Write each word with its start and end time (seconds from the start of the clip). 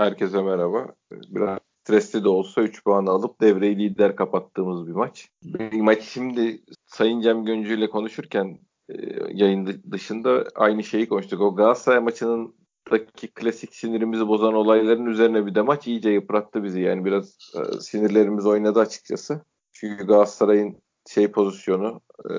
Herkese 0.00 0.42
merhaba. 0.42 0.86
Biraz 1.12 1.58
stresli 1.82 2.24
de 2.24 2.28
olsa 2.28 2.62
3 2.62 2.84
puan 2.84 3.06
alıp 3.06 3.40
devreyi 3.40 3.78
lider 3.78 4.16
kapattığımız 4.16 4.86
bir 4.86 4.92
maç. 4.92 5.28
Bir 5.44 5.80
maç 5.80 6.02
şimdi 6.02 6.62
Sayın 6.86 7.20
Cem 7.20 7.44
Göncü 7.44 7.78
ile 7.78 7.90
konuşurken 7.90 8.58
e, 8.88 8.94
yayın 9.32 9.82
dışında 9.90 10.44
aynı 10.54 10.84
şeyi 10.84 11.08
konuştuk. 11.08 11.40
O 11.40 11.56
Galatasaray 11.56 12.00
maçının 12.00 12.54
daki 12.90 13.28
klasik 13.28 13.74
sinirimizi 13.74 14.28
bozan 14.28 14.54
olayların 14.54 15.06
üzerine 15.06 15.46
bir 15.46 15.54
de 15.54 15.62
maç 15.62 15.86
iyice 15.86 16.10
yıprattı 16.10 16.64
bizi. 16.64 16.80
Yani 16.80 17.04
biraz 17.04 17.38
e, 17.54 17.80
sinirlerimiz 17.80 18.46
oynadı 18.46 18.80
açıkçası. 18.80 19.40
Çünkü 19.72 20.06
Galatasaray'ın 20.06 20.76
şey 21.08 21.30
pozisyonu 21.30 22.00
e, 22.30 22.34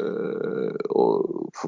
o 0.90 1.24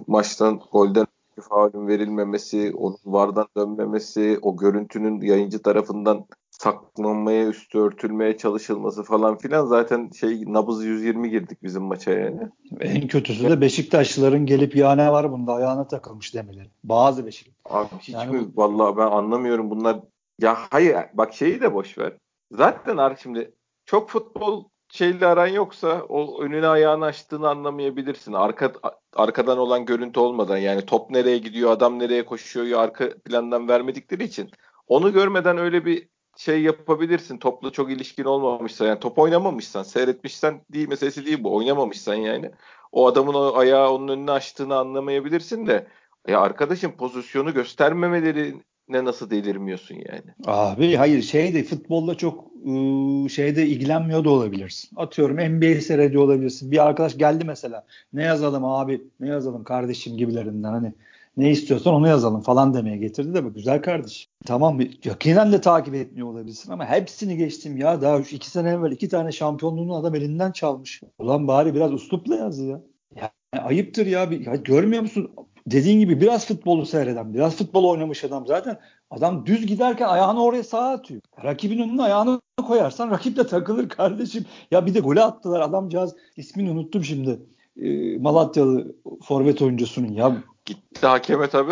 maçtan 0.08 0.62
golden 0.72 1.08
faulün 1.42 1.88
verilmemesi, 1.88 2.74
onun 2.76 2.98
vardan 3.06 3.48
dönmemesi, 3.58 4.40
o 4.42 4.58
görüntünün 4.58 5.22
yayıncı 5.22 5.62
tarafından 5.62 6.26
saklanmaya, 6.52 7.48
üstü 7.48 7.80
örtülmeye 7.80 8.38
çalışılması 8.38 9.04
falan 9.04 9.38
filan 9.38 9.66
zaten 9.66 10.10
şey 10.20 10.44
nabız 10.48 10.86
120 10.86 11.30
girdik 11.30 11.64
bizim 11.64 11.84
maça 11.84 12.12
yani. 12.12 12.42
En 12.80 13.08
kötüsü 13.08 13.50
de 13.50 13.62
Beşiktaşlıların 13.62 14.46
gelip 14.46 14.76
ya 14.76 14.96
ne 14.96 15.12
var 15.12 15.32
bunda 15.32 15.54
ayağına 15.54 15.88
takılmış 15.88 16.36
demeleri. 16.36 16.70
Bazı 16.84 17.26
Beşiktaş. 17.26 17.56
Abi 17.66 17.90
hiç 18.00 18.10
yani 18.10 18.32
mi? 18.32 18.48
Vallahi 18.56 18.98
ben 18.98 19.08
anlamıyorum 19.08 19.70
bunlar. 19.70 20.00
Ya 20.40 20.58
hayır 20.70 20.96
bak 21.14 21.34
şeyi 21.34 21.62
de 21.62 21.74
boş 21.74 21.98
ver. 21.98 22.14
Zaten 22.52 22.98
artık 22.98 23.20
şimdi 23.20 23.54
çok 23.86 24.10
futbol 24.10 24.64
şeyle 24.94 25.28
aran 25.28 25.48
yoksa 25.48 26.02
o 26.10 26.42
önüne 26.42 26.68
ayağını 26.68 27.06
açtığını 27.06 27.50
anlamayabilirsin. 27.50 28.34
Arka 28.34 28.74
arkadan 29.14 29.58
olan 29.58 29.86
görüntü 29.86 30.20
olmadan 30.20 30.58
yani 30.58 30.86
top 30.86 31.10
nereye 31.10 31.38
gidiyor, 31.38 31.72
adam 31.72 32.00
nereye 32.00 32.26
koşuyor 32.26 32.80
arka 32.80 33.10
plandan 33.26 33.68
vermedikleri 33.68 34.24
için 34.24 34.52
onu 34.88 35.14
görmeden 35.14 35.58
öyle 35.58 35.86
bir 35.86 36.10
şey 36.38 36.62
yapabilirsin. 36.62 37.38
Topla 37.38 37.72
çok 37.72 37.92
ilişkin 37.92 38.24
olmamışsa 38.24 38.86
yani 38.86 39.00
top 39.00 39.20
oynamamışsan, 39.20 39.84
seyretmişsen 39.84 40.62
değil 40.70 40.88
meselesi 40.88 41.26
değil 41.26 41.44
bu. 41.44 41.56
Oynamamışsan 41.56 42.16
yani 42.16 42.52
o 42.92 43.08
adamın 43.08 43.34
o 43.34 43.58
ayağı 43.58 43.92
onun 43.92 44.08
önüne 44.08 44.32
açtığını 44.32 44.78
anlamayabilirsin 44.78 45.68
de 45.68 45.88
ya 46.28 46.42
arkadaşım 46.42 46.98
pozisyonu 46.98 47.54
göstermemeleri 47.54 48.56
ne 48.90 49.06
nasıl 49.06 49.30
delirmiyorsun 49.30 49.96
yani? 49.96 50.24
Abi 50.46 50.96
hayır 50.96 51.22
şey 51.22 51.54
de 51.54 51.64
futbolla 51.64 52.16
çok 52.16 52.46
ıı, 52.68 53.30
şeyde 53.30 53.68
ilgilenmiyor 53.68 54.24
da 54.24 54.30
olabilirsin. 54.30 54.90
Atıyorum 54.96 55.38
NBA 55.38 55.82
seyrediyor 55.82 56.24
olabilirsin. 56.24 56.72
Bir 56.72 56.86
arkadaş 56.88 57.18
geldi 57.18 57.46
mesela. 57.46 57.86
Ne 58.14 58.24
yazalım 58.24 58.66
abi 58.66 59.02
ne 59.20 59.28
yazalım 59.28 59.64
kardeşim 59.64 60.18
gibilerinden 60.18 60.72
hani 60.72 60.94
ne 61.38 61.52
istiyorsan 61.52 61.94
onu 61.94 62.08
yazalım 62.08 62.42
falan 62.42 62.74
demeye 62.74 62.98
getirdi 62.98 63.34
de 63.34 63.46
bu 63.46 63.54
güzel 63.54 63.82
kardeş. 63.82 64.30
Tamam 64.46 64.80
yakinen 65.04 65.52
de 65.52 65.62
takip 65.62 65.96
etmiyor 65.96 66.28
olabilirsin 66.28 66.72
ama 66.72 66.86
hepsini 66.86 67.38
geçtim 67.38 67.78
ya. 67.78 68.02
Daha 68.02 68.24
şu 68.24 68.36
iki 68.36 68.50
sene 68.50 68.70
evvel 68.70 68.92
iki 68.92 69.10
tane 69.10 69.32
şampiyonluğunu 69.32 69.96
adam 69.96 70.16
elinden 70.16 70.52
çalmış. 70.52 71.02
Ulan 71.20 71.48
bari 71.48 71.76
biraz 71.76 71.94
uslupla 71.94 72.36
yaz 72.36 72.60
ya. 72.60 72.82
Yani 73.16 73.64
ayıptır 73.66 74.06
ya. 74.06 74.20
ya 74.24 74.56
görmüyor 74.56 75.02
musun? 75.02 75.32
Dediğin 75.68 76.00
gibi 76.00 76.22
biraz 76.22 76.48
futbolu 76.48 76.86
seyreden, 76.86 77.34
biraz 77.34 77.56
futbol 77.56 77.84
oynamış 77.84 78.24
adam 78.24 78.48
zaten 78.48 78.80
adam 79.12 79.46
düz 79.46 79.66
giderken 79.66 80.08
ayağını 80.08 80.44
oraya 80.44 80.64
sağa 80.64 80.90
atıyor. 80.90 81.22
Rakibin 81.44 81.80
önüne 81.80 82.04
ayağını 82.04 82.42
koyarsan 82.68 83.12
rakip 83.12 83.38
de 83.38 83.48
takılır 83.48 83.90
kardeşim. 83.90 84.46
Ya 84.72 84.86
bir 84.86 84.94
de 84.94 85.00
golü 85.00 85.22
attılar 85.22 85.62
adamcağız 85.62 86.16
ismini 86.38 86.72
unuttum 86.72 87.04
şimdi. 87.04 87.40
E, 87.82 88.18
Malatyalı 88.18 88.96
forvet 89.24 89.62
oyuncusunun 89.62 90.14
ya. 90.14 90.44
Gitti 90.66 91.08
hakeme 91.08 91.50
tabi. 91.50 91.72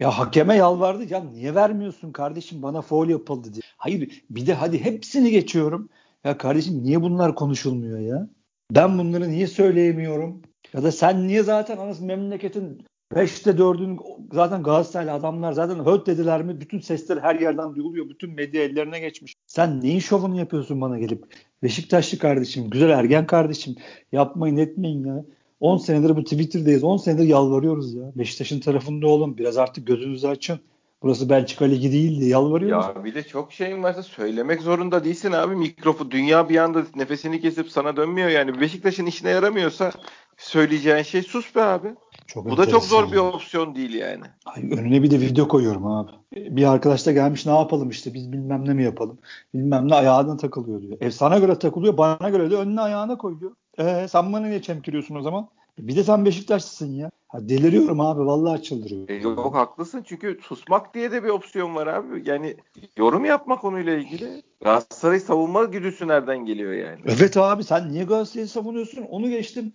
Ya 0.00 0.18
hakeme 0.18 0.56
yalvardı. 0.56 1.12
Ya 1.12 1.24
niye 1.24 1.54
vermiyorsun 1.54 2.12
kardeşim 2.12 2.62
bana 2.62 2.82
foul 2.82 3.08
yapıldı 3.08 3.54
diye. 3.54 3.62
Hayır 3.76 4.22
bir 4.30 4.46
de 4.46 4.54
hadi 4.54 4.84
hepsini 4.84 5.30
geçiyorum. 5.30 5.88
Ya 6.24 6.38
kardeşim 6.38 6.82
niye 6.84 7.02
bunlar 7.02 7.34
konuşulmuyor 7.34 7.98
ya? 7.98 8.28
Ben 8.70 8.98
bunları 8.98 9.30
niye 9.30 9.46
söyleyemiyorum? 9.46 10.42
Ya 10.74 10.82
da 10.82 10.92
sen 10.92 11.28
niye 11.28 11.42
zaten 11.42 11.76
anasını 11.76 12.06
memleketin 12.06 12.82
5'te 13.14 13.50
4'ün 13.50 14.00
zaten 14.32 14.62
Galatasaraylı 14.62 15.12
adamlar 15.12 15.52
zaten 15.52 15.86
höt 15.86 16.06
dediler 16.06 16.42
mi 16.42 16.60
bütün 16.60 16.80
sesler 16.80 17.16
her 17.16 17.34
yerden 17.34 17.74
duyuluyor. 17.74 18.08
Bütün 18.08 18.34
medya 18.34 18.62
ellerine 18.64 19.00
geçmiş. 19.00 19.34
Sen 19.46 19.80
neyin 19.80 19.98
şovunu 19.98 20.38
yapıyorsun 20.38 20.80
bana 20.80 20.98
gelip? 20.98 21.24
Beşiktaşlı 21.62 22.18
kardeşim, 22.18 22.70
güzel 22.70 22.90
ergen 22.90 23.26
kardeşim 23.26 23.76
yapmayın 24.12 24.56
etmeyin 24.56 25.04
ya. 25.04 25.24
10 25.60 25.76
senedir 25.76 26.16
bu 26.16 26.24
Twitter'dayız. 26.24 26.84
10 26.84 26.96
senedir 26.96 27.24
yalvarıyoruz 27.24 27.94
ya. 27.94 28.12
Beşiktaş'ın 28.14 28.60
tarafında 28.60 29.06
olun. 29.06 29.38
Biraz 29.38 29.58
artık 29.58 29.86
gözünüzü 29.86 30.26
açın. 30.26 30.60
Burası 31.02 31.30
Belçika 31.30 31.64
Ligi 31.64 31.92
değil 31.92 32.20
diye 32.20 32.30
yalvarıyoruz. 32.30 32.86
Ya 32.96 33.04
bir 33.04 33.14
de 33.14 33.22
çok 33.22 33.52
şeyin 33.52 33.82
varsa 33.82 34.02
söylemek 34.02 34.62
zorunda 34.62 35.04
değilsin 35.04 35.32
abi. 35.32 35.56
Mikrofu 35.56 36.10
dünya 36.10 36.48
bir 36.48 36.56
anda 36.56 36.82
nefesini 36.96 37.40
kesip 37.40 37.70
sana 37.70 37.96
dönmüyor 37.96 38.28
yani. 38.28 38.60
Beşiktaş'ın 38.60 39.06
işine 39.06 39.30
yaramıyorsa 39.30 39.92
söyleyeceğin 40.36 41.02
şey 41.02 41.22
sus 41.22 41.54
be 41.54 41.62
abi. 41.62 41.88
Çok 42.28 42.50
Bu 42.50 42.56
da 42.56 42.66
çok 42.66 42.84
zor 42.84 43.12
bir 43.12 43.16
opsiyon 43.16 43.74
değil 43.74 43.94
yani. 43.94 44.24
Ay, 44.46 44.62
önüne 44.62 45.02
bir 45.02 45.10
de 45.10 45.20
video 45.20 45.48
koyuyorum 45.48 45.86
abi. 45.86 46.10
Bir 46.32 46.70
arkadaş 46.72 47.06
da 47.06 47.12
gelmiş 47.12 47.46
ne 47.46 47.52
yapalım 47.52 47.90
işte 47.90 48.14
biz 48.14 48.32
bilmem 48.32 48.68
ne 48.68 48.74
mi 48.74 48.84
yapalım. 48.84 49.18
Bilmem 49.54 49.88
ne 49.88 49.94
ayağına 49.94 50.36
takılıyor 50.36 50.82
diyor. 50.82 50.96
E 51.00 51.10
sana 51.10 51.38
göre 51.38 51.58
takılıyor 51.58 51.96
bana 51.96 52.30
göre 52.30 52.50
de 52.50 52.56
önüne 52.56 52.80
ayağına 52.80 53.18
koyuyor. 53.18 53.52
E 53.78 54.08
sen 54.08 54.32
bana 54.32 54.46
niye 54.46 54.62
çemkiriyorsun 54.62 55.14
o 55.14 55.22
zaman? 55.22 55.48
E, 55.78 55.88
bir 55.88 55.96
de 55.96 56.04
sen 56.04 56.24
Beşiktaşlısın 56.24 56.92
ya. 56.92 57.10
Ha, 57.28 57.48
deliriyorum 57.48 58.00
abi 58.00 58.26
vallahi 58.26 58.62
çıldırıyorum. 58.62 59.06
E, 59.08 59.14
yok 59.14 59.54
haklısın 59.54 60.02
çünkü 60.06 60.38
susmak 60.42 60.94
diye 60.94 61.12
de 61.12 61.24
bir 61.24 61.28
opsiyon 61.28 61.74
var 61.74 61.86
abi. 61.86 62.22
Yani 62.26 62.56
yorum 62.96 63.24
yapma 63.24 63.56
konuyla 63.56 63.94
ilgili. 63.94 64.42
Galatasaray 64.64 65.20
savunma 65.20 65.64
güdüsü 65.64 66.08
nereden 66.08 66.38
geliyor 66.38 66.72
yani? 66.72 67.00
Evet 67.06 67.36
abi 67.36 67.64
sen 67.64 67.88
niye 67.92 68.04
Galatasaray'ı 68.04 68.48
savunuyorsun? 68.48 69.02
Onu 69.02 69.30
geçtim. 69.30 69.72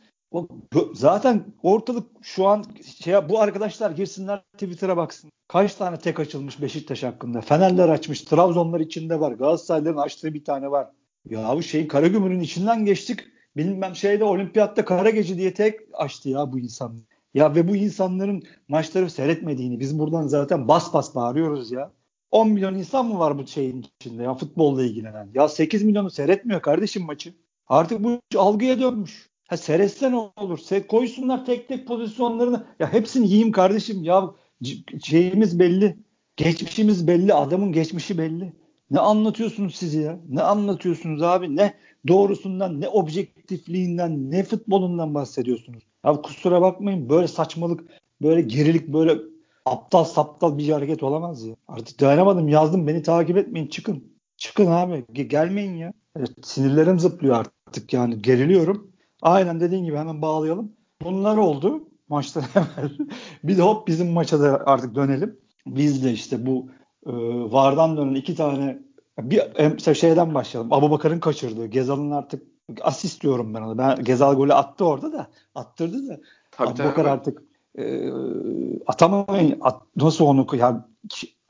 Zaten 0.93 1.45
ortalık 1.63 2.07
şu 2.21 2.47
an 2.47 2.65
şey 3.03 3.29
bu 3.29 3.39
arkadaşlar 3.39 3.91
girsinler 3.91 4.41
Twitter'a 4.53 4.97
baksın. 4.97 5.29
Kaç 5.47 5.75
tane 5.75 5.99
tek 5.99 6.19
açılmış 6.19 6.61
Beşiktaş 6.61 7.03
hakkında. 7.03 7.41
Fenerler 7.41 7.89
açmış. 7.89 8.21
Trabzonlar 8.21 8.79
içinde 8.79 9.19
var. 9.19 9.31
Galatasaray'ların 9.31 9.97
açtığı 9.97 10.33
bir 10.33 10.43
tane 10.43 10.71
var. 10.71 10.89
Ya 11.29 11.55
bu 11.55 11.63
şeyin 11.63 11.87
Karagümrük'ün 11.87 12.39
içinden 12.39 12.85
geçtik. 12.85 13.19
Bilmem 13.57 13.95
şeyde 13.95 14.23
olimpiyatta 14.23 14.85
kara 14.85 15.09
gece 15.09 15.37
diye 15.37 15.53
tek 15.53 15.79
açtı 15.93 16.29
ya 16.29 16.51
bu 16.51 16.59
insan. 16.59 17.03
Ya 17.33 17.55
ve 17.55 17.67
bu 17.67 17.75
insanların 17.75 18.43
maçları 18.67 19.09
seyretmediğini 19.09 19.79
biz 19.79 19.99
buradan 19.99 20.27
zaten 20.27 20.67
bas 20.67 20.93
bas 20.93 21.15
bağırıyoruz 21.15 21.71
ya. 21.71 21.91
10 22.31 22.49
milyon 22.49 22.75
insan 22.75 23.05
mı 23.05 23.19
var 23.19 23.37
bu 23.37 23.47
şeyin 23.47 23.85
içinde 23.99 24.23
ya 24.23 24.33
futbolla 24.33 24.83
ilgilenen? 24.83 25.29
Ya 25.33 25.47
8 25.47 25.83
milyonu 25.83 26.09
seyretmiyor 26.09 26.61
kardeşim 26.61 27.03
maçı. 27.03 27.33
Artık 27.67 28.03
bu 28.03 28.19
algıya 28.35 28.79
dönmüş. 28.79 29.32
Ha 29.47 29.57
seretse 29.57 30.11
ne 30.11 30.15
olur? 30.15 30.57
Se 30.57 30.87
koysunlar 30.87 31.45
tek 31.45 31.67
tek 31.67 31.87
pozisyonlarını. 31.87 32.65
Ya 32.79 32.93
hepsini 32.93 33.27
yiyeyim 33.27 33.51
kardeşim. 33.51 34.03
Ya 34.03 34.29
şeyimiz 35.03 35.59
belli. 35.59 35.97
Geçmişimiz 36.37 37.07
belli. 37.07 37.33
Adamın 37.33 37.71
geçmişi 37.71 38.17
belli. 38.17 38.53
Ne 38.91 38.99
anlatıyorsunuz 38.99 39.75
siz 39.75 39.93
ya? 39.93 40.19
Ne 40.29 40.41
anlatıyorsunuz 40.41 41.21
abi? 41.21 41.55
Ne 41.55 41.73
doğrusundan, 42.07 42.81
ne 42.81 42.87
objektifliğinden, 42.87 44.31
ne 44.31 44.43
futbolundan 44.43 45.13
bahsediyorsunuz? 45.13 45.83
Ya 46.05 46.21
kusura 46.21 46.61
bakmayın 46.61 47.09
böyle 47.09 47.27
saçmalık, 47.27 47.83
böyle 48.21 48.41
gerilik, 48.41 48.87
böyle 48.87 49.17
aptal 49.65 50.03
saptal 50.03 50.57
bir 50.57 50.69
hareket 50.69 51.03
olamaz 51.03 51.45
ya. 51.45 51.55
Artık 51.67 51.99
dayanamadım 51.99 52.47
yazdım 52.47 52.87
beni 52.87 53.03
takip 53.03 53.37
etmeyin 53.37 53.67
çıkın. 53.67 54.03
Çıkın 54.37 54.67
abi 54.67 55.05
gelmeyin 55.27 55.75
ya. 55.75 55.93
Evet, 56.15 56.29
sinirlerim 56.43 56.99
zıplıyor 56.99 57.45
artık 57.67 57.93
yani 57.93 58.21
geriliyorum. 58.21 58.92
Aynen 59.23 59.59
dediğin 59.59 59.85
gibi 59.85 59.97
hemen 59.97 60.21
bağlayalım. 60.21 60.71
Bunlar 61.03 61.37
oldu 61.37 61.89
maçtan 62.09 62.43
evvel. 62.55 62.91
bir 63.43 63.57
de 63.57 63.61
hop 63.61 63.87
bizim 63.87 64.11
maça 64.11 64.39
da 64.39 64.63
artık 64.65 64.95
dönelim. 64.95 65.39
Biz 65.65 66.03
de 66.03 66.11
işte 66.11 66.45
bu 66.45 66.69
e, 67.05 67.11
VAR'dan 67.51 67.97
dönen 67.97 68.15
iki 68.15 68.35
tane 68.35 68.79
bir 69.19 69.95
şeyden 69.95 70.33
başlayalım. 70.33 70.73
Abu 70.73 70.91
Bakar'ın 70.91 71.19
kaçırdığı. 71.19 71.65
Gezal'ın 71.65 72.11
artık 72.11 72.43
asist 72.81 73.23
diyorum 73.23 73.53
ben 73.53 73.61
ona. 73.61 73.77
Ben 73.77 74.03
Gezal 74.03 74.35
golü 74.35 74.53
attı 74.53 74.85
orada 74.85 75.13
da. 75.13 75.27
Attırdı 75.55 76.07
da. 76.07 76.19
Tabii, 76.51 76.69
Abu 76.69 76.79
Bakar 76.79 77.05
artık 77.05 77.43
e, 77.77 78.11
atamayın. 78.87 79.57
At, 79.61 79.81
nasıl 79.95 80.25
onu 80.25 80.47
yani 80.57 80.77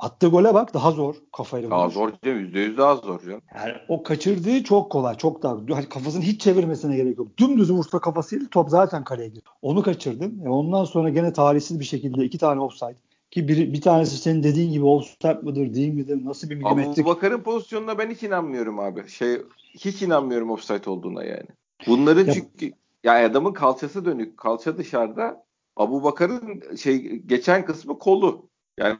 Attığı 0.04 0.28
gole 0.28 0.54
bak 0.54 0.74
daha 0.74 0.92
zor 0.92 1.16
kafayla. 1.34 1.70
Daha 1.70 1.90
zor 1.90 2.12
değil 2.24 2.36
mi? 2.36 2.42
%100 2.42 2.78
daha 2.78 2.96
zor 2.96 3.22
canım. 3.22 3.42
Yani 3.56 3.74
o 3.88 4.04
kaçırdığı 4.04 4.64
çok 4.64 4.92
kolay. 4.92 5.18
Çok 5.18 5.44
daha. 5.44 5.54
Hani 5.54 5.90
kafasını 5.90 6.24
hiç 6.24 6.42
çevirmesine 6.42 6.96
gerek 6.96 7.18
yok. 7.18 7.38
Dümdüz 7.38 7.72
vursa 7.72 8.00
kafasıyla 8.00 8.48
top 8.52 8.70
zaten 8.70 9.04
kaleye 9.04 9.28
gidiyor. 9.28 9.46
Onu 9.62 9.84
kaçırdın. 9.84 10.46
E 10.46 10.50
ondan 10.50 10.86
sonra 10.86 11.10
gene 11.10 11.34
talihsiz 11.34 11.80
bir 11.80 11.86
şekilde 11.86 12.26
iki 12.26 12.38
tane 12.38 12.62
offside. 12.62 12.96
Ki 13.32 13.48
bir, 13.48 13.74
bir 13.74 13.82
tanesi 13.82 14.18
senin 14.18 14.44
dediğin 14.44 14.72
gibi 14.72 14.86
offside 14.86 15.34
mıdır 15.34 15.74
değil 15.74 15.94
midir? 15.94 16.26
Nasıl 16.26 16.50
bir 16.50 16.56
milimetrik? 16.56 17.06
Abu 17.06 17.16
Bakar'ın 17.16 17.42
pozisyonuna 17.42 17.98
ben 17.98 18.10
hiç 18.10 18.24
inanmıyorum 18.24 18.80
abi. 18.80 19.10
Şey 19.10 19.42
hiç 19.74 20.02
inanmıyorum 20.02 20.52
offside 20.52 20.90
olduğuna 20.90 21.24
yani. 21.24 21.48
Bunların 21.88 22.26
ya, 22.26 22.34
çünkü 22.34 22.72
ya 23.04 23.26
adamın 23.26 23.54
kalçası 23.54 24.06
dönük, 24.06 24.38
kalça 24.38 24.78
dışarıda. 24.78 25.44
Abu 25.76 26.04
Bakar'ın 26.04 26.76
şey 26.76 27.02
geçen 27.26 27.66
kısmı 27.66 28.00
kolu. 28.00 28.53
Yani 28.80 28.98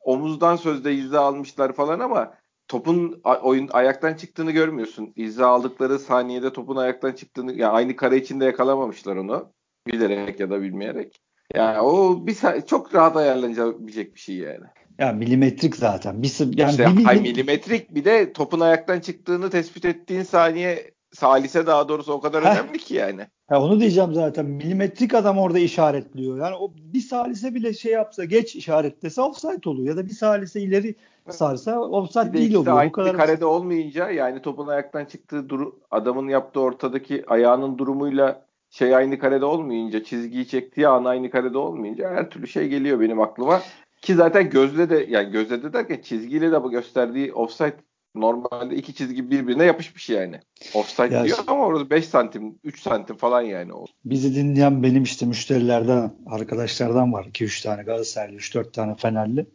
omuzdan 0.00 0.56
sözde 0.56 0.90
yüzde 0.90 1.18
almışlar 1.18 1.72
falan 1.72 2.00
ama 2.00 2.34
topun 2.68 3.20
oyun 3.42 3.68
ayaktan 3.72 4.14
çıktığını 4.14 4.50
görmüyorsun. 4.50 5.12
İzle 5.16 5.44
aldıkları 5.44 5.98
saniyede 5.98 6.52
topun 6.52 6.76
ayaktan 6.76 7.12
çıktığını 7.12 7.52
yani 7.52 7.72
aynı 7.72 7.96
kare 7.96 8.16
içinde 8.16 8.44
yakalamamışlar 8.44 9.16
onu. 9.16 9.52
Bilerek 9.86 10.40
ya 10.40 10.50
da 10.50 10.62
bilmeyerek. 10.62 11.20
Yani 11.54 11.80
o 11.80 12.26
bir 12.26 12.36
çok 12.66 12.94
rahat 12.94 13.16
ayarlanabilecek 13.16 14.14
bir 14.14 14.20
şey 14.20 14.36
yani. 14.36 14.64
Ya 14.98 15.12
milimetrik 15.12 15.76
zaten. 15.76 16.22
Bir, 16.22 16.58
yani 16.58 16.70
işte, 16.70 16.86
bir 16.86 16.90
milim... 16.90 17.22
milimetrik 17.22 17.94
bir 17.94 18.04
de 18.04 18.32
topun 18.32 18.60
ayaktan 18.60 19.00
çıktığını 19.00 19.50
tespit 19.50 19.84
ettiğin 19.84 20.22
saniye 20.22 20.90
salise 21.18 21.66
daha 21.66 21.88
doğrusu 21.88 22.12
o 22.12 22.20
kadar 22.20 22.44
Heh. 22.44 22.50
önemli 22.50 22.78
ki 22.78 22.94
yani. 22.94 23.26
Ha 23.48 23.62
onu 23.62 23.80
diyeceğim 23.80 24.14
zaten. 24.14 24.46
Milimetrik 24.46 25.14
adam 25.14 25.38
orada 25.38 25.58
işaretliyor. 25.58 26.38
Yani 26.38 26.56
o 26.56 26.72
bir 26.76 27.00
salise 27.00 27.54
bile 27.54 27.72
şey 27.72 27.92
yapsa 27.92 28.24
geç 28.24 28.56
işaretlese 28.56 29.20
offside 29.20 29.68
oluyor. 29.68 29.88
Ya 29.88 29.96
da 29.96 30.06
bir 30.06 30.14
salise 30.14 30.60
ileri 30.60 30.94
sarsa 31.30 31.80
offside 31.80 32.32
değil 32.32 32.54
oluyor. 32.54 32.86
Bu 32.86 32.92
kadar 32.92 33.16
karede 33.16 33.44
olmayınca 33.44 34.10
yani 34.10 34.42
topun 34.42 34.66
ayaktan 34.66 35.04
çıktığı 35.04 35.48
duru, 35.48 35.80
adamın 35.90 36.28
yaptığı 36.28 36.60
ortadaki 36.60 37.24
ayağının 37.26 37.78
durumuyla 37.78 38.46
şey 38.70 38.96
aynı 38.96 39.18
karede 39.18 39.44
olmayınca 39.44 40.04
çizgiyi 40.04 40.48
çektiği 40.48 40.88
an 40.88 41.04
aynı 41.04 41.30
karede 41.30 41.58
olmayınca 41.58 42.10
her 42.10 42.30
türlü 42.30 42.46
şey 42.46 42.68
geliyor 42.68 43.00
benim 43.00 43.20
aklıma. 43.20 43.60
Ki 44.02 44.14
zaten 44.14 44.50
gözle 44.50 44.90
de 44.90 45.06
yani 45.08 45.30
gözle 45.30 45.62
de 45.62 45.72
derken 45.72 46.00
çizgiyle 46.02 46.52
de 46.52 46.62
bu 46.62 46.70
gösterdiği 46.70 47.32
offside 47.32 47.76
normalde 48.20 48.76
iki 48.76 48.94
çizgi 48.94 49.30
birbirine 49.30 49.64
yapışmış 49.64 50.08
yani. 50.08 50.40
Offside 50.74 51.14
ya 51.14 51.24
diyor 51.24 51.38
ama 51.46 51.66
orada 51.66 51.90
5 51.90 52.04
santim 52.04 52.58
3 52.64 52.80
santim 52.80 53.16
falan 53.16 53.42
yani. 53.42 53.72
Bizi 54.04 54.34
dinleyen 54.34 54.82
benim 54.82 55.02
işte 55.02 55.26
müşterilerden 55.26 56.12
arkadaşlardan 56.26 57.12
var. 57.12 57.24
2-3 57.24 57.62
tane 57.62 57.82
Galatasaraylı 57.82 58.36
3-4 58.36 58.72
tane 58.72 58.94
Fenerli. 58.94 59.46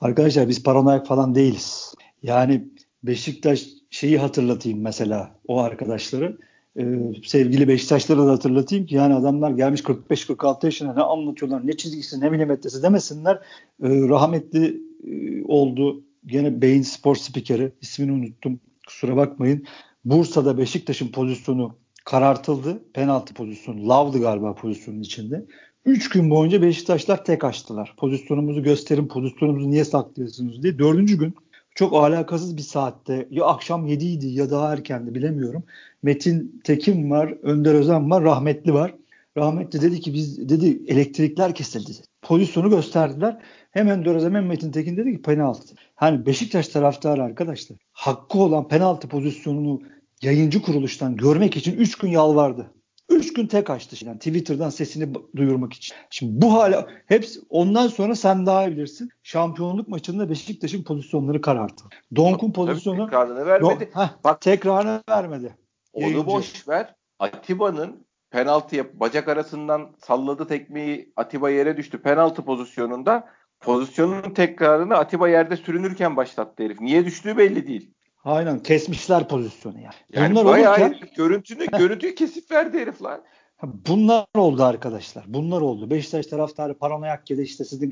Arkadaşlar 0.00 0.48
biz 0.48 0.62
paranoyak 0.62 1.06
falan 1.06 1.34
değiliz. 1.34 1.94
Yani 2.22 2.64
Beşiktaş 3.02 3.66
şeyi 3.90 4.18
hatırlatayım 4.18 4.80
mesela 4.80 5.30
o 5.48 5.60
arkadaşları. 5.60 6.38
Ee, 6.78 6.84
sevgili 7.24 7.68
Beşiktaşları 7.68 8.26
da 8.26 8.32
hatırlatayım 8.32 8.86
ki 8.86 8.94
yani 8.94 9.14
adamlar 9.14 9.50
gelmiş 9.50 9.80
45-46 9.80 10.66
yaşına 10.66 10.94
ne 10.94 11.02
anlatıyorlar 11.02 11.66
ne 11.66 11.72
çizgisi 11.76 12.20
ne 12.20 12.30
milimetresi 12.30 12.82
demesinler. 12.82 13.36
Ee, 13.82 13.88
rahmetli 13.88 14.80
e, 15.04 15.44
oldu 15.44 16.03
gene 16.26 16.62
Beyin 16.62 16.82
Spor 16.82 17.16
spikeri 17.16 17.72
ismini 17.80 18.12
unuttum 18.12 18.60
kusura 18.86 19.16
bakmayın. 19.16 19.64
Bursa'da 20.04 20.58
Beşiktaş'ın 20.58 21.08
pozisyonu 21.08 21.76
karartıldı. 22.04 22.82
Penaltı 22.92 23.34
pozisyonu. 23.34 23.88
Lav'dı 23.88 24.20
galiba 24.20 24.54
pozisyonun 24.54 25.00
içinde. 25.00 25.44
3 25.84 26.08
gün 26.08 26.30
boyunca 26.30 26.62
Beşiktaşlar 26.62 27.24
tek 27.24 27.44
açtılar. 27.44 27.94
Pozisyonumuzu 27.96 28.62
gösterin, 28.62 29.08
pozisyonumuzu 29.08 29.70
niye 29.70 29.84
saklıyorsunuz 29.84 30.62
diye. 30.62 30.78
Dördüncü 30.78 31.18
gün 31.18 31.34
çok 31.74 31.94
alakasız 31.94 32.56
bir 32.56 32.62
saatte 32.62 33.28
ya 33.30 33.44
akşam 33.44 33.86
7 33.86 34.04
idi 34.04 34.26
ya 34.26 34.50
daha 34.50 34.72
erkendi 34.72 35.14
bilemiyorum. 35.14 35.64
Metin 36.02 36.60
Tekin 36.64 37.10
var, 37.10 37.34
Önder 37.42 37.74
Özen 37.74 38.10
var, 38.10 38.24
rahmetli 38.24 38.74
var. 38.74 38.94
Rahmetli 39.36 39.82
dedi 39.82 40.00
ki 40.00 40.14
biz 40.14 40.48
dedi 40.48 40.82
elektrikler 40.86 41.54
kesildi. 41.54 41.92
Pozisyonu 42.22 42.70
gösterdiler. 42.70 43.38
Hemen 43.70 44.04
Dörezem 44.04 44.34
hem 44.34 44.46
Metin 44.46 44.72
Tekin 44.72 44.96
dedi 44.96 45.16
ki 45.16 45.22
penaltı. 45.22 45.74
Hani 45.94 46.26
Beşiktaş 46.26 46.68
taraftarı 46.68 47.22
arkadaşlar 47.22 47.78
hakkı 47.92 48.38
olan 48.38 48.68
penaltı 48.68 49.08
pozisyonunu 49.08 49.82
yayıncı 50.22 50.62
kuruluştan 50.62 51.16
görmek 51.16 51.56
için 51.56 51.76
3 51.76 51.98
gün 51.98 52.10
yalvardı. 52.10 52.70
3 53.08 53.32
gün 53.32 53.46
tek 53.46 53.70
açtı. 53.70 54.06
Yani 54.06 54.18
Twitter'dan 54.18 54.70
sesini 54.70 55.14
duyurmak 55.36 55.72
için. 55.72 55.96
Şimdi 56.10 56.42
bu 56.42 56.54
hala 56.54 56.88
hepsi 57.06 57.40
ondan 57.48 57.88
sonra 57.88 58.14
sen 58.14 58.46
daha 58.46 58.66
iyi 58.66 58.70
bilirsin. 58.70 59.08
Şampiyonluk 59.22 59.88
maçında 59.88 60.30
Beşiktaş'ın 60.30 60.82
pozisyonları 60.84 61.40
kararttı. 61.40 61.84
Donk'un 62.16 62.52
pozisyonu 62.52 63.04
tekrarını 63.06 63.46
vermedi. 63.46 63.90
Don, 63.94 64.00
heh, 64.02 64.08
Bak 64.24 64.40
tekrarını 64.40 65.02
vermedi. 65.08 65.56
Onu 65.92 66.02
Yayıncı. 66.02 66.26
boş 66.26 66.68
ver. 66.68 66.94
Atiba'nın 67.18 68.06
penaltıya 68.30 69.00
bacak 69.00 69.28
arasından 69.28 69.90
salladı 70.06 70.46
tekmeyi 70.46 71.12
Atiba 71.16 71.50
yere 71.50 71.76
düştü. 71.76 72.02
Penaltı 72.02 72.44
pozisyonunda 72.44 73.28
pozisyonun 73.64 74.34
tekrarını 74.34 74.94
Atiba 74.94 75.28
yerde 75.28 75.56
sürünürken 75.56 76.16
başlattı 76.16 76.62
herif. 76.62 76.80
Niye 76.80 77.04
düştüğü 77.04 77.36
belli 77.36 77.66
değil. 77.66 77.94
Aynen 78.24 78.58
kesmişler 78.58 79.28
pozisyonu 79.28 79.80
yani. 79.80 79.94
Yani 80.12 80.34
Bunlar 80.34 80.44
bayağı 80.44 80.72
olurken... 80.72 81.08
görüntünü, 81.16 81.66
görüntüyü 81.66 82.14
kesip 82.14 82.50
verdi 82.50 82.78
herif 82.78 83.02
lan. 83.02 83.20
Bunlar 83.62 84.26
oldu 84.36 84.64
arkadaşlar. 84.64 85.24
Bunlar 85.28 85.60
oldu. 85.60 85.90
Beşiktaş 85.90 86.26
taraftarı 86.26 86.78
paranoyak 86.78 87.30
ya 87.30 87.38
da 87.38 87.42
işte 87.42 87.64
sizin 87.64 87.90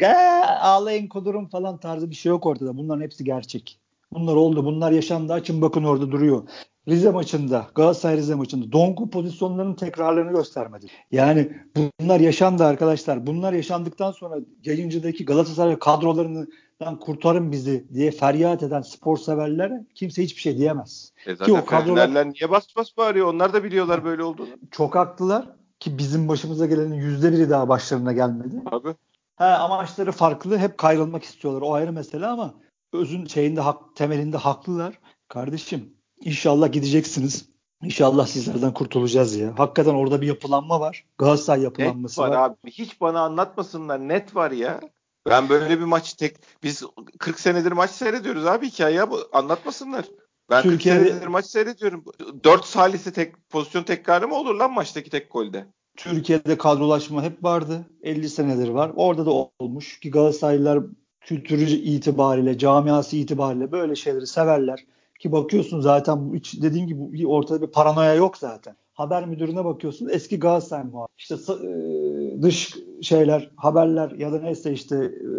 ağlayın 0.60 1.08
kudurum 1.08 1.48
falan 1.48 1.80
tarzı 1.80 2.10
bir 2.10 2.14
şey 2.14 2.30
yok 2.30 2.46
ortada. 2.46 2.76
Bunların 2.76 3.02
hepsi 3.02 3.24
gerçek. 3.24 3.81
Bunlar 4.14 4.34
oldu. 4.34 4.64
Bunlar 4.64 4.92
yaşandı. 4.92 5.32
Açın 5.32 5.62
bakın 5.62 5.84
orada 5.84 6.10
duruyor. 6.12 6.42
Rize 6.88 7.10
maçında, 7.10 7.66
Galatasaray 7.74 8.16
Rize 8.16 8.34
maçında 8.34 8.72
Donku 8.72 9.10
pozisyonlarının 9.10 9.74
tekrarlarını 9.74 10.32
göstermedi. 10.32 10.86
Yani 11.10 11.52
bunlar 12.00 12.20
yaşandı 12.20 12.64
arkadaşlar. 12.64 13.26
Bunlar 13.26 13.52
yaşandıktan 13.52 14.12
sonra 14.12 14.36
yayıncıdaki 14.64 15.24
Galatasaray 15.24 15.78
kadrolarından 15.78 16.98
kurtarın 17.00 17.52
bizi 17.52 17.86
diye 17.94 18.10
feryat 18.10 18.62
eden 18.62 18.80
spor 18.80 19.16
severlere 19.16 19.86
kimse 19.94 20.22
hiçbir 20.22 20.40
şey 20.40 20.58
diyemez. 20.58 21.12
E 21.26 21.34
zaten 21.34 21.54
ki 21.54 21.60
o 21.60 21.64
kadrolar 21.64 22.32
niye 22.32 22.50
bas 22.50 22.66
bas 22.76 22.96
bağırıyor? 22.96 23.26
Onlar 23.34 23.52
da 23.52 23.64
biliyorlar 23.64 24.04
böyle 24.04 24.22
olduğunu. 24.22 24.48
Çok 24.70 24.94
haklılar 24.94 25.46
ki 25.80 25.98
bizim 25.98 26.28
başımıza 26.28 26.66
gelenin 26.66 26.94
yüzde 26.94 27.32
biri 27.32 27.50
daha 27.50 27.68
başlarına 27.68 28.12
gelmedi. 28.12 28.62
Abi. 28.66 28.94
He, 29.36 29.44
amaçları 29.44 30.12
farklı. 30.12 30.58
Hep 30.58 30.78
kayrılmak 30.78 31.24
istiyorlar. 31.24 31.62
O 31.62 31.74
ayrı 31.74 31.92
mesele 31.92 32.26
ama 32.26 32.54
özün 32.92 33.26
şeyinde 33.26 33.60
hak, 33.60 33.96
temelinde 33.96 34.36
haklılar. 34.36 34.98
Kardeşim 35.28 35.94
İnşallah 36.24 36.72
gideceksiniz. 36.72 37.48
İnşallah 37.82 38.26
sizlerden 38.26 38.74
kurtulacağız 38.74 39.36
ya. 39.36 39.58
Hakikaten 39.58 39.94
orada 39.94 40.20
bir 40.20 40.26
yapılanma 40.26 40.80
var. 40.80 41.04
Galatasaray 41.18 41.62
yapılanması 41.62 42.22
net 42.22 42.28
var. 42.28 42.36
var. 42.36 42.50
abi. 42.50 42.70
Hiç 42.70 43.00
bana 43.00 43.20
anlatmasınlar. 43.20 43.98
Net 43.98 44.36
var 44.36 44.50
ya. 44.50 44.80
Ben 45.28 45.48
böyle 45.48 45.78
bir 45.78 45.84
maç 45.84 46.12
tek 46.14 46.36
biz 46.62 46.82
40 47.18 47.40
senedir 47.40 47.72
maç 47.72 47.90
seyrediyoruz 47.90 48.46
abi 48.46 48.70
hikaye 48.70 49.10
bu 49.10 49.20
anlatmasınlar. 49.32 50.04
Ben 50.50 50.62
Türkiye'de, 50.62 50.98
40 50.98 51.08
senedir 51.08 51.26
maç 51.26 51.46
seyrediyorum. 51.46 52.04
4 52.44 52.64
salise 52.64 53.12
tek 53.12 53.50
pozisyon 53.50 53.82
tekrarı 53.82 54.28
mı 54.28 54.34
olur 54.34 54.54
lan 54.54 54.72
maçtaki 54.72 55.10
tek 55.10 55.32
golde? 55.32 55.66
Türkiye'de 55.96 56.58
kadrolaşma 56.58 57.22
hep 57.22 57.44
vardı. 57.44 57.86
50 58.02 58.28
senedir 58.28 58.68
var. 58.68 58.92
Orada 58.96 59.26
da 59.26 59.30
olmuş 59.58 60.00
ki 60.00 60.10
Galatasaraylılar 60.10 60.82
kültürü 61.24 61.64
itibariyle, 61.64 62.58
camiası 62.58 63.16
itibariyle 63.16 63.72
böyle 63.72 63.94
şeyleri 63.94 64.26
severler. 64.26 64.84
Ki 65.18 65.32
bakıyorsun 65.32 65.80
zaten 65.80 66.34
hiç 66.34 66.62
dediğim 66.62 66.86
gibi 66.86 67.26
ortada 67.26 67.62
bir 67.62 67.66
paranoya 67.66 68.14
yok 68.14 68.36
zaten. 68.36 68.76
Haber 68.94 69.26
müdürüne 69.26 69.64
bakıyorsun 69.64 70.08
eski 70.08 70.38
Galatasaray 70.38 70.84
muhabiri. 70.84 71.12
İşte 71.18 71.34
e, 71.34 72.42
dış 72.42 72.76
şeyler, 73.02 73.50
haberler 73.56 74.10
ya 74.10 74.32
da 74.32 74.40
neyse 74.40 74.72
işte 74.72 74.96
e, 74.96 75.30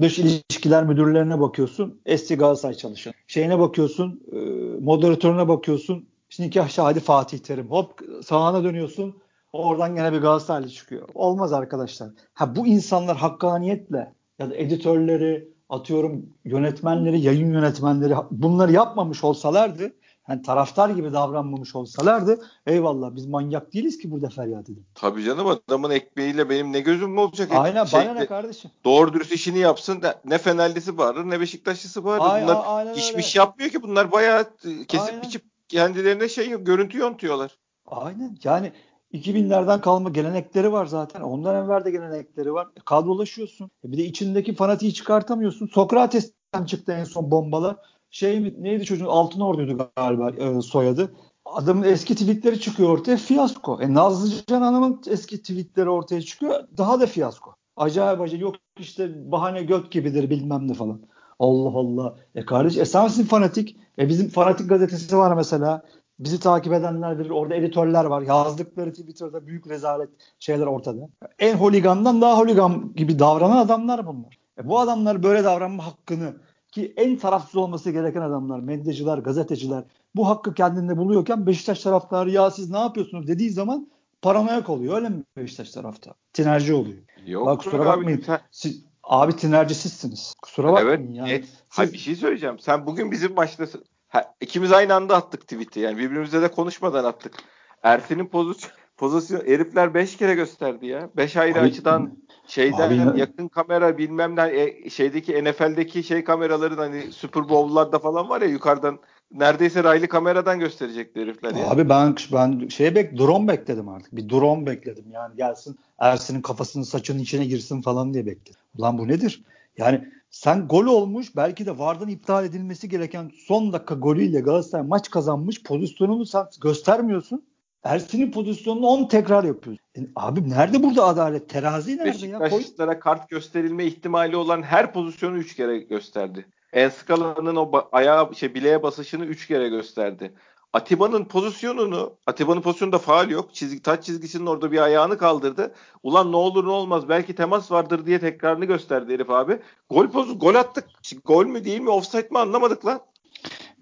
dış 0.00 0.18
ilişkiler 0.18 0.84
müdürlerine 0.84 1.40
bakıyorsun. 1.40 2.00
Eski 2.06 2.36
Galatasaray 2.36 2.74
çalışan. 2.74 3.12
Şeyine 3.26 3.58
bakıyorsun, 3.58 4.20
e, 4.32 4.38
moderatörüne 4.80 5.48
bakıyorsun. 5.48 6.06
Şimdi 6.28 6.48
nikah 6.48 6.68
şahidi 6.68 7.00
Fatih 7.00 7.38
Terim. 7.38 7.70
Hop 7.70 8.00
sağına 8.24 8.64
dönüyorsun. 8.64 9.14
Oradan 9.52 9.94
gene 9.94 10.12
bir 10.12 10.18
Galatasaraylı 10.18 10.68
çıkıyor. 10.68 11.08
Olmaz 11.14 11.52
arkadaşlar. 11.52 12.10
Ha 12.34 12.56
bu 12.56 12.66
insanlar 12.66 13.16
hakkaniyetle 13.16 14.12
ya 14.42 14.50
da 14.50 14.56
editörleri, 14.56 15.48
atıyorum 15.68 16.26
yönetmenleri, 16.44 17.20
yayın 17.20 17.52
yönetmenleri 17.52 18.14
bunları 18.30 18.72
yapmamış 18.72 19.24
olsalardı 19.24 19.92
yani 20.28 20.42
taraftar 20.42 20.90
gibi 20.90 21.12
davranmamış 21.12 21.74
olsalardı 21.74 22.40
eyvallah 22.66 23.14
biz 23.14 23.26
manyak 23.26 23.72
değiliz 23.72 23.98
ki 23.98 24.10
burada 24.10 24.28
feryat 24.28 24.70
edin. 24.70 24.86
Tabii 24.94 25.24
canım 25.24 25.46
adamın 25.46 25.90
ekmeğiyle 25.90 26.50
benim 26.50 26.72
ne 26.72 26.80
gözüm 26.80 27.10
mü 27.10 27.20
olacak? 27.20 27.48
Aynen 27.52 27.84
şey, 27.84 28.00
bana 28.00 28.14
ne 28.14 28.26
kardeşim. 28.26 28.70
Doğru 28.84 29.12
dürüst 29.12 29.32
işini 29.32 29.58
yapsın 29.58 30.02
ne 30.24 30.38
Fenerlisi 30.38 30.98
bağırır 30.98 31.30
ne 31.30 31.40
Beşiktaşlısı 31.40 32.04
bağırır. 32.04 32.24
Aynen, 32.24 32.48
bunlar 32.48 32.62
aynen 32.66 32.94
iş 32.94 33.26
şey 33.26 33.40
yapmıyor 33.40 33.70
ki 33.70 33.82
bunlar 33.82 34.12
bayağı 34.12 34.56
kesip 34.88 35.08
aynen. 35.08 35.22
biçip 35.22 35.42
kendilerine 35.68 36.28
şey 36.28 36.64
görüntü 36.64 36.98
yontuyorlar. 36.98 37.58
Aynen 37.86 38.36
yani 38.44 38.72
2000'lerden 39.12 39.80
kalma 39.80 40.10
gelenekleri 40.10 40.72
var 40.72 40.86
zaten. 40.86 41.20
Ondan 41.20 41.64
evvel 41.64 41.84
de 41.84 41.90
gelenekleri 41.90 42.52
var. 42.52 42.66
E, 42.76 42.80
kadrolaşıyorsun. 42.84 43.70
E, 43.84 43.92
bir 43.92 43.98
de 43.98 44.04
içindeki 44.04 44.54
fanatiği 44.54 44.94
çıkartamıyorsun. 44.94 45.66
Sokrates'ten 45.66 46.64
çıktı 46.64 46.92
en 46.92 47.04
son 47.04 47.30
bombalar. 47.30 47.76
Şey 48.10 48.40
mi, 48.40 48.54
neydi 48.58 48.84
çocuğun 48.84 49.06
Altın 49.06 49.40
Ordu'ydu 49.40 49.90
galiba 49.96 50.30
e, 50.30 50.60
soyadı. 50.60 51.12
Adamın 51.44 51.82
eski 51.82 52.14
tweetleri 52.14 52.60
çıkıyor 52.60 52.88
ortaya 52.88 53.16
fiyasko. 53.16 53.78
E 53.82 53.94
Nazlıcan 53.94 54.62
Hanım'ın 54.62 55.00
eski 55.06 55.38
tweetleri 55.38 55.90
ortaya 55.90 56.22
çıkıyor. 56.22 56.64
Daha 56.78 57.00
da 57.00 57.06
fiyasko. 57.06 57.54
Acayip 57.76 58.20
acayip 58.20 58.42
yok 58.42 58.54
işte 58.78 59.32
bahane 59.32 59.62
göt 59.62 59.90
gibidir 59.90 60.30
bilmem 60.30 60.68
ne 60.68 60.74
falan. 60.74 61.00
Allah 61.38 61.78
Allah. 61.78 62.16
E 62.34 62.44
kardeş 62.44 62.76
e 62.76 62.84
sensin 62.84 63.24
fanatik. 63.24 63.76
E 63.98 64.08
bizim 64.08 64.28
fanatik 64.28 64.68
gazetesi 64.68 65.16
var 65.16 65.36
mesela. 65.36 65.82
Bizi 66.18 66.40
takip 66.40 66.72
edenler 66.72 67.18
bilir. 67.18 67.30
Orada 67.30 67.54
editörler 67.54 68.04
var. 68.04 68.22
Yazdıkları 68.22 68.90
Twitter'da 68.90 69.46
büyük 69.46 69.68
rezalet 69.68 70.08
şeyler 70.38 70.66
ortada. 70.66 71.08
En 71.38 71.54
holigandan 71.54 72.20
daha 72.20 72.38
holigan 72.38 72.92
gibi 72.96 73.18
davranan 73.18 73.56
adamlar 73.56 74.06
bunlar. 74.06 74.38
E 74.58 74.68
bu 74.68 74.78
adamlar 74.78 75.22
böyle 75.22 75.44
davranma 75.44 75.86
hakkını 75.86 76.34
ki 76.72 76.94
en 76.96 77.16
tarafsız 77.16 77.56
olması 77.56 77.90
gereken 77.90 78.20
adamlar, 78.20 78.60
medyacılar, 78.60 79.18
gazeteciler 79.18 79.84
bu 80.14 80.28
hakkı 80.28 80.54
kendinde 80.54 80.96
buluyorken 80.96 81.46
Beşiktaş 81.46 81.80
taraftarı 81.80 82.30
ya 82.30 82.50
siz 82.50 82.70
ne 82.70 82.78
yapıyorsunuz 82.78 83.28
dediği 83.28 83.50
zaman 83.50 83.90
paranoyak 84.22 84.70
oluyor. 84.70 84.96
Öyle 84.96 85.08
mi 85.08 85.24
Beşiktaş 85.36 85.70
tarafta? 85.70 86.14
Tinerci 86.32 86.74
oluyor. 86.74 86.98
Yok 87.26 87.46
Bak 87.46 87.60
kusura 87.60 87.86
bakmayın. 87.86 88.22
Sen... 88.26 88.40
Siz, 88.50 88.84
abi 89.02 89.36
tinerci 89.36 89.74
sizsiniz. 89.74 90.34
Kusura 90.42 90.72
bakmayın 90.72 90.88
evet, 90.88 91.16
yani. 91.16 91.30
Evet. 91.30 91.44
Siz... 91.44 91.62
Hayır, 91.68 91.92
bir 91.92 91.98
şey 91.98 92.16
söyleyeceğim. 92.16 92.58
Sen 92.58 92.86
bugün 92.86 93.10
bizim 93.10 93.34
maçta 93.34 93.66
ha, 94.12 94.34
ikimiz 94.40 94.72
aynı 94.72 94.94
anda 94.94 95.16
attık 95.16 95.40
tweet'i. 95.40 95.80
Yani 95.80 95.98
birbirimize 95.98 96.42
de 96.42 96.48
konuşmadan 96.48 97.04
attık. 97.04 97.34
Ersin'in 97.82 98.26
pozisyon 98.26 98.72
pozisyon 98.96 99.40
herifler 99.46 99.94
5 99.94 100.16
kere 100.16 100.34
gösterdi 100.34 100.86
ya. 100.86 101.08
5 101.16 101.36
ayrı 101.36 101.58
abi, 101.58 101.66
açıdan 101.66 102.12
şeyden 102.46 103.06
abi, 103.06 103.20
yakın 103.20 103.48
kamera 103.48 103.98
bilmem 103.98 104.36
ne 104.36 104.60
e, 104.60 104.90
şeydeki 104.90 105.44
NFL'deki 105.44 106.02
şey 106.02 106.24
kameraların 106.24 106.76
hani 106.76 107.12
Super 107.12 107.48
Bowl'larda 107.48 107.98
falan 107.98 108.28
var 108.28 108.40
ya 108.40 108.48
yukarıdan 108.48 108.98
neredeyse 109.34 109.84
raylı 109.84 110.08
kameradan 110.08 110.58
gösterecekti 110.58 111.20
herifler 111.20 111.54
ya. 111.54 111.70
Abi 111.70 111.88
ben 111.88 112.16
ben 112.32 112.68
şey 112.68 112.94
bek 112.94 113.18
drone 113.18 113.48
bekledim 113.48 113.88
artık. 113.88 114.16
Bir 114.16 114.28
drone 114.28 114.66
bekledim. 114.66 115.04
Yani 115.12 115.36
gelsin 115.36 115.78
Ersin'in 115.98 116.42
kafasının 116.42 116.84
saçının 116.84 117.18
içine 117.18 117.44
girsin 117.44 117.82
falan 117.82 118.14
diye 118.14 118.26
bekledim. 118.26 118.60
Ulan 118.78 118.98
bu 118.98 119.08
nedir? 119.08 119.42
Yani 119.78 120.08
sen 120.32 120.68
gol 120.68 120.86
olmuş 120.86 121.36
belki 121.36 121.66
de 121.66 121.78
Vardan 121.78 122.08
iptal 122.08 122.44
edilmesi 122.44 122.88
gereken 122.88 123.30
son 123.46 123.72
dakika 123.72 123.94
golüyle 123.94 124.40
Galatasaray 124.40 124.86
maç 124.86 125.10
kazanmış 125.10 125.62
pozisyonunu 125.62 126.26
sen 126.26 126.46
göstermiyorsun. 126.62 127.44
Ersin'in 127.84 128.32
pozisyonunu 128.32 128.86
10 128.86 129.08
tekrar 129.08 129.44
yapıyorsun. 129.44 129.84
E, 129.96 130.00
abi 130.16 130.50
nerede 130.50 130.82
burada 130.82 131.04
adalet? 131.04 131.48
Terazi 131.48 131.96
nerede 131.96 132.26
ya? 132.26 132.40
Beşiktaşlara 132.40 133.00
kart 133.00 133.28
gösterilme 133.28 133.84
ihtimali 133.84 134.36
olan 134.36 134.62
her 134.62 134.92
pozisyonu 134.92 135.36
3 135.36 135.56
kere 135.56 135.78
gösterdi. 135.78 136.46
Enskala'nın 136.72 137.56
o 137.56 137.88
ayağı 137.92 138.34
şey 138.34 138.54
bileğe 138.54 138.82
basışını 138.82 139.24
3 139.24 139.46
kere 139.46 139.68
gösterdi. 139.68 140.34
Atiba'nın 140.72 141.24
pozisyonunu, 141.24 142.16
Atiba'nın 142.26 142.60
pozisyonunda 142.60 142.98
faal 142.98 143.30
yok. 143.30 143.54
Çizgi, 143.54 143.82
taç 143.82 144.04
çizgisinin 144.04 144.46
orada 144.46 144.72
bir 144.72 144.78
ayağını 144.78 145.18
kaldırdı. 145.18 145.74
Ulan 146.02 146.32
ne 146.32 146.36
olur 146.36 146.64
ne 146.64 146.70
olmaz 146.70 147.08
belki 147.08 147.34
temas 147.34 147.70
vardır 147.70 148.06
diye 148.06 148.20
tekrarını 148.20 148.64
gösterdi 148.64 149.12
herif 149.12 149.30
abi. 149.30 149.58
Gol 149.90 150.08
pozu, 150.10 150.38
gol 150.38 150.54
attık. 150.54 150.84
Gol 151.24 151.46
mü 151.46 151.64
değil 151.64 151.80
mi 151.80 151.90
offside 151.90 152.28
mi 152.30 152.38
anlamadık 152.38 152.86
lan. 152.86 153.00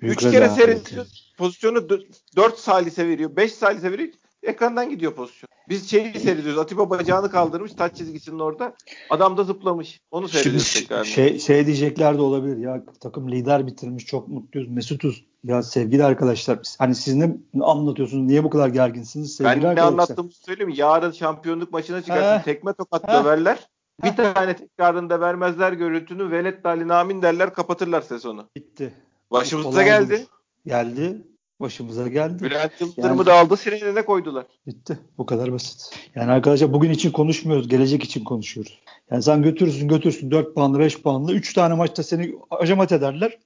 Büyük 0.01 0.23
Üç 0.23 0.31
kere 0.31 0.49
seyrediyor. 0.49 1.07
Pozisyonu 1.39 1.89
4 2.37 2.59
salise 2.59 3.09
veriyor. 3.09 3.37
5 3.37 3.53
salise 3.55 3.93
veriyor. 3.93 4.09
Ekrandan 4.43 4.91
gidiyor 4.91 5.15
pozisyon. 5.15 5.49
Biz 5.69 5.91
şeyi 5.91 6.21
seyrediyoruz. 6.21 6.59
Atiba 6.59 6.91
bacağını 6.91 7.31
kaldırmış 7.31 7.73
taç 7.73 7.97
çizgisinin 7.97 8.39
orada. 8.39 8.75
Adam 9.11 9.37
da 9.37 9.45
zıplamış. 9.45 10.01
Onu 10.11 10.29
seyrediyoruz 10.29 10.67
Şimdi 10.67 10.87
tekrar. 10.87 11.05
Şey, 11.05 11.39
şey 11.39 11.67
diyecekler 11.67 12.19
de 12.19 12.23
olabilir. 12.23 12.57
Ya 12.57 12.85
takım 13.01 13.31
lider 13.31 13.67
bitirmiş. 13.67 14.07
Çok 14.07 14.29
mutluyuz. 14.29 14.69
Mesutuz. 14.69 15.25
Ya 15.45 15.63
sevgili 15.63 16.05
arkadaşlar 16.05 16.59
hani 16.79 16.95
siz 16.95 17.15
ne 17.15 17.37
anlatıyorsunuz? 17.61 18.25
Niye 18.25 18.45
bu 18.45 18.51
kadar 18.51 18.69
gerginsiniz? 18.69 19.37
Sevgili 19.37 19.65
ben 19.65 19.77
ne 19.77 19.83
anlattığımı 19.83 20.31
söyleyeyim. 20.33 20.73
Yarın 20.77 21.11
şampiyonluk 21.11 21.73
maçına 21.73 22.03
çıkarsın. 22.03 22.39
He. 22.39 22.43
Tekme 22.43 22.73
tokat 22.73 23.09
He. 23.09 23.13
döverler. 23.13 23.69
Bir 24.05 24.17
tane 24.17 24.57
tekrarında 24.57 25.21
vermezler 25.21 25.73
görüntünü. 25.73 26.31
Velet 26.31 26.65
dalin 26.65 26.89
amin 26.89 27.23
derler 27.23 27.55
kapatırlar 27.55 28.03
sezonu. 28.03 28.49
Bitti. 28.57 28.95
Başımıza 29.31 29.83
geldi. 29.83 30.27
Geldi. 30.67 31.23
Başımıza 31.61 32.09
geldi. 32.09 32.45
Bülent 32.45 32.81
Yıldırım'ı 32.81 33.17
yani, 33.17 33.27
da 33.27 33.35
aldı 33.35 33.57
sirenine 33.57 34.05
koydular. 34.05 34.47
Bitti. 34.67 34.99
Bu 35.19 35.27
kadar 35.27 35.53
basit. 35.53 35.97
Yani 36.15 36.33
arkadaşlar 36.33 36.73
bugün 36.73 36.91
için 36.91 37.11
konuşmuyoruz. 37.11 37.69
Gelecek 37.69 38.05
için 38.05 38.25
konuşuyoruz. 38.25 38.81
Yani 39.11 39.23
sen 39.23 39.43
götürürsün 39.43 39.89
götürsün 39.89 40.31
4 40.31 40.55
puanlı 40.55 40.79
5 40.79 41.03
puanlı 41.03 41.33
3 41.33 41.55
tane 41.55 41.75
maçta 41.75 42.03
seni 42.03 42.35
acamat 42.51 42.93
ederler. 42.93 43.39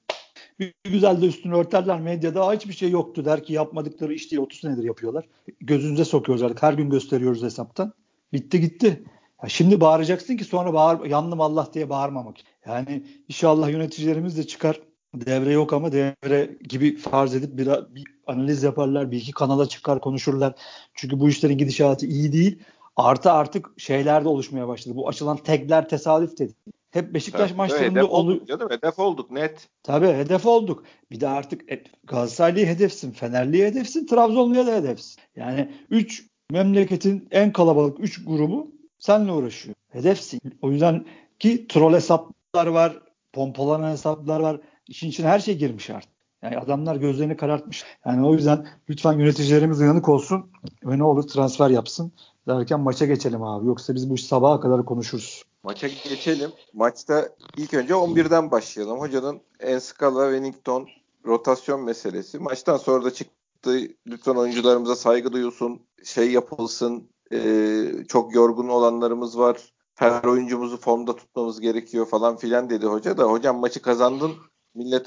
Bir 0.58 0.74
güzel 0.84 1.22
de 1.22 1.26
üstünü 1.26 1.54
örterler 1.54 2.00
medyada. 2.00 2.52
Hiçbir 2.52 2.72
şey 2.72 2.90
yoktu 2.90 3.24
der 3.24 3.44
ki 3.44 3.52
yapmadıkları 3.52 4.14
iş 4.14 4.30
değil 4.30 4.42
30 4.42 4.60
senedir 4.60 4.84
yapıyorlar. 4.84 5.28
Gözünüze 5.60 6.04
sokuyoruz 6.04 6.42
artık. 6.42 6.62
Her 6.62 6.72
gün 6.72 6.90
gösteriyoruz 6.90 7.42
hesaptan. 7.42 7.92
Bitti 8.32 8.60
gitti. 8.60 9.04
Ya 9.42 9.48
şimdi 9.48 9.80
bağıracaksın 9.80 10.36
ki 10.36 10.44
sonra 10.44 10.74
bağır, 10.74 11.06
yandım 11.06 11.40
Allah 11.40 11.68
diye 11.74 11.90
bağırmamak. 11.90 12.36
Yani 12.66 13.04
inşallah 13.28 13.70
yöneticilerimiz 13.70 14.36
de 14.36 14.46
çıkar 14.46 14.80
devre 15.14 15.52
yok 15.52 15.72
ama 15.72 15.92
devre 15.92 16.58
gibi 16.68 16.96
farz 16.96 17.34
edip 17.34 17.58
bir, 17.58 17.66
bir 17.66 18.04
analiz 18.26 18.62
yaparlar. 18.62 19.10
Bir 19.10 19.16
iki 19.16 19.32
kanala 19.32 19.68
çıkar 19.68 20.00
konuşurlar. 20.00 20.54
Çünkü 20.94 21.20
bu 21.20 21.28
işlerin 21.28 21.58
gidişatı 21.58 22.06
iyi 22.06 22.32
değil. 22.32 22.62
Artı 22.96 23.32
artık 23.32 23.70
şeyler 23.76 24.24
de 24.24 24.28
oluşmaya 24.28 24.68
başladı. 24.68 24.96
Bu 24.96 25.08
açılan 25.08 25.36
tagler 25.36 25.88
tesadüf 25.88 26.38
dedi. 26.38 26.52
Hep 26.94 27.14
Beşiktaş 27.14 27.50
evet, 27.50 27.56
maçlarında 27.56 28.08
olduk 28.08 28.48
canım 28.48 28.70
hedef 28.70 28.98
olduk 28.98 29.30
net. 29.30 29.68
Tabii 29.82 30.06
hedef 30.06 30.46
olduk. 30.46 30.84
Bir 31.10 31.20
de 31.20 31.28
artık 31.28 31.72
et, 31.72 31.86
Galatasaraylı'ya 32.04 32.66
hedefsin, 32.66 33.10
Fenerli'ye 33.10 33.66
hedefsin, 33.66 34.06
Trabzonlu'ya 34.06 34.66
da 34.66 34.74
hedefsin. 34.74 35.22
Yani 35.36 35.72
3 35.90 36.26
memleketin 36.50 37.28
en 37.30 37.52
kalabalık 37.52 38.00
3 38.00 38.24
grubu 38.24 38.72
seninle 38.98 39.32
uğraşıyor. 39.32 39.74
Hedefsin. 39.88 40.40
O 40.62 40.70
yüzden 40.70 41.04
ki 41.38 41.66
troll 41.68 41.94
hesaplar 41.94 42.66
var, 42.66 43.02
pompalanan 43.32 43.90
hesaplar 43.90 44.40
var. 44.40 44.60
İşin 44.88 45.08
içine 45.08 45.26
her 45.26 45.38
şey 45.38 45.58
girmiş 45.58 45.90
artık. 45.90 46.10
Yani 46.42 46.58
adamlar 46.58 46.96
gözlerini 46.96 47.36
karartmış. 47.36 47.84
Yani 48.06 48.26
o 48.26 48.34
yüzden 48.34 48.66
lütfen 48.90 49.18
yöneticilerimiz 49.18 49.80
uyanık 49.80 50.08
olsun 50.08 50.50
ve 50.84 50.98
ne 50.98 51.04
olur 51.04 51.22
transfer 51.22 51.70
yapsın 51.70 52.12
derken 52.48 52.80
maça 52.80 53.06
geçelim 53.06 53.42
abi. 53.42 53.66
Yoksa 53.66 53.94
biz 53.94 54.10
bu 54.10 54.14
iş 54.14 54.26
sabaha 54.26 54.60
kadar 54.60 54.84
konuşuruz. 54.84 55.44
Maça 55.62 55.88
geçelim. 55.88 56.50
Maçta 56.72 57.28
ilk 57.56 57.74
önce 57.74 57.94
11'den 57.94 58.50
başlayalım. 58.50 59.00
Hocanın 59.00 59.40
Enskala, 59.60 60.30
Wellington 60.30 60.88
rotasyon 61.26 61.80
meselesi. 61.84 62.38
Maçtan 62.38 62.76
sonra 62.76 63.04
da 63.04 63.10
çıktı. 63.10 63.78
Lütfen 64.06 64.34
oyuncularımıza 64.34 64.96
saygı 64.96 65.32
duyulsun. 65.32 65.80
Şey 66.04 66.32
yapılsın. 66.32 67.08
Ee, 67.32 67.86
çok 68.08 68.34
yorgun 68.34 68.68
olanlarımız 68.68 69.38
var. 69.38 69.72
Her 69.94 70.24
oyuncumuzu 70.24 70.76
formda 70.76 71.16
tutmamız 71.16 71.60
gerekiyor 71.60 72.06
falan 72.06 72.36
filan 72.36 72.70
dedi 72.70 72.86
hoca 72.86 73.16
da. 73.16 73.24
Hocam 73.24 73.58
maçı 73.58 73.82
kazandın 73.82 74.32
millet 74.74 75.06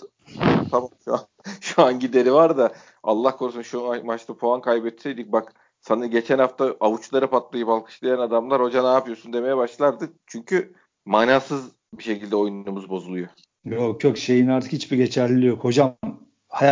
tamam 0.72 0.90
şu 1.06 1.14
an, 1.14 1.20
şu 1.62 1.84
an 1.84 2.00
gideri 2.00 2.34
var 2.34 2.58
da 2.58 2.74
Allah 3.04 3.38
korusun 3.38 3.62
şu 3.62 4.04
maçta 4.04 4.38
puan 4.38 4.62
kaybetseydik 4.62 5.32
bak 5.32 5.54
sana 5.88 6.06
geçen 6.06 6.40
hafta 6.40 6.76
avuçları 6.80 7.30
patlayıp 7.30 7.70
alkışlayan 7.70 8.20
adamlar 8.20 8.62
hoca 8.62 8.82
ne 8.82 8.94
yapıyorsun 8.94 9.34
demeye 9.34 9.58
başlardı. 9.58 10.10
Çünkü 10.28 10.74
manasız 11.06 11.72
bir 11.94 12.04
şekilde 12.04 12.36
oyunumuz 12.36 12.90
bozuluyor. 12.90 13.28
Yok 13.66 14.04
yok 14.04 14.18
şeyin 14.18 14.48
artık 14.48 14.72
hiçbir 14.72 14.98
geçerliliği 14.98 15.50
yok. 15.50 15.64
Hocam 15.64 15.96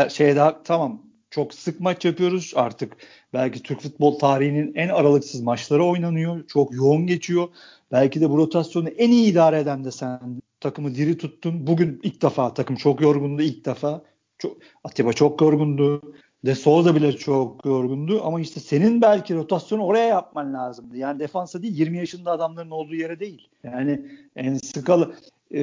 şey 0.10 0.36
daha 0.36 0.64
tamam 0.64 1.02
çok 1.30 1.54
sık 1.54 1.80
maç 1.80 2.06
yapıyoruz 2.06 2.54
artık. 2.56 2.98
Belki 3.34 3.64
Türk 3.64 3.82
futbol 3.82 4.20
tarihinin 4.20 4.74
en 4.76 4.90
aralıksız 4.90 5.42
maçları 5.42 5.86
oynanıyor. 5.86 6.48
Çok 6.48 6.74
yoğun 6.74 7.08
geçiyor. 7.08 7.48
Belki 7.92 8.22
de 8.22 8.30
bu 8.30 8.38
rotasyonu 8.38 8.90
en 8.90 9.12
iyi 9.12 9.32
idare 9.32 9.60
eden 9.60 9.84
de 9.84 9.92
sen 9.92 10.42
takımı 10.60 10.96
diri 10.96 11.18
tuttun. 11.18 11.68
Bugün 11.68 12.00
ilk 12.04 12.22
defa 12.22 12.54
takım 12.54 12.76
çok 12.76 13.02
yorgundu 13.02 13.42
ilk 13.42 13.66
defa. 13.66 14.02
Çok, 14.38 14.58
Atiba 14.84 15.14
çok 15.14 15.42
yorgundu. 15.42 16.02
De 16.46 16.56
Souza 16.56 16.96
bile 16.96 17.18
çok 17.18 17.66
yorgundu 17.66 18.22
ama 18.24 18.42
işte 18.42 18.60
senin 18.60 19.02
belki 19.02 19.36
rotasyonu 19.36 19.86
oraya 19.86 20.06
yapman 20.06 20.54
lazımdı. 20.54 20.98
Yani 20.98 21.20
defansa 21.20 21.62
değil 21.62 21.78
20 21.78 21.98
yaşında 21.98 22.32
adamların 22.32 22.72
olduğu 22.72 22.96
yere 22.96 23.20
değil. 23.20 23.50
Yani 23.64 24.06
en 24.36 24.54
sıkalı 24.54 25.16
e, 25.52 25.62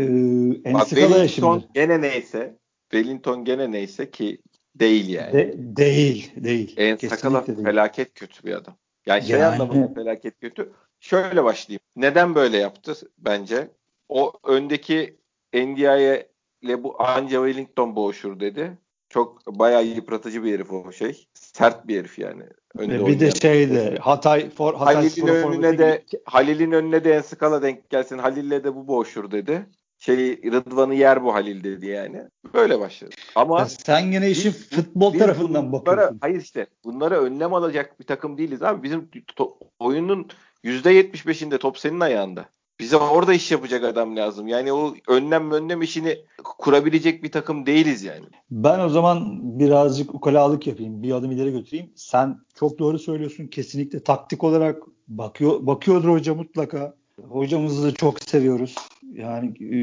en 0.65 0.79
sıkalı 0.79 1.29
şimdi. 1.29 1.65
gene 1.75 2.01
neyse 2.01 2.57
Wellington 2.91 3.45
gene 3.45 3.71
neyse 3.71 4.11
ki 4.11 4.39
değil 4.75 5.09
yani. 5.09 5.33
De, 5.33 5.55
değil, 5.57 6.33
değil. 6.37 6.75
En 6.77 6.97
sakala 6.97 7.41
felaket 7.41 8.15
kötü 8.15 8.47
bir 8.47 8.55
adam. 8.55 8.75
Yani 9.07 9.23
şey 9.23 9.39
yani... 9.39 9.63
anlamında 9.63 9.95
felaket 9.95 10.41
kötü. 10.41 10.73
Şöyle 11.01 11.45
başlayayım. 11.45 11.81
Neden 11.97 12.35
böyle 12.35 12.57
yaptı 12.57 12.95
bence? 13.19 13.69
O 14.09 14.33
öndeki 14.45 15.17
NDI'ye 15.55 16.29
ile 16.63 16.85
bu 16.85 17.03
anca 17.03 17.47
Wellington 17.47 17.97
boğuşur 17.97 18.41
dedi. 18.41 18.79
Çok 19.13 19.47
bayağı 19.47 19.85
yıpratıcı 19.85 20.45
bir 20.45 20.55
herif 20.55 20.73
o 20.73 20.93
şey. 20.93 21.27
Sert 21.35 21.89
bir 21.89 21.99
herif 21.99 22.19
yani. 22.19 22.43
Önde 22.79 23.07
bir 23.07 23.21
de 23.21 23.31
şeyde 23.31 23.97
Hatay 24.01 24.51
for, 24.51 24.75
Hatay 24.75 24.95
Halil'in 24.95 25.27
önüne 25.27 25.79
de 25.79 26.05
Halil'in 26.25 26.73
önüne 26.73 27.05
de 27.05 27.13
en 27.13 27.21
skala 27.21 27.63
denk 27.63 27.91
gelsin. 27.91 28.19
Halil'le 28.19 28.65
de 28.65 28.75
bu 28.75 28.89
boğuşur 28.89 29.31
dedi. 29.31 29.67
Şey 29.99 30.43
Rıdvan'ı 30.43 30.95
yer 30.95 31.25
bu 31.25 31.35
Halil 31.35 31.65
dedi 31.65 31.87
yani. 31.87 32.23
Böyle 32.55 32.81
başladı. 32.81 33.11
Ama 33.35 33.61
ya 33.61 33.67
sen 33.67 34.11
gene 34.11 34.31
işin 34.31 34.53
biz, 34.53 34.71
futbol 34.71 35.13
biz 35.13 35.21
tarafından 35.21 35.73
bunlara, 35.73 35.87
bakıyorsun. 35.87 36.19
Hayır 36.21 36.41
işte 36.41 36.67
bunlara 36.85 37.21
önlem 37.21 37.55
alacak 37.55 38.01
bir 38.01 38.05
takım 38.05 38.39
değiliz 38.39 38.63
abi. 38.63 38.83
Bizim 38.83 39.11
to, 39.37 39.59
oyunun 39.79 40.29
%75'inde 40.65 41.59
top 41.59 41.79
senin 41.79 42.01
ayağında. 42.01 42.49
Bize 42.83 42.97
orada 42.97 43.35
iş 43.35 43.51
yapacak 43.51 43.85
adam 43.85 44.17
lazım. 44.17 44.49
Yani 44.49 44.73
o 44.73 44.95
önlem 45.09 45.51
önlem 45.51 45.83
işini 45.83 46.19
kurabilecek 46.45 47.23
bir 47.23 47.33
takım 47.33 47.67
değiliz 47.67 48.03
yani. 48.03 48.25
Ben 48.51 48.79
o 48.79 48.89
zaman 48.89 49.41
birazcık 49.59 50.15
ukalalık 50.15 50.67
yapayım. 50.67 51.03
Bir 51.03 51.13
adım 51.13 51.31
ileri 51.31 51.53
götüreyim. 51.53 51.91
Sen 51.95 52.39
çok 52.55 52.79
doğru 52.79 52.99
söylüyorsun. 52.99 53.47
Kesinlikle 53.47 54.03
taktik 54.03 54.45
olarak 54.45 54.83
bakıyor 55.09 55.67
bakıyordur 55.67 56.09
hoca 56.09 56.35
mutlaka. 56.35 56.95
Hocamızı 57.29 57.87
da 57.87 57.95
çok 57.95 58.21
seviyoruz. 58.21 58.75
Yani 59.13 59.55
e, 59.61 59.75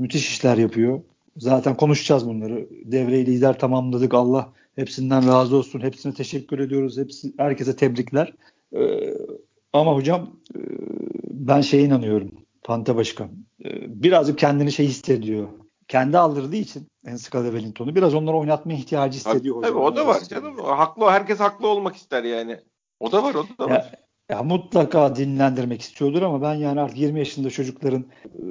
müthiş 0.00 0.28
işler 0.28 0.56
yapıyor. 0.56 1.00
Zaten 1.36 1.76
konuşacağız 1.76 2.26
bunları. 2.26 2.68
Devreyi 2.84 3.26
lider 3.26 3.58
tamamladık. 3.58 4.14
Allah 4.14 4.52
hepsinden 4.76 5.28
razı 5.28 5.56
olsun. 5.56 5.80
Hepsine 5.80 6.14
teşekkür 6.14 6.58
ediyoruz. 6.58 6.98
Hepsi, 6.98 7.32
herkese 7.36 7.76
tebrikler. 7.76 8.32
Ee, 8.72 9.14
ama 9.72 9.94
hocam 9.94 10.30
e, 10.54 10.60
ben 11.30 11.60
şeye 11.60 11.82
inanıyorum. 11.82 12.30
Panta 12.68 12.96
Başkan. 12.96 13.30
Ee, 13.64 14.02
birazcık 14.02 14.38
kendini 14.38 14.72
şey 14.72 14.86
hissediyor. 14.86 15.48
Kendi 15.88 16.18
aldırdığı 16.18 16.56
için 16.56 16.88
Enskala 17.04 17.44
Wellington'u 17.44 17.94
biraz 17.94 18.14
onları 18.14 18.36
oynatma 18.36 18.72
ihtiyacı 18.72 19.18
hissediyor 19.18 19.56
hocam. 19.56 19.70
Tabii 19.70 19.82
o 19.82 19.96
da 19.96 20.06
var 20.06 20.20
canım. 20.20 20.58
Haklı 20.58 21.10
herkes 21.10 21.40
haklı 21.40 21.68
olmak 21.68 21.96
ister 21.96 22.24
yani. 22.24 22.60
O 23.00 23.12
da 23.12 23.22
var, 23.22 23.34
o 23.34 23.44
da 23.58 23.64
ya, 23.64 23.68
var. 23.68 23.92
Ya 24.30 24.42
mutlaka 24.42 25.16
dinlendirmek 25.16 25.80
istiyordur 25.80 26.22
ama 26.22 26.42
ben 26.42 26.54
yani 26.54 26.80
artık 26.80 26.98
20 26.98 27.18
yaşında 27.18 27.50
çocukların 27.50 28.04
e, 28.24 28.44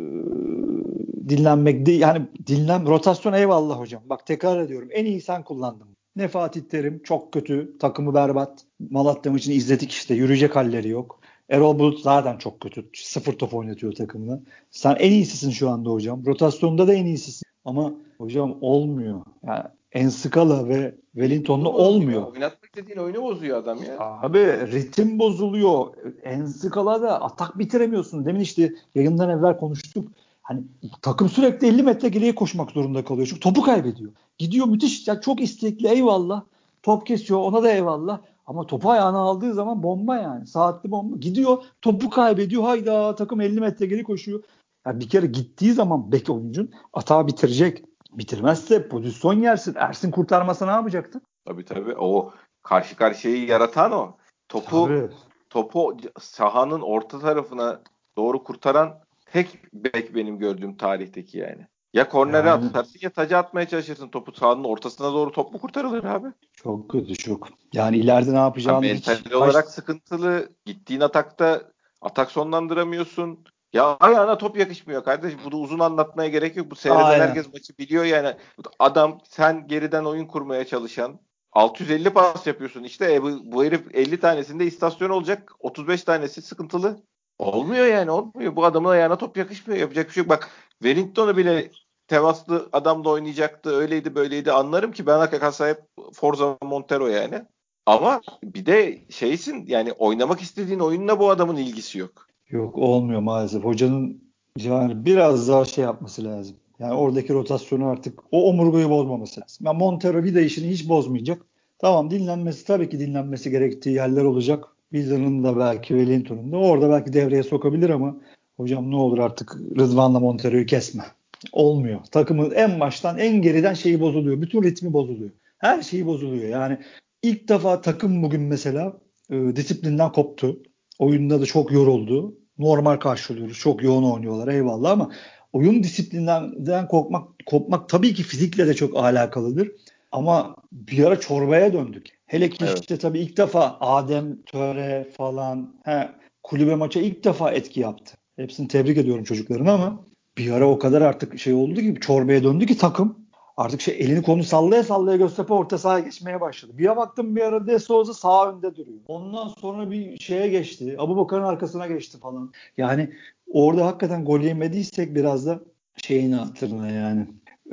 dinlenmek 1.29 1.85
değil 1.85 2.01
yani 2.01 2.27
dinlen 2.47 2.87
rotasyon 2.87 3.33
eyvallah 3.33 3.79
hocam. 3.79 4.01
Bak 4.05 4.25
tekrar 4.25 4.59
ediyorum. 4.59 4.89
En 4.91 5.05
iyi 5.05 5.21
sen 5.21 5.43
kullandın. 5.43 5.97
Ne 6.15 6.27
Fatih 6.27 6.61
Terim 6.61 7.03
çok 7.03 7.33
kötü. 7.33 7.77
Takımı 7.77 8.13
berbat. 8.13 8.65
Malatya 8.79 9.31
maçını 9.31 9.53
izledik 9.53 9.91
işte. 9.91 10.13
Yürüyecek 10.13 10.55
halleri 10.55 10.89
yok. 10.89 11.19
Erol 11.49 11.79
Bulut 11.79 11.99
zaten 11.99 12.37
çok 12.37 12.59
kötü. 12.59 12.89
Sıfır 12.93 13.33
top 13.33 13.53
oynatıyor 13.53 13.93
takımını. 13.93 14.41
Sen 14.71 14.95
en 14.99 15.11
iyisisin 15.11 15.51
şu 15.51 15.69
anda 15.69 15.89
hocam. 15.89 16.25
Rotasyonda 16.25 16.87
da 16.87 16.93
en 16.93 17.05
iyisisin. 17.05 17.45
Ama 17.65 17.93
hocam 18.17 18.57
olmuyor. 18.61 19.21
Yani 19.47 19.63
Enskala 19.91 20.69
ve 20.69 20.95
Wellington'la 21.13 21.69
olmuyor. 21.69 22.33
Oynatmak 22.33 22.75
dediğin 22.75 22.97
oyunu 22.97 23.21
bozuyor 23.21 23.57
adam 23.57 23.83
ya. 23.83 23.99
Abi 23.99 24.39
ritim 24.71 25.19
bozuluyor. 25.19 25.93
Enskala 26.23 27.01
da 27.01 27.21
atak 27.21 27.59
bitiremiyorsun. 27.59 28.25
Demin 28.25 28.39
işte 28.39 28.73
yayından 28.95 29.29
evvel 29.29 29.57
konuştuk. 29.57 30.07
Hani 30.41 30.63
takım 31.01 31.29
sürekli 31.29 31.67
50 31.67 31.83
metre 31.83 32.09
geriye 32.09 32.35
koşmak 32.35 32.71
zorunda 32.71 33.05
kalıyor. 33.05 33.27
Çünkü 33.27 33.39
topu 33.39 33.61
kaybediyor. 33.61 34.11
Gidiyor 34.37 34.67
müthiş. 34.67 35.07
Yani 35.07 35.21
çok 35.21 35.41
istekli 35.41 35.87
eyvallah. 35.87 36.43
Top 36.83 37.05
kesiyor 37.05 37.39
ona 37.39 37.63
da 37.63 37.71
eyvallah. 37.71 38.19
Ama 38.47 38.67
topu 38.67 38.91
ayağına 38.91 39.17
aldığı 39.17 39.53
zaman 39.53 39.83
bomba 39.83 40.15
yani. 40.15 40.47
Saatli 40.47 40.91
bomba. 40.91 41.17
Gidiyor 41.17 41.63
topu 41.81 42.09
kaybediyor. 42.09 42.63
Hayda 42.63 43.15
takım 43.15 43.41
50 43.41 43.59
metre 43.59 43.85
geri 43.85 44.03
koşuyor. 44.03 44.43
Yani 44.85 44.99
bir 44.99 45.09
kere 45.09 45.25
gittiği 45.25 45.73
zaman 45.73 46.11
bek 46.11 46.29
oyuncun 46.29 46.71
atağı 46.93 47.27
bitirecek. 47.27 47.85
Bitirmezse 48.11 48.87
pozisyon 48.87 49.33
yersin. 49.33 49.75
Ersin 49.75 50.11
kurtarmasa 50.11 50.65
ne 50.65 50.71
yapacaktı? 50.71 51.21
Tabii 51.45 51.65
tabii. 51.65 51.95
O 51.97 52.33
karşı 52.63 52.95
karşıyayı 52.95 53.45
yaratan 53.45 53.91
o. 53.91 54.17
Topu 54.49 54.85
tabii. 54.85 55.09
topu 55.49 55.97
sahanın 56.19 56.81
orta 56.81 57.19
tarafına 57.19 57.81
doğru 58.17 58.43
kurtaran 58.43 58.99
tek 59.25 59.59
bek 59.73 60.15
benim 60.15 60.39
gördüğüm 60.39 60.77
tarihteki 60.77 61.37
yani. 61.37 61.67
Ya 61.93 62.09
kornere 62.09 62.47
yani, 62.47 62.65
atarsın 62.65 62.99
ya 63.01 63.09
taca 63.09 63.37
atmaya 63.37 63.67
çalışırsın 63.67 64.09
topu 64.09 64.31
sahanın 64.31 64.63
ortasına 64.63 65.13
doğru 65.13 65.31
top 65.31 65.53
mu 65.53 65.59
kurtarılır 65.59 66.03
abi? 66.03 66.27
Çok 66.53 66.89
kötü 66.89 67.15
çok. 67.15 67.47
Yani 67.73 67.97
ileride 67.97 68.33
ne 68.33 68.37
yapacağını 68.37 68.81
mental 68.81 69.15
hiç... 69.15 69.33
olarak 69.33 69.65
baş... 69.65 69.73
sıkıntılı. 69.73 70.49
Gittiğin 70.65 71.01
atakta 71.01 71.61
atak 72.01 72.31
sonlandıramıyorsun. 72.31 73.39
Ya 73.73 73.97
ayağına 73.99 74.37
top 74.37 74.57
yakışmıyor 74.57 75.03
kardeşim. 75.03 75.39
Bunu 75.45 75.55
uzun 75.55 75.79
anlatmaya 75.79 76.29
gerek 76.29 76.55
yok. 76.57 76.71
Bu 76.71 76.75
seyreden 76.75 77.03
Aynen. 77.03 77.27
herkes 77.27 77.53
maçı 77.53 77.77
biliyor 77.77 78.03
yani. 78.03 78.35
Adam 78.79 79.19
sen 79.23 79.67
geriden 79.67 80.03
oyun 80.03 80.25
kurmaya 80.25 80.65
çalışan 80.65 81.19
650 81.51 82.09
pas 82.09 82.47
yapıyorsun. 82.47 82.83
İşte 82.83 83.13
e, 83.13 83.23
bu, 83.23 83.51
bu 83.51 83.63
herif 83.63 83.95
50 83.95 84.19
tanesinde 84.19 84.65
istasyon 84.65 85.09
olacak. 85.09 85.51
35 85.59 86.03
tanesi 86.03 86.41
sıkıntılı. 86.41 86.99
Olmuyor 87.39 87.85
yani 87.85 88.11
olmuyor. 88.11 88.55
Bu 88.55 88.65
adamın 88.65 88.89
ayağına 88.89 89.17
top 89.17 89.37
yakışmıyor. 89.37 89.79
Yapacak 89.79 90.07
bir 90.07 90.13
şey 90.13 90.21
yok. 90.21 90.29
Bak 90.29 90.49
Wellington'u 90.81 91.37
bile 91.37 91.71
temaslı 92.07 92.69
adamla 92.73 93.09
oynayacaktı. 93.09 93.69
Öyleydi 93.69 94.15
böyleydi. 94.15 94.51
Anlarım 94.51 94.91
ki 94.91 95.05
ben 95.05 95.17
hakikaten 95.17 95.49
sahip 95.49 95.77
Forza 96.13 96.57
Montero 96.61 97.07
yani. 97.07 97.41
Ama 97.85 98.21
bir 98.43 98.65
de 98.65 98.99
şeysin 99.09 99.65
yani 99.67 99.91
oynamak 99.91 100.41
istediğin 100.41 100.79
oyunla 100.79 101.19
bu 101.19 101.29
adamın 101.29 101.55
ilgisi 101.55 101.99
yok. 101.99 102.27
Yok 102.49 102.77
olmuyor 102.77 103.21
maalesef. 103.21 103.63
Hocanın 103.63 104.23
yani 104.57 105.05
biraz 105.05 105.47
daha 105.47 105.65
şey 105.65 105.83
yapması 105.83 106.23
lazım. 106.23 106.55
Yani 106.79 106.93
oradaki 106.93 107.33
rotasyonu 107.33 107.87
artık 107.87 108.19
o 108.31 108.49
omurguyu 108.49 108.89
bozmaması 108.89 109.41
lazım. 109.41 109.65
Yani 109.65 109.77
Montero 109.77 110.23
vida 110.23 110.41
işini 110.41 110.69
hiç 110.69 110.89
bozmayacak. 110.89 111.41
Tamam 111.79 112.11
dinlenmesi 112.11 112.65
tabii 112.65 112.89
ki 112.89 112.99
dinlenmesi 112.99 113.51
gerektiği 113.51 113.95
yerler 113.95 114.23
olacak. 114.23 114.65
Vida'nın 114.93 115.43
da 115.43 115.59
belki 115.59 115.87
Wellington'un 115.87 116.51
da 116.51 116.57
orada 116.57 116.89
belki 116.89 117.13
devreye 117.13 117.43
sokabilir 117.43 117.89
ama 117.89 118.17
hocam 118.57 118.91
ne 118.91 118.95
olur 118.95 119.17
artık 119.17 119.55
Rıdvan'la 119.55 120.19
Montero'yu 120.19 120.65
kesme. 120.65 121.03
Olmuyor. 121.51 121.99
Takımın 122.11 122.51
en 122.51 122.79
baştan 122.79 123.17
en 123.17 123.41
geriden 123.41 123.73
şeyi 123.73 123.99
bozuluyor. 123.99 124.41
Bütün 124.41 124.63
ritmi 124.63 124.93
bozuluyor. 124.93 125.31
Her 125.57 125.81
şeyi 125.81 126.05
bozuluyor. 126.05 126.49
Yani 126.49 126.77
ilk 127.23 127.49
defa 127.49 127.81
takım 127.81 128.23
bugün 128.23 128.41
mesela 128.41 128.97
e, 129.29 129.55
disiplinden 129.55 130.11
koptu. 130.11 130.59
Oyunda 130.99 131.41
da 131.41 131.45
çok 131.45 131.71
yoruldu. 131.71 132.37
Normal 132.57 132.95
karşılıyoruz. 132.97 133.57
Çok 133.57 133.83
yoğun 133.83 134.11
oynuyorlar 134.11 134.47
eyvallah 134.47 134.91
ama 134.91 135.11
oyun 135.53 135.83
disiplinden 135.83 136.87
kopmak, 136.87 137.27
kopmak 137.45 137.89
tabii 137.89 138.13
ki 138.13 138.23
fizikle 138.23 138.67
de 138.67 138.73
çok 138.73 138.97
alakalıdır. 138.97 139.71
Ama 140.11 140.55
bir 140.71 141.03
ara 141.03 141.19
çorbaya 141.19 141.73
döndük. 141.73 142.16
Hele 142.27 142.49
ki 142.49 142.65
evet. 142.65 142.79
işte 142.79 142.97
tabii 142.97 143.19
ilk 143.19 143.37
defa 143.37 143.77
Adem 143.79 144.41
Töre 144.41 145.07
falan 145.17 145.75
he, 145.83 146.09
kulübe 146.43 146.75
maça 146.75 146.99
ilk 146.99 147.23
defa 147.23 147.51
etki 147.51 147.79
yaptı. 147.79 148.17
Hepsini 148.35 148.67
tebrik 148.67 148.97
ediyorum 148.97 149.23
çocukların 149.23 149.65
ama 149.65 150.05
bir 150.37 150.51
ara 150.51 150.69
o 150.69 150.79
kadar 150.79 151.01
artık 151.01 151.39
şey 151.39 151.53
oldu 151.53 151.75
ki 151.75 151.95
çorbaya 152.01 152.43
döndü 152.43 152.65
ki 152.65 152.77
takım 152.77 153.27
artık 153.57 153.81
şey 153.81 153.95
elini 153.99 154.21
konu 154.21 154.43
sallaya 154.43 154.83
sallaya 154.83 155.17
Göztepe 155.17 155.53
orta 155.53 155.77
sahaya 155.77 156.05
geçmeye 156.05 156.41
başladı. 156.41 156.71
Bir 156.77 156.95
baktım 156.95 157.35
bir 157.35 157.41
ara 157.41 157.67
De 157.67 157.79
Souza 157.79 158.13
sağ 158.13 158.51
önde 158.51 158.75
duruyor. 158.75 158.99
Ondan 159.07 159.47
sonra 159.47 159.91
bir 159.91 160.17
şeye 160.19 160.47
geçti. 160.47 160.95
Abu 160.99 161.17
Bakar'ın 161.17 161.43
arkasına 161.43 161.87
geçti 161.87 162.19
falan. 162.19 162.51
Yani 162.77 163.09
orada 163.51 163.85
hakikaten 163.85 164.25
gol 164.25 164.39
yemediysek 164.39 165.15
biraz 165.15 165.45
da 165.45 165.59
şeyin 166.03 166.31
hatırına 166.31 166.89
yani 166.91 167.27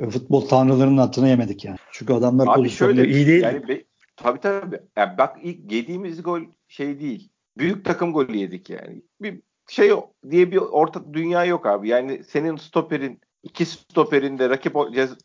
futbol 0.09 0.41
tanrılarının 0.41 0.97
hatırına 0.97 1.29
yemedik 1.29 1.65
yani. 1.65 1.77
Çünkü 1.91 2.13
adamlar 2.13 2.47
Abi 2.47 2.69
şöyle, 2.69 3.07
iyi 3.07 3.27
değil. 3.27 3.43
Yani 3.43 3.67
be, 3.67 3.83
tabii 4.15 4.39
tabii. 4.39 4.81
Yani 4.97 5.17
bak 5.17 5.37
ilk 5.43 5.71
yediğimiz 5.71 6.23
gol 6.23 6.41
şey 6.67 6.99
değil. 6.99 7.29
Büyük 7.57 7.85
takım 7.85 8.13
golü 8.13 8.37
yedik 8.37 8.69
yani. 8.69 9.01
Bir 9.21 9.41
şey 9.67 9.91
diye 10.29 10.51
bir 10.51 10.57
orta 10.57 11.13
dünya 11.13 11.45
yok 11.45 11.65
abi. 11.65 11.89
Yani 11.89 12.23
senin 12.23 12.55
stoperin 12.55 13.19
iki 13.43 13.65
stoperin 13.65 14.39
de 14.39 14.49
rakip 14.49 14.75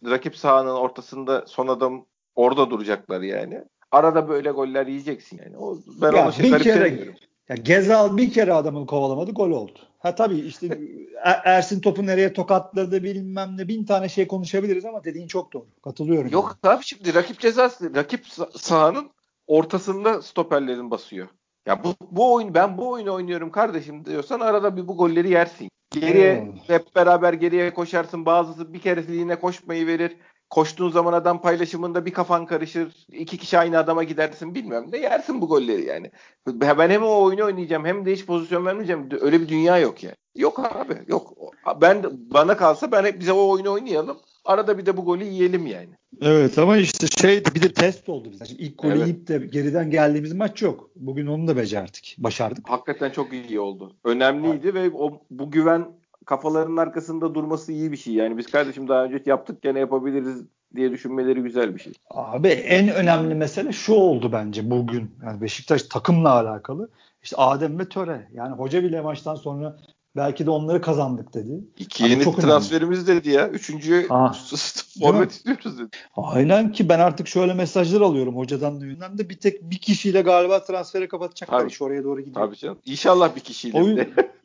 rakip 0.04 0.36
sahanın 0.36 0.74
ortasında 0.74 1.44
son 1.46 1.66
adam 1.66 2.06
orada 2.34 2.70
duracaklar 2.70 3.20
yani. 3.20 3.64
Arada 3.90 4.28
böyle 4.28 4.50
goller 4.50 4.86
yiyeceksin 4.86 5.40
yani. 5.44 5.56
O, 5.58 5.78
ben 6.02 6.12
ya 6.12 6.24
onu 6.24 6.32
şey 6.32 6.50
garip 6.50 6.64
kere, 6.64 7.14
ya 7.50 7.56
Gezal 7.56 8.16
bir 8.16 8.32
kere 8.32 8.52
adamın 8.52 8.86
kovalamadı 8.86 9.32
gol 9.32 9.50
oldu. 9.50 9.78
Ha 9.98 10.14
tabii 10.14 10.38
işte 10.38 10.80
er, 11.22 11.40
Ersin 11.44 11.80
topu 11.80 12.06
nereye 12.06 12.32
tokatladı 12.32 13.02
bilmem 13.02 13.56
ne 13.56 13.68
bin 13.68 13.84
tane 13.84 14.08
şey 14.08 14.28
konuşabiliriz 14.28 14.84
ama 14.84 15.04
dediğin 15.04 15.26
çok 15.26 15.52
doğru. 15.52 15.66
Katılıyorum. 15.84 16.30
Yok 16.30 16.58
yani. 16.64 16.74
abi 16.74 16.84
şimdi 16.84 17.14
rakip 17.14 17.38
cezası 17.38 17.94
rakip 17.94 18.26
sahanın 18.54 19.10
ortasında 19.46 20.22
stoperlerin 20.22 20.90
basıyor. 20.90 21.28
Ya 21.66 21.84
bu, 21.84 21.94
bu 22.10 22.34
oyun 22.34 22.54
ben 22.54 22.78
bu 22.78 22.90
oyunu 22.90 23.14
oynuyorum 23.14 23.50
kardeşim 23.50 24.04
diyorsan 24.04 24.40
arada 24.40 24.76
bir 24.76 24.88
bu 24.88 24.96
golleri 24.96 25.30
yersin. 25.30 25.70
Geriye 25.90 26.42
hmm. 26.42 26.56
hep 26.66 26.96
beraber 26.96 27.32
geriye 27.32 27.74
koşarsın. 27.74 28.26
Bazısı 28.26 28.72
bir 28.72 28.80
keresiliğine 28.80 29.36
koşmayı 29.36 29.86
verir. 29.86 30.16
Koştuğun 30.50 30.90
zaman 30.90 31.12
adam 31.12 31.40
paylaşımında 31.40 32.06
bir 32.06 32.12
kafan 32.12 32.46
karışır. 32.46 33.06
iki 33.12 33.38
kişi 33.38 33.58
aynı 33.58 33.78
adama 33.78 34.04
gidersin 34.04 34.54
bilmem 34.54 34.86
ne 34.92 34.98
yersin 34.98 35.40
bu 35.40 35.48
golleri 35.48 35.84
yani. 35.84 36.10
Ben 36.46 36.90
hem 36.90 37.02
o 37.02 37.22
oyunu 37.22 37.44
oynayacağım 37.44 37.84
hem 37.84 38.06
de 38.06 38.12
hiç 38.12 38.26
pozisyon 38.26 38.66
vermeyeceğim. 38.66 39.08
Öyle 39.20 39.40
bir 39.40 39.48
dünya 39.48 39.78
yok 39.78 40.02
yani. 40.02 40.16
Yok 40.36 40.58
abi 40.58 40.94
yok. 41.06 41.32
Ben 41.80 42.02
bana 42.12 42.56
kalsa 42.56 42.92
ben 42.92 43.04
hep 43.04 43.20
bize 43.20 43.32
o 43.32 43.48
oyunu 43.48 43.72
oynayalım. 43.72 44.18
Arada 44.44 44.78
bir 44.78 44.86
de 44.86 44.96
bu 44.96 45.04
golü 45.04 45.24
yiyelim 45.24 45.66
yani. 45.66 45.88
Evet 46.20 46.58
ama 46.58 46.76
işte 46.76 47.06
şey 47.06 47.44
bir 47.54 47.62
de 47.62 47.72
test 47.72 48.08
oldu 48.08 48.32
bize. 48.32 48.44
Şimdi 48.44 48.62
ilk 48.62 48.78
golü 48.78 48.92
evet. 48.92 49.06
yiyip 49.06 49.28
de 49.28 49.38
geriden 49.38 49.90
geldiğimiz 49.90 50.32
maç 50.32 50.62
yok. 50.62 50.90
Bugün 50.96 51.26
onu 51.26 51.48
da 51.48 51.56
becerdik. 51.56 52.16
Başardık. 52.18 52.70
Hakikaten 52.70 53.10
çok 53.10 53.32
iyi 53.32 53.60
oldu. 53.60 53.96
Önemliydi 54.04 54.68
evet. 54.68 54.74
ve 54.74 54.96
o 54.96 55.20
bu 55.30 55.50
güven 55.50 55.86
kafalarının 56.26 56.76
arkasında 56.76 57.34
durması 57.34 57.72
iyi 57.72 57.92
bir 57.92 57.96
şey. 57.96 58.14
Yani 58.14 58.38
biz 58.38 58.46
kardeşim 58.46 58.88
daha 58.88 59.04
önce 59.04 59.22
yaptık 59.26 59.62
gene 59.62 59.78
yapabiliriz 59.78 60.44
diye 60.76 60.90
düşünmeleri 60.90 61.42
güzel 61.42 61.74
bir 61.74 61.80
şey. 61.80 61.92
Abi 62.10 62.48
en 62.48 62.88
önemli 62.88 63.34
mesele 63.34 63.72
şu 63.72 63.92
oldu 63.92 64.32
bence 64.32 64.70
bugün. 64.70 65.10
Yani 65.24 65.40
Beşiktaş 65.40 65.82
takımla 65.82 66.30
alakalı. 66.30 66.88
İşte 67.22 67.36
Adem 67.36 67.78
ve 67.78 67.88
Töre. 67.88 68.28
Yani 68.32 68.56
hoca 68.56 68.82
bile 68.82 69.00
maçtan 69.00 69.34
sonra 69.34 69.76
belki 70.16 70.46
de 70.46 70.50
onları 70.50 70.80
kazandık 70.80 71.34
dedi. 71.34 71.64
İki 71.78 72.04
yeni 72.04 72.24
çok 72.24 72.40
transferimiz 72.40 73.08
önemli. 73.08 73.20
dedi 73.24 73.30
ya. 73.34 73.48
Üçüncüye 73.48 74.06
forvet 75.00 75.30
istiyoruz 75.30 75.78
dedi. 75.78 75.88
Aynen 76.16 76.72
ki 76.72 76.88
ben 76.88 76.98
artık 76.98 77.28
şöyle 77.28 77.54
mesajlar 77.54 78.00
alıyorum 78.00 78.36
hocadan 78.36 78.80
da 78.80 79.18
de 79.18 79.30
bir 79.30 79.36
tek 79.36 79.62
bir 79.70 79.78
kişiyle 79.78 80.20
galiba 80.20 80.64
transferi 80.64 81.08
kapatacaklar. 81.08 81.66
İş 81.66 81.82
oraya 81.82 82.04
doğru 82.04 82.20
gidiyor. 82.20 82.46
Tabii 82.46 82.56
canım. 82.56 82.78
İnşallah 82.84 83.36
bir 83.36 83.40
kişiyle. 83.40 83.78
Oyun, 83.82 83.96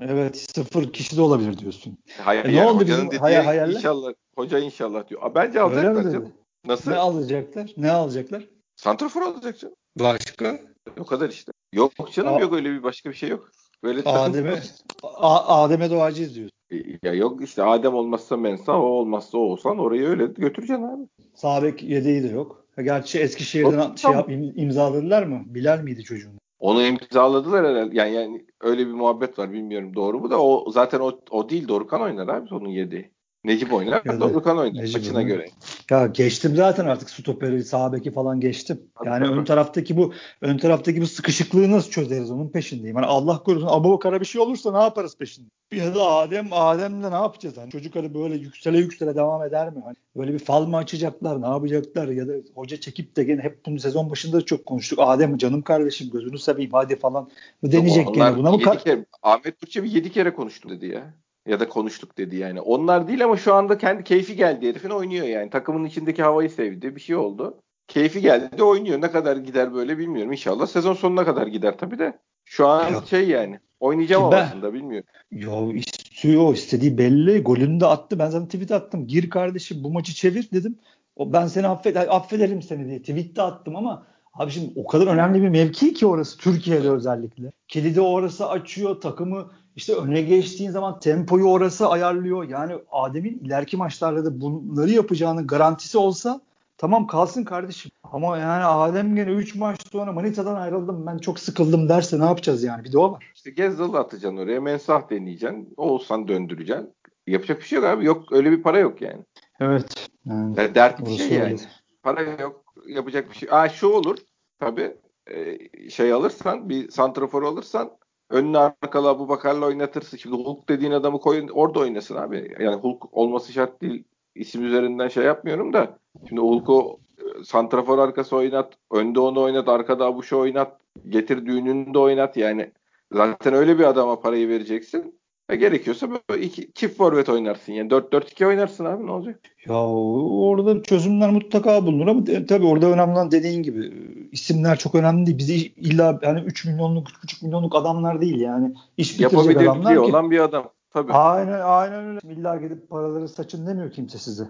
Evet 0.00 0.36
sıfır 0.54 0.92
kişi 0.92 1.16
de 1.16 1.22
olabilir 1.22 1.58
diyorsun. 1.58 1.98
Hayır, 2.20 2.44
E, 2.44 2.52
ne 2.52 2.66
oldu 2.66 2.80
bizim 2.86 3.06
dediği 3.06 3.18
hay- 3.18 3.34
hayaller? 3.34 3.74
inşallah 3.74 4.12
hoca 4.36 4.58
inşallah 4.58 5.08
diyor. 5.08 5.22
Aa, 5.22 5.34
Bence 5.34 5.60
alacaklar 5.60 6.02
canım. 6.02 6.32
Nasıl? 6.66 6.90
Ne 6.90 6.96
alacaklar? 6.96 7.70
Ne 7.76 7.90
alacaklar? 7.90 8.48
Santrafor 8.76 9.22
alacak 9.22 9.58
canım. 9.58 9.74
Başka? 10.00 10.58
O 11.00 11.04
kadar 11.04 11.28
işte. 11.28 11.52
Yok 11.72 11.92
canım 12.12 12.34
Aa. 12.34 12.40
yok 12.40 12.52
öyle 12.52 12.70
bir 12.72 12.82
başka 12.82 13.10
bir 13.10 13.14
şey 13.14 13.28
yok. 13.28 13.50
Böyle 13.82 14.02
Adem'e 14.02 14.60
A- 15.02 15.62
Adem'e 15.64 15.90
doğacıyız 15.90 16.34
diyorsun. 16.34 16.54
Ya 17.02 17.14
yok 17.14 17.42
işte 17.42 17.62
Adem 17.62 17.94
olmazsa 17.94 18.36
Mensah, 18.36 18.74
o 18.74 18.82
olmazsa 18.86 19.38
Oğuzhan 19.38 19.78
orayı 19.78 20.08
öyle 20.08 20.26
götüreceksin 20.26 20.82
abi. 20.84 21.02
Sağ 21.34 21.62
bek 21.62 21.82
yedeği 21.82 22.22
de 22.22 22.28
yok. 22.28 22.64
Gerçi 22.82 23.18
Eskişehir'den 23.18 23.70
Yok, 23.88 23.98
şey 23.98 24.10
tamam. 24.12 24.18
yap, 24.18 24.28
im- 24.30 24.52
imzaladılar 24.56 25.22
mı? 25.22 25.42
Bilal 25.46 25.78
miydi 25.80 26.02
çocuğun? 26.04 26.38
Onu 26.64 26.82
imzaladılar 26.82 27.66
herhalde. 27.66 27.96
Yani, 27.98 28.14
yani 28.14 28.46
öyle 28.60 28.86
bir 28.86 28.92
muhabbet 28.92 29.38
var 29.38 29.52
bilmiyorum 29.52 29.94
doğru 29.94 30.20
mu 30.20 30.30
da 30.30 30.42
o 30.42 30.70
zaten 30.70 31.00
o, 31.00 31.20
o 31.30 31.48
değil 31.48 31.68
Dorukan 31.68 32.00
oynar 32.02 32.28
abi 32.28 32.54
onun 32.54 32.68
yedi. 32.68 33.13
Necip 33.44 33.72
oynar, 33.72 34.04
da 34.04 34.20
Dorukan 34.20 34.58
oynar 34.58 34.82
Necip 34.82 34.96
maçına 34.96 35.18
oynar. 35.18 35.28
göre. 35.28 35.46
Ya 35.90 36.06
geçtim 36.06 36.56
zaten 36.56 36.86
artık 36.86 37.10
stoperi, 37.10 37.64
sağ 37.64 37.92
beki 37.92 38.10
falan 38.10 38.40
geçtim. 38.40 38.80
Yani 39.04 39.26
ön 39.26 39.44
taraftaki 39.44 39.96
bu 39.96 40.12
ön 40.40 40.58
taraftaki 40.58 41.00
bu 41.00 41.06
sıkışıklığı 41.06 41.70
nasıl 41.70 41.90
çözeriz 41.90 42.30
onun 42.30 42.48
peşindeyim. 42.48 42.96
Hani 42.96 43.06
Allah 43.06 43.42
korusun 43.42 43.66
Abubakar'a 43.70 44.20
bir 44.20 44.26
şey 44.26 44.40
olursa 44.40 44.72
ne 44.72 44.82
yaparız 44.82 45.16
peşinde? 45.18 45.48
Ya 45.72 45.94
da 45.94 46.06
Adem 46.06 46.48
Adem'le 46.52 47.10
ne 47.10 47.14
yapacağız? 47.14 47.56
Hani 47.56 47.70
çocuk 47.70 47.96
hani 47.96 48.14
böyle 48.14 48.34
yüksele 48.34 48.78
yüksele 48.78 49.14
devam 49.14 49.42
eder 49.42 49.70
mi? 49.70 49.80
Hani 49.84 49.96
böyle 50.16 50.32
bir 50.32 50.38
fal 50.38 50.66
mı 50.66 50.76
açacaklar? 50.76 51.42
Ne 51.42 51.46
yapacaklar? 51.46 52.08
Ya 52.08 52.28
da 52.28 52.32
hoca 52.54 52.80
çekip 52.80 53.16
de 53.16 53.24
gene 53.24 53.42
hep 53.42 53.66
bunu 53.66 53.80
sezon 53.80 54.10
başında 54.10 54.36
da 54.36 54.44
çok 54.44 54.66
konuştuk. 54.66 54.98
Adem 55.02 55.38
canım 55.38 55.62
kardeşim 55.62 56.10
gözünü 56.10 56.38
seveyim 56.38 56.70
hadi 56.72 56.96
falan 56.96 57.28
mı 57.62 57.72
deneyecek 57.72 58.14
gene 58.14 58.36
buna 58.36 58.50
mı? 58.50 58.58
kere, 58.58 59.04
Ahmet 59.22 59.62
Burçevi 59.62 59.96
7 59.96 60.12
kere 60.12 60.34
konuştu 60.34 60.68
dedi 60.68 60.86
ya. 60.86 61.14
Ya 61.46 61.60
da 61.60 61.68
konuştuk 61.68 62.18
dedi 62.18 62.36
yani. 62.36 62.60
Onlar 62.60 63.08
değil 63.08 63.24
ama 63.24 63.36
şu 63.36 63.54
anda 63.54 63.78
kendi 63.78 64.04
keyfi 64.04 64.36
geldi 64.36 64.68
herifin 64.68 64.90
oynuyor 64.90 65.26
yani. 65.26 65.50
Takımın 65.50 65.84
içindeki 65.84 66.22
havayı 66.22 66.50
sevdi. 66.50 66.96
Bir 66.96 67.00
şey 67.00 67.16
oldu. 67.16 67.58
Keyfi 67.88 68.20
geldi 68.20 68.58
de 68.58 68.64
oynuyor. 68.64 69.00
Ne 69.00 69.10
kadar 69.10 69.36
gider 69.36 69.74
böyle 69.74 69.98
bilmiyorum. 69.98 70.32
İnşallah 70.32 70.66
sezon 70.66 70.94
sonuna 70.94 71.24
kadar 71.24 71.46
gider 71.46 71.78
tabii 71.78 71.98
de. 71.98 72.18
Şu 72.44 72.66
an 72.66 72.92
Yok. 72.92 73.06
şey 73.06 73.28
yani. 73.28 73.60
Oynayacağım 73.80 74.32
ben- 74.32 74.36
havasında 74.36 74.74
bilmiyorum. 74.74 75.08
Yo 75.30 75.72
istiyor 75.72 76.54
istediği 76.54 76.98
belli. 76.98 77.42
Golünü 77.42 77.80
de 77.80 77.86
attı. 77.86 78.18
Ben 78.18 78.30
zaten 78.30 78.46
tweet 78.46 78.72
attım. 78.72 79.06
Gir 79.06 79.30
kardeşim 79.30 79.84
bu 79.84 79.90
maçı 79.90 80.14
çevir 80.14 80.48
dedim. 80.52 80.78
O 81.16 81.32
ben 81.32 81.46
seni 81.46 81.66
affed 81.66 81.96
affederim 81.96 82.62
seni 82.62 82.86
diye 82.86 82.98
tweet 83.00 83.36
de 83.36 83.42
attım 83.42 83.76
ama 83.76 84.06
abi 84.34 84.50
şimdi 84.50 84.72
o 84.76 84.86
kadar 84.86 85.06
önemli 85.06 85.42
bir 85.42 85.48
mevki 85.48 85.94
ki 85.94 86.06
orası 86.06 86.38
Türkiye'de 86.38 86.90
özellikle. 86.90 87.52
Kilidi 87.68 88.00
orası 88.00 88.48
açıyor. 88.48 89.00
Takımı 89.00 89.50
işte 89.76 89.94
öne 89.94 90.22
geçtiğin 90.22 90.70
zaman 90.70 91.00
tempoyu 91.00 91.44
orası 91.44 91.88
ayarlıyor. 91.88 92.48
Yani 92.48 92.74
Adem'in 92.92 93.38
ileriki 93.38 93.76
maçlarda 93.76 94.24
da 94.24 94.40
bunları 94.40 94.90
yapacağının 94.90 95.46
garantisi 95.46 95.98
olsa 95.98 96.40
tamam 96.78 97.06
kalsın 97.06 97.44
kardeşim. 97.44 97.90
Ama 98.04 98.38
yani 98.38 98.64
Adem 98.64 99.16
gene 99.16 99.30
3 99.30 99.54
maç 99.54 99.80
sonra 99.92 100.12
Manita'dan 100.12 100.54
ayrıldım 100.54 101.06
ben 101.06 101.18
çok 101.18 101.38
sıkıldım 101.38 101.88
derse 101.88 102.20
ne 102.20 102.24
yapacağız 102.24 102.64
yani? 102.64 102.84
Bir 102.84 102.92
de 102.92 102.98
o 102.98 103.12
var. 103.12 103.32
İşte 103.34 103.50
Gezzal'ı 103.50 103.98
atacaksın 103.98 104.36
oraya. 104.38 104.60
Mensah 104.60 105.10
deneyeceksin. 105.10 105.74
Oğuzhan 105.76 106.28
döndüreceksin. 106.28 106.90
Yapacak 107.26 107.58
bir 107.60 107.64
şey 107.64 107.76
yok 107.76 107.84
abi. 107.88 108.04
Yok 108.04 108.32
öyle 108.32 108.50
bir 108.50 108.62
para 108.62 108.78
yok 108.78 109.02
yani. 109.02 109.22
Evet. 109.60 110.08
Yani 110.26 110.60
Ya 110.60 110.74
dert 110.74 111.06
bir 111.06 111.10
şey 111.10 111.26
öyle. 111.26 111.34
yani. 111.48 111.60
Para 112.02 112.22
yok. 112.22 112.64
Yapacak 112.88 113.30
bir 113.30 113.36
şey. 113.36 113.48
Aa 113.52 113.68
şu 113.68 113.88
olur. 113.88 114.16
Tabii 114.60 114.96
e, 115.26 115.58
şey 115.90 116.12
alırsan 116.12 116.68
bir 116.68 116.90
santrafor 116.90 117.42
alırsan 117.42 117.90
önüne 118.34 118.58
arkalı 118.58 119.08
Abu 119.08 119.28
Bakar'la 119.28 119.66
oynatırsın. 119.66 120.16
Şimdi 120.16 120.36
Hulk 120.36 120.68
dediğin 120.68 120.92
adamı 120.92 121.20
koyun 121.20 121.48
orada 121.48 121.80
oynasın 121.80 122.16
abi. 122.16 122.54
Yani 122.60 122.76
Hulk 122.76 123.14
olması 123.18 123.52
şart 123.52 123.82
değil. 123.82 124.04
İsim 124.34 124.64
üzerinden 124.64 125.08
şey 125.08 125.24
yapmıyorum 125.24 125.72
da. 125.72 125.98
Şimdi 126.28 126.40
Hulk'u 126.40 127.00
e, 127.18 127.44
santrafor 127.44 127.98
arkası 127.98 128.36
oynat. 128.36 128.74
Önde 128.90 129.20
onu 129.20 129.42
oynat. 129.42 129.68
Arkada 129.68 130.06
Abuş'u 130.06 130.38
oynat. 130.38 130.80
Getir 131.08 131.46
düğününü 131.46 131.94
de 131.94 131.98
oynat. 131.98 132.36
Yani 132.36 132.72
zaten 133.12 133.54
öyle 133.54 133.78
bir 133.78 133.84
adama 133.84 134.20
parayı 134.20 134.48
vereceksin. 134.48 135.18
Ve 135.50 135.56
gerekiyorsa 135.56 136.08
böyle 136.30 136.44
iki, 136.44 136.72
çift 136.72 136.96
forvet 136.96 137.28
oynarsın. 137.28 137.72
Yani 137.72 137.90
4-4-2 137.90 138.46
oynarsın 138.46 138.84
abi 138.84 139.06
ne 139.06 139.10
olacak? 139.10 139.40
ya 139.68 139.74
orada 139.86 140.82
çözümler 140.82 141.30
mutlaka 141.30 141.86
bulunur 141.86 142.06
ama 142.06 142.26
de- 142.26 142.46
tabii 142.46 142.66
orada 142.66 142.86
önemli 142.86 143.12
olan 143.12 143.30
dediğin 143.30 143.62
gibi 143.62 143.86
e, 143.86 143.92
isimler 144.32 144.78
çok 144.78 144.94
önemli 144.94 145.26
değil. 145.26 145.38
Bizi 145.38 145.54
illa 145.66 146.18
yani 146.22 146.40
3 146.40 146.64
milyonluk 146.64 147.08
3,5 147.08 147.44
milyonluk 147.44 147.76
adamlar 147.76 148.20
değil 148.20 148.40
yani. 148.40 148.74
İş 148.96 149.18
bitirecek 149.20 149.56
adamlar 149.56 149.62
Yapabilirliği 149.64 149.94
ki. 150.06 150.12
olan 150.16 150.30
bir 150.30 150.38
adam. 150.40 150.70
Tabii. 150.90 151.12
Aynen 151.12 151.60
aynen 151.60 152.04
öyle. 152.08 152.18
İlla 152.32 152.56
gidip 152.56 152.90
paraları 152.90 153.28
saçın 153.28 153.66
demiyor 153.66 153.90
kimse 153.92 154.18
size. 154.18 154.44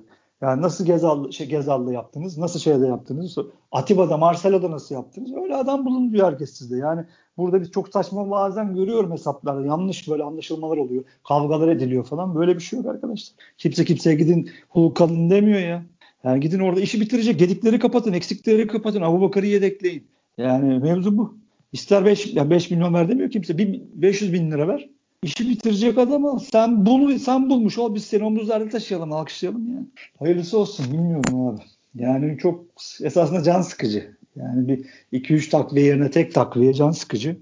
Yani 0.44 0.62
nasıl 0.62 0.86
Gezallı, 0.86 1.32
şey, 1.32 1.48
Gezallı 1.48 1.92
yaptınız, 1.92 2.38
nasıl 2.38 2.60
şeyde 2.60 2.86
yaptınız, 2.86 3.36
Atiba'da, 3.72 4.16
Marcelo'da 4.16 4.70
nasıl 4.70 4.94
yaptınız? 4.94 5.32
Öyle 5.34 5.56
adam 5.56 5.86
bulun 5.86 6.12
diyor 6.12 6.26
herkes 6.26 6.52
sizde. 6.52 6.76
Yani 6.76 7.04
burada 7.36 7.60
biz 7.60 7.70
çok 7.70 7.88
saçma 7.88 8.30
bazen 8.30 8.74
görüyorum 8.74 9.12
hesaplarda. 9.12 9.66
Yanlış 9.66 10.08
böyle 10.08 10.22
anlaşılmalar 10.22 10.76
oluyor. 10.76 11.04
Kavgalar 11.28 11.68
ediliyor 11.68 12.04
falan. 12.04 12.34
Böyle 12.34 12.54
bir 12.54 12.60
şey 12.60 12.78
yok 12.78 12.88
arkadaşlar. 12.88 13.36
Kimse 13.58 13.84
kimseye 13.84 14.16
gidin 14.16 14.50
Hulk 14.68 15.00
alın 15.00 15.30
demiyor 15.30 15.60
ya. 15.60 15.84
Yani 16.24 16.40
gidin 16.40 16.60
orada 16.60 16.80
işi 16.80 17.00
bitirecek. 17.00 17.38
Gedikleri 17.38 17.78
kapatın, 17.78 18.12
eksikleri 18.12 18.66
kapatın. 18.66 19.02
Abubakar'ı 19.02 19.46
yedekleyin. 19.46 20.06
Yani 20.38 20.78
mevzu 20.78 21.18
bu. 21.18 21.36
İster 21.72 22.04
5 22.04 22.34
ya 22.34 22.50
5 22.50 22.70
milyon 22.70 22.94
ver 22.94 23.08
demiyor 23.08 23.30
kimse. 23.30 23.58
Bir 23.58 23.82
500 23.94 24.32
bin 24.32 24.50
lira 24.50 24.68
ver. 24.68 24.88
İşi 25.24 25.48
bitirecek 25.48 25.98
adamı 25.98 26.40
sen 26.40 26.86
bul 26.86 27.18
sen 27.18 27.50
bulmuş 27.50 27.78
ol 27.78 27.94
biz 27.94 28.04
seni 28.04 28.24
omuzlarda 28.24 28.68
taşıyalım 28.68 29.12
alkışlayalım 29.12 29.68
yani. 29.68 29.86
Hayırlısı 30.18 30.58
olsun 30.58 30.92
bilmiyorum 30.92 31.48
abi. 31.48 31.60
Yani 31.94 32.38
çok 32.38 32.64
esasında 33.02 33.42
can 33.42 33.62
sıkıcı. 33.62 34.16
Yani 34.36 34.68
bir 34.68 34.86
2-3 35.12 35.50
takviye 35.50 35.86
yerine 35.86 36.10
tek 36.10 36.34
takviye 36.34 36.74
can 36.74 36.90
sıkıcı. 36.90 37.36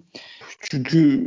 Çünkü 0.60 1.26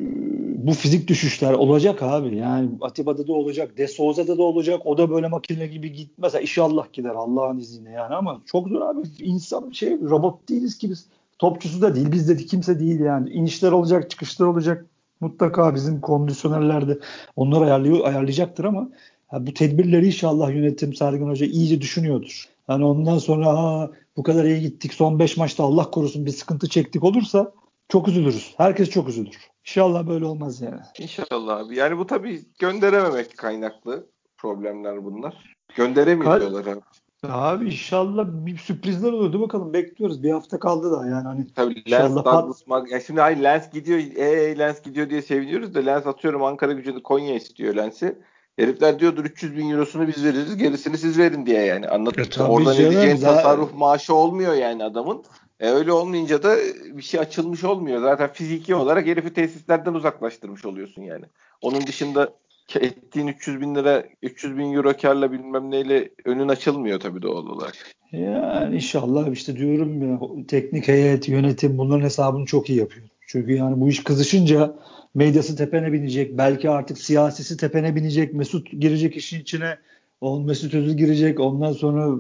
bu 0.57 0.73
fizik 0.73 1.07
düşüşler 1.07 1.53
olacak 1.53 2.03
abi. 2.03 2.35
Yani 2.37 2.69
Atiba'da 2.81 3.27
da 3.27 3.33
olacak, 3.33 3.77
De 3.77 3.87
Souza'da 3.87 4.37
da 4.37 4.43
olacak. 4.43 4.81
O 4.85 4.97
da 4.97 5.09
böyle 5.09 5.27
makine 5.27 5.67
gibi 5.67 5.91
gitmez. 5.91 6.33
İnşallah 6.35 6.93
gider 6.93 7.15
Allah'ın 7.15 7.57
izniyle 7.57 7.89
yani 7.89 8.15
ama 8.15 8.41
çok 8.45 8.67
zor 8.67 8.81
abi. 8.81 9.07
İnsan 9.19 9.71
şey 9.71 10.01
robot 10.01 10.49
değiliz 10.49 10.77
ki 10.77 10.89
biz. 10.89 11.05
Topçusu 11.39 11.81
da 11.81 11.95
değil, 11.95 12.11
biz 12.11 12.29
de 12.29 12.37
kimse 12.37 12.79
değil 12.79 12.99
yani. 12.99 13.29
İnişler 13.29 13.71
olacak, 13.71 14.09
çıkışlar 14.09 14.47
olacak. 14.47 14.85
Mutlaka 15.19 15.75
bizim 15.75 16.01
kondisyonerler 16.01 16.87
de 16.87 16.99
onları 17.35 17.63
ayarlıyor, 17.63 18.05
ayarlayacaktır 18.05 18.63
ama 18.63 18.89
ha, 19.27 19.47
bu 19.47 19.53
tedbirleri 19.53 20.05
inşallah 20.05 20.49
yönetim 20.49 20.93
Sergen 20.93 21.27
Hoca 21.27 21.45
iyice 21.45 21.81
düşünüyordur. 21.81 22.45
Yani 22.69 22.85
ondan 22.85 23.17
sonra 23.17 23.47
ha, 23.47 23.91
bu 24.17 24.23
kadar 24.23 24.43
iyi 24.45 24.61
gittik 24.61 24.93
son 24.93 25.19
5 25.19 25.37
maçta 25.37 25.63
Allah 25.63 25.91
korusun 25.91 26.25
bir 26.25 26.31
sıkıntı 26.31 26.69
çektik 26.69 27.03
olursa 27.03 27.51
çok 27.89 28.07
üzülürüz. 28.07 28.53
Herkes 28.57 28.89
çok 28.89 29.09
üzülür. 29.09 29.37
İnşallah 29.65 30.07
böyle 30.07 30.25
olmaz 30.25 30.61
yani. 30.61 30.81
İnşallah 30.99 31.57
abi. 31.57 31.75
Yani 31.75 31.97
bu 31.97 32.07
tabii 32.07 32.41
gönderememek 32.59 33.37
kaynaklı 33.37 34.07
problemler 34.37 35.05
bunlar. 35.05 35.55
Gönderemiyorlar 35.75 36.65
abi. 36.65 36.81
Abi 37.29 37.65
inşallah 37.65 38.25
bir 38.27 38.57
sürprizler 38.57 39.11
olur. 39.11 39.33
Dur 39.33 39.41
bakalım 39.41 39.73
bekliyoruz. 39.73 40.23
Bir 40.23 40.31
hafta 40.31 40.59
kaldı 40.59 40.91
da 40.91 41.07
yani 41.07 41.23
hani 41.23 41.47
Tabii 41.55 41.91
Lens 41.91 42.11
pat- 42.11 42.25
Douglas 42.25 42.61
Mag- 42.61 42.89
ya 42.91 42.99
şimdi 42.99 43.21
hayır 43.21 43.37
Lens 43.37 43.71
gidiyor 43.71 43.99
ee 43.99 44.57
Lens 44.57 44.81
gidiyor 44.81 45.09
diye 45.09 45.21
seviniyoruz 45.21 45.75
da 45.75 45.79
Lens 45.79 46.07
atıyorum 46.07 46.43
Ankara 46.43 46.73
gücünü 46.73 47.03
Konya 47.03 47.35
istiyor 47.35 47.75
Lens'i. 47.75 48.19
Herifler 48.55 48.99
diyordur 48.99 49.25
300 49.25 49.57
bin 49.57 49.69
eurosunu 49.71 50.07
biz 50.07 50.23
veririz 50.23 50.57
gerisini 50.57 50.97
siz 50.97 51.17
verin 51.17 51.45
diye 51.45 51.61
yani. 51.61 51.87
Anladın 51.89 52.21
E 52.21 52.29
tabii 52.29 52.51
Oradan 52.51 52.73
canım, 52.73 52.91
edeceğin 52.91 53.17
tasarruf 53.17 53.73
maaşı 53.73 54.15
olmuyor 54.15 54.53
yani 54.53 54.83
adamın. 54.83 55.23
E 55.59 55.69
öyle 55.69 55.91
olmayınca 55.91 56.43
da 56.43 56.55
bir 56.93 57.01
şey 57.01 57.19
açılmış 57.19 57.63
olmuyor. 57.63 58.01
Zaten 58.01 58.33
fiziki 58.33 58.75
olarak 58.75 59.05
herifi 59.05 59.33
tesislerden 59.33 59.93
uzaklaştırmış 59.93 60.65
oluyorsun 60.65 61.01
yani. 61.01 61.25
Onun 61.61 61.87
dışında 61.87 62.33
ettiğin 62.75 63.27
300 63.27 63.61
bin 63.61 63.75
lira 63.75 64.03
300 64.21 64.57
bin 64.57 64.73
euro 64.73 64.93
karla 65.01 65.31
bilmem 65.31 65.71
neyle 65.71 66.09
önün 66.25 66.47
açılmıyor 66.47 66.99
tabii 66.99 67.21
doğal 67.21 67.47
olarak. 67.47 67.75
Yani 68.11 68.75
inşallah 68.75 69.31
işte 69.31 69.55
diyorum 69.55 70.11
ya 70.11 70.19
teknik 70.47 70.87
heyet, 70.87 71.29
yönetim 71.29 71.77
bunların 71.77 72.03
hesabını 72.03 72.45
çok 72.45 72.69
iyi 72.69 72.79
yapıyor. 72.79 73.07
Çünkü 73.27 73.53
yani 73.53 73.81
bu 73.81 73.89
iş 73.89 74.03
kızışınca 74.03 74.75
medyası 75.15 75.55
tepene 75.55 75.93
binecek. 75.93 76.37
Belki 76.37 76.69
artık 76.69 76.97
siyasisi 76.97 77.57
tepene 77.57 77.95
binecek. 77.95 78.33
Mesut 78.33 78.71
girecek 78.71 79.17
işin 79.17 79.41
içine. 79.41 79.77
O 80.21 80.39
Mesut 80.39 80.73
Özil 80.73 80.97
girecek. 80.97 81.39
Ondan 81.39 81.71
sonra 81.71 82.05
ıı, 82.05 82.19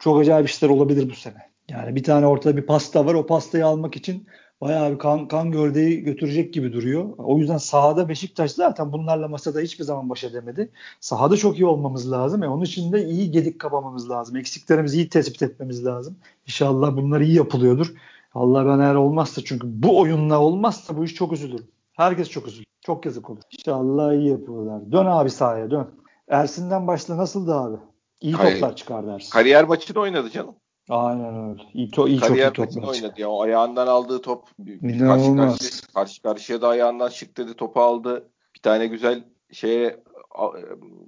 çok 0.00 0.20
acayip 0.20 0.48
işler 0.48 0.68
olabilir 0.68 1.10
bu 1.10 1.14
sene. 1.14 1.46
Yani 1.68 1.96
bir 1.96 2.02
tane 2.02 2.26
ortada 2.26 2.56
bir 2.56 2.62
pasta 2.62 3.06
var. 3.06 3.14
O 3.14 3.26
pastayı 3.26 3.66
almak 3.66 3.96
için 3.96 4.26
bayağı 4.60 4.92
bir 4.92 4.98
kan, 4.98 5.28
kan 5.28 5.50
gövdeyi 5.50 6.02
götürecek 6.02 6.54
gibi 6.54 6.72
duruyor. 6.72 7.04
O 7.18 7.38
yüzden 7.38 7.56
sahada 7.56 8.08
Beşiktaş 8.08 8.50
zaten 8.50 8.92
bunlarla 8.92 9.28
masada 9.28 9.60
hiçbir 9.60 9.84
zaman 9.84 10.10
baş 10.10 10.24
edemedi. 10.24 10.70
Sahada 11.00 11.36
çok 11.36 11.58
iyi 11.58 11.66
olmamız 11.66 12.12
lazım. 12.12 12.42
E 12.42 12.48
onun 12.48 12.64
için 12.64 12.92
de 12.92 13.04
iyi 13.04 13.30
gedik 13.30 13.58
kapamamız 13.58 14.10
lazım. 14.10 14.36
Eksiklerimizi 14.36 14.96
iyi 14.96 15.08
tespit 15.08 15.42
etmemiz 15.42 15.84
lazım. 15.86 16.16
İnşallah 16.46 16.96
bunlar 16.96 17.20
iyi 17.20 17.34
yapılıyordur. 17.34 17.94
Allah 18.34 18.66
ben 18.66 18.78
eğer 18.78 18.94
olmazsa 18.94 19.42
çünkü 19.44 19.66
bu 19.82 20.00
oyunla 20.00 20.40
olmazsa 20.40 20.96
bu 20.96 21.04
iş 21.04 21.14
çok 21.14 21.32
üzülürüm. 21.32 21.66
Herkes 21.92 22.30
çok 22.30 22.48
üzüldü. 22.48 22.66
Çok 22.80 23.06
yazık 23.06 23.30
olur. 23.30 23.40
İnşallah 23.58 24.12
iyi 24.12 24.28
yapıyorlar. 24.28 24.92
Dön 24.92 25.06
abi 25.06 25.30
sahaya 25.30 25.70
dön. 25.70 25.90
Ersin'den 26.28 26.86
başla 26.86 27.16
nasıldı 27.16 27.54
abi? 27.54 27.76
İyi 28.20 28.34
Hayır. 28.34 28.54
toplar 28.54 28.76
çıkardı 28.76 29.10
Ersin. 29.10 29.30
Kariyer 29.30 29.64
maçını 29.64 30.00
oynadı 30.00 30.30
canım. 30.30 30.54
Aynen 30.88 31.48
öyle. 31.48 31.62
İyi, 31.74 31.90
to 31.90 32.08
iyi 32.08 32.20
çok 32.20 32.36
iyi 32.36 32.42
çıkardı. 32.42 32.86
oynadı 32.86 33.20
ya. 33.20 33.30
O 33.30 33.42
ayağından 33.42 33.86
aldığı 33.86 34.22
top 34.22 34.44
karşı 34.88 35.36
karşıya, 35.36 35.70
karşı 35.94 36.22
karşıya 36.22 36.62
da 36.62 36.68
ayağından 36.68 37.08
şık 37.08 37.36
dedi 37.36 37.54
topu 37.54 37.80
aldı. 37.80 38.28
Bir 38.54 38.60
tane 38.60 38.86
güzel 38.86 39.24
şeye 39.52 40.02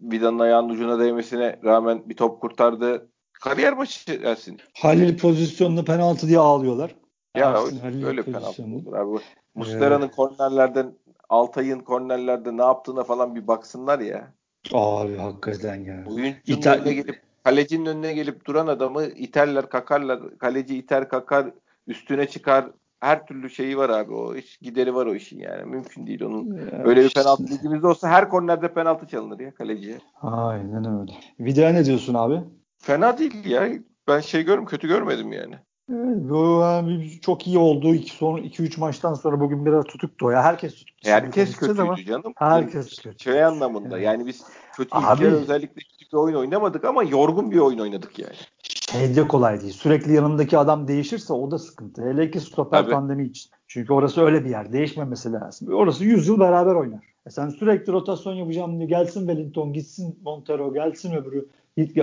Vida'nın 0.02 0.38
ayağının 0.38 0.68
ucuna 0.68 0.98
değmesine 0.98 1.60
rağmen 1.64 2.02
bir 2.08 2.16
top 2.16 2.40
kurtardı. 2.40 3.08
Kariyer 3.32 3.72
maçı 3.72 4.20
Ersin. 4.24 4.58
Halil 4.74 5.18
pozisyonunu 5.18 5.84
penaltı 5.84 6.28
diye 6.28 6.38
ağlıyorlar. 6.38 6.94
Ya 7.36 7.50
Ersin 7.50 7.78
Halil 7.78 8.06
öyle 8.06 8.22
penaltı 8.22 8.62
olur 8.62 8.96
abi. 8.96 9.06
Bu 9.10 9.20
Muslera'nın 9.54 10.08
kornerlerden 10.08 10.94
Altay'ın 11.28 11.80
kornerlerde 11.80 12.56
ne 12.56 12.62
yaptığına 12.62 13.04
falan 13.04 13.34
bir 13.34 13.46
baksınlar 13.46 13.98
ya. 13.98 14.32
Abi 14.72 15.16
hakikaten 15.16 15.84
ya. 15.84 16.04
Oyuncunun 16.06 16.62
önüne 16.62 16.92
gelip 16.92 17.27
kalecinin 17.48 17.86
önüne 17.86 18.12
gelip 18.12 18.44
duran 18.46 18.66
adamı 18.66 19.04
iterler 19.04 19.68
kakarlar. 19.68 20.38
Kaleci 20.38 20.78
iter 20.78 21.08
kakar 21.08 21.46
üstüne 21.86 22.28
çıkar. 22.28 22.66
Her 23.00 23.26
türlü 23.26 23.50
şeyi 23.50 23.78
var 23.78 23.88
abi 23.88 24.12
o 24.14 24.34
iş 24.34 24.58
gideri 24.58 24.94
var 24.94 25.06
o 25.06 25.14
işin 25.14 25.40
yani. 25.40 25.64
Mümkün 25.64 26.06
değil 26.06 26.22
onun. 26.22 26.56
Ya 26.56 26.84
Öyle 26.84 27.00
bir 27.00 27.06
işte. 27.06 27.20
penaltı 27.20 27.42
ligimizde 27.42 27.86
olsa 27.86 28.08
her 28.08 28.28
kornerde 28.28 28.74
penaltı 28.74 29.06
çalınır 29.06 29.40
ya 29.40 29.54
kaleciye. 29.54 29.98
Aynen 30.22 31.00
öyle. 31.00 31.12
Vida 31.40 31.68
ne 31.68 31.84
diyorsun 31.84 32.14
abi? 32.14 32.40
Fena 32.78 33.18
değil 33.18 33.44
ya. 33.44 33.68
Ben 34.08 34.20
şey 34.20 34.42
görüm 34.42 34.64
kötü 34.64 34.88
görmedim 34.88 35.32
yani. 35.32 35.54
Evet, 35.92 36.16
bu 36.30 36.60
yani 36.62 37.10
çok 37.20 37.46
iyi 37.46 37.58
oldu. 37.58 37.94
İki, 37.94 38.10
son 38.10 38.38
2-3 38.38 38.80
maçtan 38.80 39.14
sonra 39.14 39.40
bugün 39.40 39.66
biraz 39.66 39.84
tutuktu. 39.84 40.30
Ya 40.30 40.42
herkes 40.42 40.74
tutuktu. 40.74 41.10
Herkes 41.10 41.56
kötüydü 41.56 41.82
ama 41.82 41.96
canım. 41.96 42.32
Herkes 42.36 43.02
kötü. 43.02 43.24
Şey 43.24 43.44
anlamında 43.44 43.96
Evet. 43.96 44.06
yani 44.06 44.26
biz 44.26 44.44
kötü 44.78 44.90
Abi- 44.92 45.24
ilk 45.24 45.32
özellikle 45.32 45.74
kötü 45.74 46.12
bir 46.12 46.16
oyun 46.16 46.36
oynamadık 46.36 46.84
ama 46.84 47.02
yorgun 47.02 47.50
bir 47.50 47.58
oyun 47.58 47.78
oynadık 47.78 48.18
yani. 48.18 48.34
Şeyde 48.92 49.28
kolay 49.28 49.60
değil. 49.60 49.72
Sürekli 49.72 50.12
yanındaki 50.12 50.58
adam 50.58 50.88
değişirse 50.88 51.32
o 51.32 51.50
da 51.50 51.58
sıkıntı. 51.58 52.02
Hele 52.02 52.30
ki 52.30 52.40
stoper 52.40 52.82
Tabii. 52.82 52.90
tandemi 52.90 53.26
için. 53.26 53.50
Çünkü 53.68 53.92
orası 53.92 54.22
öyle 54.22 54.44
bir 54.44 54.50
yer. 54.50 54.72
Değişmemesi 54.72 55.32
lazım. 55.32 55.74
Orası 55.74 56.04
100 56.04 56.28
yıl 56.28 56.40
beraber 56.40 56.74
oynar. 56.74 57.00
E 57.26 57.30
sen 57.30 57.48
sürekli 57.48 57.92
rotasyon 57.92 58.34
yapacağım 58.34 58.78
diye 58.78 58.88
gelsin 58.88 59.20
Wellington, 59.20 59.72
gitsin 59.72 60.18
Montero, 60.24 60.74
gelsin 60.74 61.14
öbürü. 61.14 61.48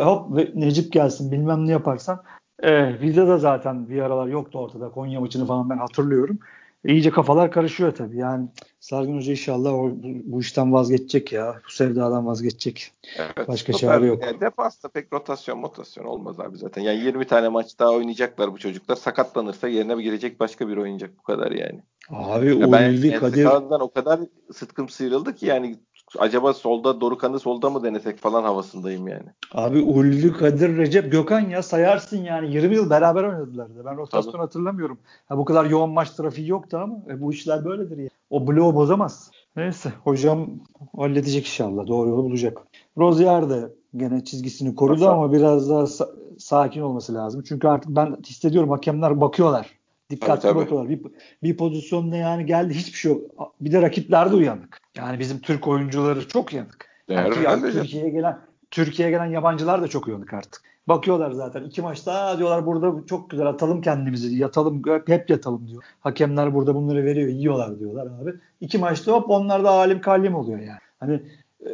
Hop 0.04 0.38
ve 0.38 0.52
Necip 0.56 0.92
gelsin 0.92 1.32
bilmem 1.32 1.68
ne 1.68 1.72
yaparsan. 1.72 2.24
E, 2.64 3.00
Vida 3.02 3.28
da 3.28 3.38
zaten 3.38 3.90
bir 3.90 4.02
aralar 4.02 4.28
yoktu 4.28 4.60
ortada. 4.60 4.90
Konya 4.90 5.20
maçını 5.20 5.46
falan 5.46 5.70
ben 5.70 5.78
hatırlıyorum. 5.78 6.40
İyice 6.88 7.12
kafalar 7.12 7.52
karışıyor 7.52 7.96
tabii. 7.96 8.18
Yani 8.18 8.48
Sargın 8.80 9.18
Hoca 9.18 9.32
inşallah 9.32 9.74
o, 9.74 9.92
bu, 10.04 10.42
işten 10.42 10.74
vazgeçecek 10.74 11.32
ya. 11.34 11.62
Bu 11.68 11.72
sevdadan 11.72 12.26
vazgeçecek. 12.26 12.92
Evet, 13.18 13.48
Başka 13.48 13.74
çare 13.74 14.06
yok. 14.06 14.24
Yani 14.24 14.42
defansta 14.42 14.90
pek 14.90 15.14
rotasyon 15.14 15.60
motasyon 15.60 16.06
olmaz 16.06 16.40
abi 16.40 16.58
zaten. 16.58 16.82
Yani 16.82 17.00
20 17.00 17.28
tane 17.28 17.50
maç 17.50 17.80
daha 17.80 17.92
oynayacaklar 17.92 18.54
bu 18.54 18.58
çocuklar. 18.58 18.96
Sakatlanırsa 18.96 19.68
yerine 19.68 20.02
girecek 20.02 20.40
başka 20.40 20.68
bir 20.68 20.78
oyuncak 20.78 21.18
bu 21.18 21.24
kadar 21.24 21.52
yani. 21.52 21.84
Abi 22.10 22.60
Ya 22.60 22.72
ben 22.72 22.94
Ulvi 22.94 23.14
Kadir... 23.14 23.46
Kadir 23.46 23.80
o 23.80 23.92
kadar 23.92 24.20
sıtkım 24.54 24.90
sıyrıldı 24.90 25.36
ki 25.36 25.46
yani 25.46 25.76
acaba 26.20 26.54
solda 26.54 27.02
Dorukan'ı 27.02 27.40
solda 27.40 27.70
mı 27.70 27.84
denesek 27.84 28.18
falan 28.20 28.44
havasındayım 28.44 29.08
yani. 29.08 29.26
Abi 29.54 29.82
Ulvi, 29.82 30.34
Kadir, 30.34 30.78
Recep, 30.78 31.12
Gökhan 31.12 31.40
ya 31.50 31.64
sayarsın 31.64 32.24
yani 32.24 32.54
20 32.54 32.76
yıl 32.76 32.90
beraber 32.90 33.24
oynadılar 33.24 33.76
da. 33.76 33.86
Ben 33.86 33.98
rotasyon 33.98 34.32
Tabii. 34.32 34.42
hatırlamıyorum. 34.42 34.98
Ha, 35.26 35.38
bu 35.38 35.46
kadar 35.46 35.66
yoğun 35.66 35.90
maç 35.90 36.10
trafiği 36.10 36.48
yoktu 36.50 36.78
ama 36.84 36.96
e, 37.10 37.22
bu 37.22 37.34
işler 37.34 37.66
böyledir 37.66 37.98
ya. 37.98 38.10
O 38.30 38.48
bloğu 38.48 38.76
bozamaz. 38.76 39.32
Neyse 39.56 39.94
hocam 40.04 40.48
halledecek 40.98 41.46
inşallah. 41.46 41.88
Doğru 41.88 42.10
yolu 42.10 42.24
bulacak. 42.24 42.58
Rozier 42.98 43.50
de 43.50 43.70
gene 43.96 44.24
çizgisini 44.24 44.76
korudu 44.76 44.94
Nasıl? 45.02 45.12
ama 45.12 45.34
biraz 45.34 45.70
daha 45.70 45.82
sa- 45.84 46.10
sakin 46.40 46.82
olması 46.82 47.14
lazım. 47.14 47.44
Çünkü 47.48 47.68
artık 47.68 47.96
ben 47.96 48.18
hissediyorum 48.28 48.70
hakemler 48.70 49.22
bakıyorlar. 49.22 49.70
Dikkatli 50.10 50.42
Tabii, 50.42 50.60
bakıyorlar. 50.60 50.90
Bir, 50.90 51.02
bir 51.44 51.58
pozisyonda 51.58 52.16
yani 52.16 52.46
geldi 52.46 52.74
hiçbir 52.74 52.98
şey 52.98 53.12
yok. 53.12 53.54
Bir 53.62 53.72
de 53.72 53.82
rakipler 53.82 54.32
de 54.32 54.36
uyanık. 54.36 54.82
Yani 54.98 55.20
bizim 55.20 55.40
Türk 55.40 55.68
oyuncuları 55.68 56.28
çok 56.28 56.54
uyanık. 56.54 56.88
Yani 57.08 57.20
Herhalde 57.20 57.40
yani 57.40 57.62
canım. 57.62 57.74
Türkiye'ye 57.74 58.10
gelen 58.10 58.40
Türkiye'ye 58.72 59.12
gelen 59.12 59.26
yabancılar 59.26 59.82
da 59.82 59.88
çok 59.88 60.08
uyanık 60.08 60.34
artık. 60.34 60.62
Bakıyorlar 60.88 61.32
zaten 61.32 61.64
iki 61.64 61.82
maçta 61.82 62.38
diyorlar 62.38 62.66
burada 62.66 63.06
çok 63.06 63.30
güzel 63.30 63.48
atalım 63.48 63.82
kendimizi 63.82 64.36
yatalım 64.36 64.82
hep, 65.08 65.30
yatalım 65.30 65.68
diyor. 65.68 65.84
Hakemler 66.00 66.54
burada 66.54 66.76
bunları 66.76 67.06
veriyor 67.06 67.28
yiyorlar 67.28 67.80
diyorlar 67.80 68.08
abi. 68.22 68.34
İki 68.62 68.78
maçta 68.78 69.12
hop 69.12 69.30
onlar 69.30 69.64
da 69.64 69.70
alim 69.70 70.02
kalim 70.02 70.36
oluyor 70.36 70.60
yani. 70.60 70.80
Hani 71.00 71.22
e, 71.66 71.72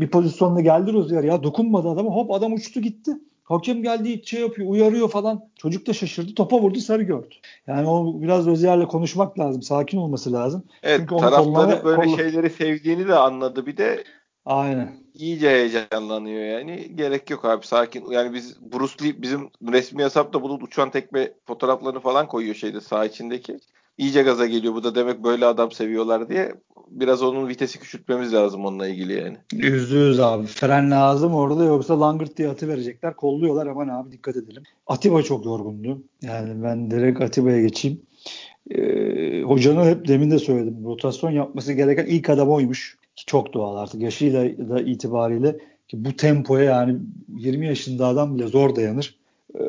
bir 0.00 0.10
pozisyonda 0.10 0.60
geldi 0.60 0.92
Rozier 0.92 1.24
ya 1.24 1.42
dokunmadı 1.42 1.88
adama 1.88 2.10
hop 2.10 2.30
adam 2.30 2.52
uçtu 2.52 2.80
gitti. 2.80 3.12
Hakem 3.44 3.82
geldi 3.82 4.22
şey 4.26 4.40
yapıyor 4.40 4.68
uyarıyor 4.68 5.08
falan. 5.08 5.44
Çocuk 5.56 5.86
da 5.86 5.92
şaşırdı 5.92 6.34
topa 6.34 6.60
vurdu 6.60 6.78
sarı 6.80 7.02
gördü. 7.02 7.34
Yani 7.66 7.88
o 7.88 8.22
biraz 8.22 8.46
Rozier'le 8.46 8.86
konuşmak 8.86 9.38
lazım. 9.38 9.62
Sakin 9.62 9.98
olması 9.98 10.32
lazım. 10.32 10.64
Evet 10.82 11.00
Çünkü 11.00 11.16
taraftarı 11.16 11.44
kollama- 11.44 11.84
böyle 11.84 12.02
kolla- 12.02 12.16
şeyleri 12.16 12.50
sevdiğini 12.50 13.08
de 13.08 13.14
anladı. 13.14 13.66
Bir 13.66 13.76
de 13.76 14.04
Aynen. 14.44 14.96
iyice 15.14 15.50
heyecanlanıyor 15.50 16.44
yani. 16.44 16.96
Gerek 16.96 17.30
yok 17.30 17.44
abi 17.44 17.66
sakin. 17.66 18.10
Yani 18.10 18.34
biz 18.34 18.56
Bruce 18.72 19.04
Lee 19.04 19.22
bizim 19.22 19.50
resmi 19.72 20.02
hesapta 20.04 20.42
bunun 20.42 20.60
uçan 20.60 20.90
tekme 20.90 21.32
fotoğraflarını 21.46 22.00
falan 22.00 22.26
koyuyor 22.28 22.54
şeyde 22.54 22.80
saha 22.80 23.04
içindeki. 23.04 23.58
İyice 23.98 24.22
gaza 24.22 24.46
geliyor. 24.46 24.74
Bu 24.74 24.84
da 24.84 24.94
demek 24.94 25.24
böyle 25.24 25.46
adam 25.46 25.72
seviyorlar 25.72 26.28
diye. 26.28 26.54
Biraz 26.90 27.22
onun 27.22 27.48
vitesi 27.48 27.78
küçültmemiz 27.78 28.34
lazım 28.34 28.64
onunla 28.64 28.88
ilgili 28.88 29.12
yani. 29.12 29.36
Yüzde 29.52 29.98
yüz 29.98 30.20
abi. 30.20 30.46
Fren 30.46 30.90
lazım 30.90 31.34
orada 31.34 31.64
yoksa 31.64 32.00
langırt 32.00 32.36
diye 32.36 32.48
atı 32.48 32.68
verecekler. 32.68 33.16
Kolluyorlar 33.16 33.66
aman 33.66 33.88
abi 33.88 34.12
dikkat 34.12 34.36
edelim. 34.36 34.62
Atiba 34.86 35.22
çok 35.22 35.44
yorgundu. 35.44 36.02
Yani 36.22 36.62
ben 36.62 36.90
direkt 36.90 37.20
Atiba'ya 37.20 37.60
geçeyim. 37.60 38.00
Ee, 38.70 39.42
hocanın 39.42 39.84
hep 39.84 40.08
demin 40.08 40.30
de 40.30 40.38
söyledim. 40.38 40.84
Rotasyon 40.84 41.30
yapması 41.30 41.72
gereken 41.72 42.06
ilk 42.06 42.30
adam 42.30 42.50
oymuş. 42.50 42.98
Ki 43.16 43.26
çok 43.26 43.54
doğal 43.54 43.76
artık 43.76 44.02
yaşıyla 44.02 44.68
da 44.68 44.80
itibariyle 44.80 45.56
ki 45.88 46.04
bu 46.04 46.16
tempoya 46.16 46.64
yani 46.64 46.98
20 47.28 47.66
yaşında 47.66 48.06
adam 48.06 48.38
bile 48.38 48.46
zor 48.46 48.76
dayanır. 48.76 49.18
Ee, 49.54 49.62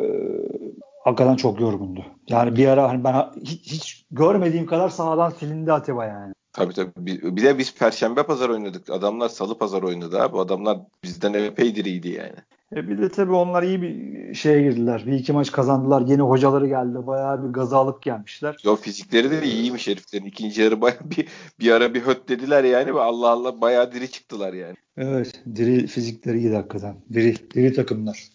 hakikaten 1.06 1.36
çok 1.36 1.60
yorgundu. 1.60 2.06
Yani 2.28 2.56
bir 2.56 2.68
ara 2.68 2.89
hani 2.89 3.04
ben 3.04 3.15
hiç, 3.46 3.72
hiç 3.72 4.06
görmediğim 4.12 4.65
kadar 4.65 4.89
sahadan 4.89 5.30
silindi 5.30 5.74
Atiba 5.74 6.06
yani. 6.06 6.34
Tabii 6.54 6.74
tabii. 6.74 6.91
Bir, 6.98 7.44
de 7.44 7.58
biz 7.58 7.76
Perşembe 7.76 8.24
pazar 8.24 8.50
oynadık. 8.50 8.89
Adamlar 8.89 9.30
Salı 9.30 9.58
pazar 9.58 9.84
oynadı 9.84 10.22
abi. 10.22 10.38
Adamlar 10.38 10.78
bizden 11.04 11.34
epey 11.34 11.76
diriydi 11.76 12.10
yani. 12.10 12.36
E 12.76 12.89
bir 12.89 13.02
de 13.02 13.10
tabii 13.10 13.34
onlar 13.34 13.63
iyi 13.63 13.82
bir 13.82 14.34
şeye 14.34 14.62
girdiler. 14.62 15.04
Bir 15.06 15.13
iki 15.13 15.34
maç 15.34 15.52
kazandılar. 15.52 16.02
Yeni 16.02 16.22
hocaları 16.22 16.68
geldi. 16.68 17.08
Bayağı 17.08 17.48
bir 17.48 17.54
gazı 17.54 17.78
alıp 17.78 18.02
gelmişler. 18.02 18.58
Yo 18.63 18.76
fizikleri 18.76 19.32
de 19.32 19.44
iyiymiş 19.44 19.88
heriflerin. 19.88 20.26
İkinci 20.26 20.62
yarı 20.62 20.82
baya 20.82 20.96
bir, 21.04 21.28
bir 21.60 21.72
ara 21.72 21.94
bir 21.94 22.02
höt 22.02 22.30
dediler 22.30 22.63
yani. 22.63 22.96
Ve 22.96 23.02
Allah 23.02 23.30
Allah 23.30 23.62
bayağı 23.62 23.91
diri 23.91 24.12
çıktılar 24.12 24.54
yani. 24.54 24.76
Evet. 24.98 25.44
Diri 25.56 25.88
fizikleri 25.88 26.38
iyi 26.38 26.56
hakikaten. 26.56 26.96
Diri, 27.13 27.36
diri 27.54 27.74
takımlar. 27.74 28.30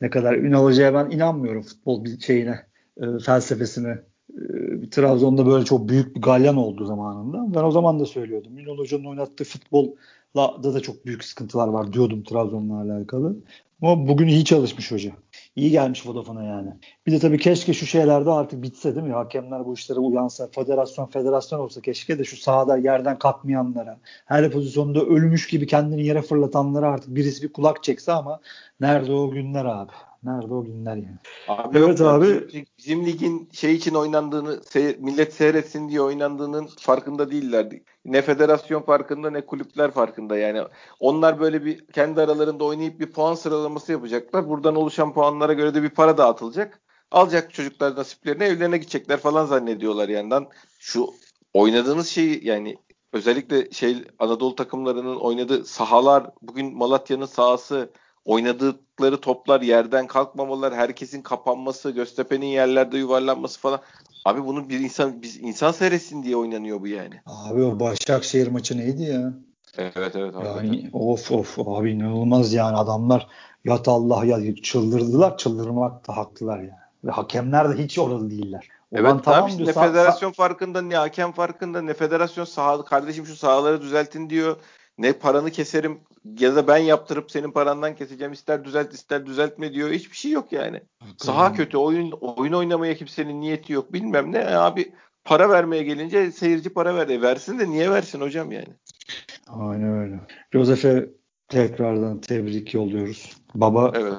Ne 0.00 0.10
kadar 0.10 0.34
Ünal 0.34 0.64
Hoca'ya 0.64 0.94
ben 0.94 1.10
inanmıyorum 1.10 1.62
futbol 1.62 2.04
bir 2.04 2.20
şeyine, 2.20 2.66
e, 3.00 3.04
felsefesine. 3.18 3.98
E, 4.30 4.90
Trabzon'da 4.90 5.46
böyle 5.46 5.64
çok 5.64 5.88
büyük 5.88 6.16
bir 6.16 6.22
galyan 6.22 6.56
oldu 6.56 6.84
zamanında. 6.84 7.54
Ben 7.54 7.64
o 7.64 7.70
zaman 7.70 8.00
da 8.00 8.06
söylüyordum. 8.06 8.58
Ünal 8.58 8.78
Hoca'nın 8.78 9.04
oynattığı 9.04 9.44
futbolla 9.44 9.90
da 10.36 10.74
da 10.74 10.80
çok 10.80 11.06
büyük 11.06 11.24
sıkıntılar 11.24 11.68
var 11.68 11.92
diyordum 11.92 12.22
Trabzon'la 12.22 12.80
alakalı. 12.80 13.36
Ama 13.82 14.08
bugün 14.08 14.26
iyi 14.28 14.44
çalışmış 14.44 14.92
hoca. 14.92 15.12
İyi 15.56 15.70
gelmiş 15.70 16.06
Vodafone'a 16.06 16.42
yani. 16.42 16.70
Bir 17.06 17.12
de 17.12 17.18
tabii 17.18 17.38
keşke 17.38 17.74
şu 17.74 17.86
şeylerde 17.86 18.30
artık 18.30 18.62
bitse 18.62 18.94
değil 18.94 19.06
mi? 19.06 19.12
Hakemler 19.12 19.66
bu 19.66 19.74
işlere 19.74 19.98
uyansa. 19.98 20.48
Federasyon 20.52 21.06
federasyon 21.06 21.60
olsa 21.60 21.80
keşke 21.80 22.18
de 22.18 22.24
şu 22.24 22.36
sahada 22.36 22.76
yerden 22.76 23.18
kalkmayanlara, 23.18 23.98
her 24.26 24.50
pozisyonda 24.50 25.00
ölmüş 25.00 25.46
gibi 25.46 25.66
kendini 25.66 26.06
yere 26.06 26.22
fırlatanlara 26.22 26.90
artık 26.90 27.14
birisi 27.14 27.42
bir 27.42 27.52
kulak 27.52 27.82
çekse 27.82 28.12
ama 28.12 28.40
nerede 28.80 29.12
o 29.12 29.30
günler 29.30 29.64
abi? 29.64 29.92
Nerede 30.26 30.54
o 30.54 30.64
günler 30.64 30.96
yani? 30.96 31.18
Abi 31.48 31.78
Evet 31.78 32.00
yok 32.00 32.08
abi. 32.08 32.48
bizim- 32.48 32.66
Bizim 32.78 33.06
ligin 33.06 33.48
şey 33.52 33.74
için 33.74 33.94
oynandığını, 33.94 34.60
seyir- 34.64 34.98
millet 34.98 35.34
seyretsin 35.34 35.88
diye 35.88 36.00
oynandığının 36.00 36.68
farkında 36.78 37.30
değillerdi. 37.30 37.84
Ne 38.04 38.22
federasyon 38.22 38.82
farkında 38.82 39.30
ne 39.30 39.46
kulüpler 39.46 39.90
farkında 39.90 40.36
yani. 40.38 40.62
Onlar 41.00 41.40
böyle 41.40 41.64
bir 41.64 41.86
kendi 41.86 42.20
aralarında 42.20 42.64
oynayıp 42.64 43.00
bir 43.00 43.12
puan 43.12 43.34
sıralaması 43.34 43.92
yapacaklar. 43.92 44.48
Buradan 44.48 44.74
oluşan 44.76 45.12
puanlara 45.14 45.52
göre 45.52 45.74
de 45.74 45.82
bir 45.82 45.90
para 45.90 46.18
dağıtılacak. 46.18 46.80
Alacak 47.10 47.52
çocuklar 47.54 47.96
nasiplerini 47.96 48.44
evlerine 48.44 48.76
gidecekler 48.78 49.16
falan 49.16 49.46
zannediyorlar 49.46 50.08
yandan. 50.08 50.46
Şu 50.78 51.06
oynadığınız 51.54 52.08
şeyi 52.08 52.46
yani 52.46 52.76
özellikle 53.12 53.70
şey 53.70 54.04
Anadolu 54.18 54.54
takımlarının 54.54 55.16
oynadığı 55.16 55.64
sahalar 55.64 56.30
bugün 56.42 56.76
Malatya'nın 56.76 57.26
sahası 57.26 57.90
oynadıkları 58.26 59.20
toplar 59.20 59.60
yerden 59.60 60.06
kalkmamalar, 60.06 60.74
herkesin 60.74 61.22
kapanması, 61.22 61.90
Göztepe'nin 61.90 62.46
yerlerde 62.46 62.98
yuvarlanması 62.98 63.60
falan. 63.60 63.80
Abi 64.24 64.44
bunu 64.44 64.68
bir 64.68 64.80
insan 64.80 65.22
biz 65.22 65.36
insan 65.36 65.72
seyretsin 65.72 66.22
diye 66.22 66.36
oynanıyor 66.36 66.80
bu 66.80 66.86
yani. 66.86 67.20
Abi 67.26 67.62
o 67.62 67.80
Başakşehir 67.80 68.46
maçı 68.46 68.78
neydi 68.78 69.02
ya? 69.02 69.32
Evet 69.78 70.16
evet. 70.16 70.34
Yani 70.44 70.90
of 70.92 71.32
of 71.32 71.58
abi 71.58 71.92
inanılmaz 71.92 72.52
yani 72.52 72.76
adamlar 72.76 73.26
yat 73.64 73.88
Allah 73.88 74.24
ya 74.24 74.54
çıldırdılar 74.54 75.38
çıldırmak 75.38 76.08
da 76.08 76.16
haklılar 76.16 76.58
yani. 76.58 76.70
Ve 77.04 77.10
hakemler 77.10 77.70
de 77.70 77.82
hiç 77.82 77.98
oralı 77.98 78.30
değiller. 78.30 78.68
O 78.92 78.96
evet 78.96 79.14
tamam 79.24 79.48
işte 79.48 79.64
ne 79.64 79.72
federasyon 79.72 80.32
farkında 80.32 80.82
ne 80.82 80.96
hakem 80.96 81.32
farkında 81.32 81.82
ne 81.82 81.94
federasyon 81.94 82.44
saha 82.44 82.84
kardeşim 82.84 83.26
şu 83.26 83.36
sahaları 83.36 83.82
düzeltin 83.82 84.30
diyor. 84.30 84.56
Ne 84.98 85.12
paranı 85.12 85.50
keserim 85.50 86.00
ya 86.38 86.56
da 86.56 86.68
ben 86.68 86.76
yaptırıp 86.76 87.30
senin 87.30 87.50
parandan 87.50 87.96
keseceğim 87.96 88.32
ister 88.32 88.64
düzelt 88.64 88.94
ister 88.94 89.26
düzeltme 89.26 89.72
diyor. 89.72 89.90
Hiçbir 89.90 90.16
şey 90.16 90.30
yok 90.30 90.52
yani. 90.52 90.80
Hakikaten. 90.98 91.32
Saha 91.32 91.52
kötü 91.52 91.76
oyun 91.76 92.10
oyun 92.10 92.52
oynamaya 92.52 92.94
kimsenin 92.94 93.40
niyeti 93.40 93.72
yok 93.72 93.92
bilmem 93.92 94.32
ne 94.32 94.46
abi 94.46 94.92
para 95.24 95.50
vermeye 95.50 95.82
gelince 95.82 96.32
seyirci 96.32 96.70
para 96.70 96.96
ver. 96.96 97.08
E 97.08 97.22
versin 97.22 97.58
de 97.58 97.70
niye 97.70 97.90
versin 97.90 98.20
hocam 98.20 98.52
yani? 98.52 98.68
Aynen 99.46 99.98
öyle. 99.98 100.20
Josef'e 100.52 101.08
tekrardan 101.48 102.20
tebrik 102.20 102.74
yolluyoruz. 102.74 103.36
Baba 103.54 103.92
evet. 103.96 104.14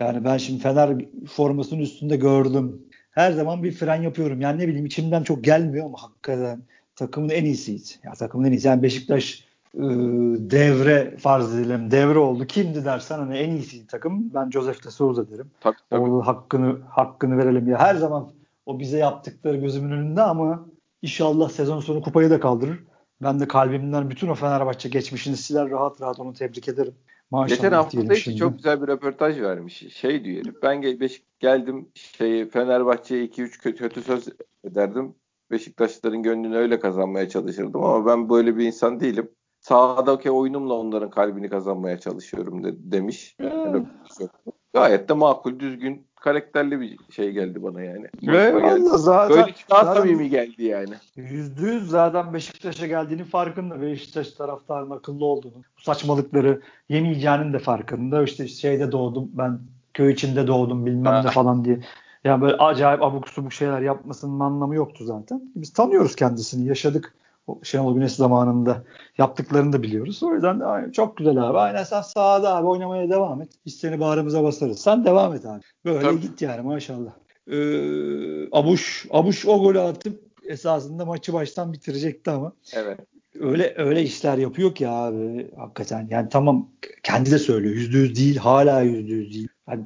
yani 0.00 0.24
ben 0.24 0.36
şimdi 0.36 0.62
Fener 0.62 1.04
formasının 1.28 1.80
üstünde 1.80 2.16
gördüm. 2.16 2.82
Her 3.10 3.32
zaman 3.32 3.62
bir 3.62 3.72
fren 3.72 4.02
yapıyorum. 4.02 4.40
Yani 4.40 4.62
ne 4.62 4.68
bileyim 4.68 4.86
içimden 4.86 5.22
çok 5.22 5.44
gelmiyor 5.44 5.86
ama 5.86 6.02
hakikaten 6.02 6.62
takımın 6.96 7.28
en 7.28 7.44
iyisiydi. 7.44 7.88
Ya 8.04 8.12
takımın 8.12 8.44
en 8.44 8.52
iyisi. 8.52 8.68
Yani 8.68 8.82
Beşiktaş 8.82 9.44
devre 9.74 11.16
farz 11.18 11.54
edelim 11.54 11.90
devre 11.90 12.18
oldu. 12.18 12.46
Kimdi 12.46 12.84
dersen 12.84 13.18
hani 13.18 13.38
en 13.38 13.50
iyisi 13.50 13.86
takım. 13.86 14.34
Ben 14.34 14.50
Joseph 14.50 14.84
de 14.84 14.90
Souza 14.90 15.30
derim. 15.30 15.50
Tabii, 15.60 15.76
tabii. 15.90 16.00
Orada 16.00 16.26
hakkını 16.26 16.80
hakkını 16.88 17.38
verelim 17.38 17.68
ya. 17.68 17.78
Her 17.78 17.94
zaman 17.94 18.30
o 18.66 18.78
bize 18.78 18.98
yaptıkları 18.98 19.56
gözümün 19.56 19.90
önünde 19.90 20.22
ama 20.22 20.66
inşallah 21.02 21.48
sezon 21.50 21.80
sonu 21.80 22.02
kupayı 22.02 22.30
da 22.30 22.40
kaldırır. 22.40 22.84
Ben 23.22 23.40
de 23.40 23.48
kalbimden 23.48 24.10
bütün 24.10 24.28
o 24.28 24.34
Fenerbahçe 24.34 24.88
geçmişini 24.88 25.36
siler 25.36 25.70
rahat 25.70 26.00
rahat 26.00 26.20
onu 26.20 26.34
tebrik 26.34 26.68
ederim. 26.68 26.94
Maşallah 27.30 27.56
Geçen 27.56 27.72
hafta 27.72 28.08
da 28.08 28.14
çok 28.14 28.56
güzel 28.56 28.82
bir 28.82 28.88
röportaj 28.88 29.40
vermiş. 29.40 29.94
Şey 29.94 30.24
diyor 30.24 30.44
ben 30.62 30.80
gel 30.80 31.08
geldim 31.40 31.88
şey 31.94 32.48
Fenerbahçe'ye 32.48 33.26
2-3 33.26 33.62
kötü, 33.62 33.76
kötü 33.78 34.02
söz 34.02 34.28
ederdim. 34.64 35.14
Beşiktaşların 35.50 36.22
gönlünü 36.22 36.56
öyle 36.56 36.80
kazanmaya 36.80 37.28
çalışırdım 37.28 37.84
ama 37.84 38.06
ben 38.06 38.28
böyle 38.28 38.56
bir 38.56 38.66
insan 38.66 39.00
değilim. 39.00 39.28
Sahadaki 39.62 40.30
oyunumla 40.30 40.74
onların 40.74 41.10
kalbini 41.10 41.48
kazanmaya 41.48 41.98
çalışıyorum 41.98 42.64
de, 42.64 42.92
demiş. 42.92 43.36
Yani, 43.42 43.86
gayet 44.74 45.08
de 45.08 45.12
makul, 45.12 45.58
düzgün 45.58 46.06
karakterli 46.20 46.80
bir 46.80 46.98
şey 47.10 47.32
geldi 47.32 47.62
bana 47.62 47.82
yani. 47.82 48.06
Eyvallah 48.22 48.98
zaten. 48.98 49.36
Böyle 49.36 49.54
daha 49.70 49.94
samimi 49.94 50.30
geldi 50.30 50.64
yani. 50.64 50.94
Yüzde 51.16 51.66
yüz 51.66 51.88
zaten 51.88 52.34
Beşiktaş'a 52.34 52.86
geldiğinin 52.86 53.24
farkında. 53.24 53.82
Beşiktaş 53.82 54.30
taraftarının 54.30 54.90
akıllı 54.90 55.24
olduğunu. 55.24 55.62
Bu 55.78 55.82
saçmalıkları 55.82 56.60
yemeyeceğinin 56.88 57.52
de 57.52 57.58
farkında. 57.58 58.22
İşte 58.22 58.48
şeyde 58.48 58.92
doğdum 58.92 59.30
ben 59.32 59.60
köy 59.94 60.12
içinde 60.12 60.46
doğdum 60.46 60.86
bilmem 60.86 61.26
ne 61.26 61.30
falan 61.30 61.64
diye. 61.64 61.80
Yani 62.24 62.42
böyle 62.42 62.56
acayip 62.56 63.02
abuk 63.02 63.28
subuk 63.28 63.52
şeyler 63.52 63.80
yapmasının 63.80 64.40
anlamı 64.40 64.74
yoktu 64.74 65.04
zaten. 65.04 65.42
Biz 65.54 65.72
tanıyoruz 65.72 66.16
kendisini, 66.16 66.68
yaşadık. 66.68 67.14
Şenol 67.62 67.94
Güneş 67.94 68.12
zamanında 68.12 68.84
yaptıklarını 69.18 69.72
da 69.72 69.82
biliyoruz. 69.82 70.22
O 70.22 70.34
yüzden 70.34 70.60
de 70.60 70.92
çok 70.92 71.16
güzel 71.16 71.36
abi. 71.48 71.58
Aynen 71.58 71.84
sen 71.84 72.02
sahada 72.02 72.56
abi 72.56 72.66
oynamaya 72.66 73.10
devam 73.10 73.42
et. 73.42 73.48
Biz 73.66 73.76
seni 73.76 74.00
bağrımıza 74.00 74.42
basarız. 74.42 74.78
Sen 74.78 75.04
devam 75.04 75.34
et 75.34 75.46
abi. 75.46 75.60
Böyle 75.84 76.00
Tabii. 76.02 76.20
git 76.20 76.42
yani 76.42 76.60
maşallah. 76.60 77.12
Ee, 77.50 78.48
Abuş, 78.52 79.06
Abuş 79.10 79.46
o 79.46 79.62
golü 79.62 79.80
atıp 79.80 80.20
esasında 80.44 81.04
maçı 81.04 81.32
baştan 81.32 81.72
bitirecekti 81.72 82.30
ama. 82.30 82.52
Evet. 82.74 83.00
Öyle 83.40 83.74
öyle 83.76 84.02
işler 84.02 84.38
yapıyor 84.38 84.74
ki 84.74 84.88
abi 84.88 85.50
hakikaten. 85.56 86.08
Yani 86.10 86.28
tamam 86.28 86.68
kendi 87.02 87.30
de 87.30 87.38
söylüyor. 87.38 87.74
Yüzde 87.74 87.98
yüz 87.98 88.16
değil. 88.16 88.36
Hala 88.36 88.80
yüzde 88.80 89.12
yüz 89.12 89.34
değil. 89.34 89.48
Yani 89.68 89.84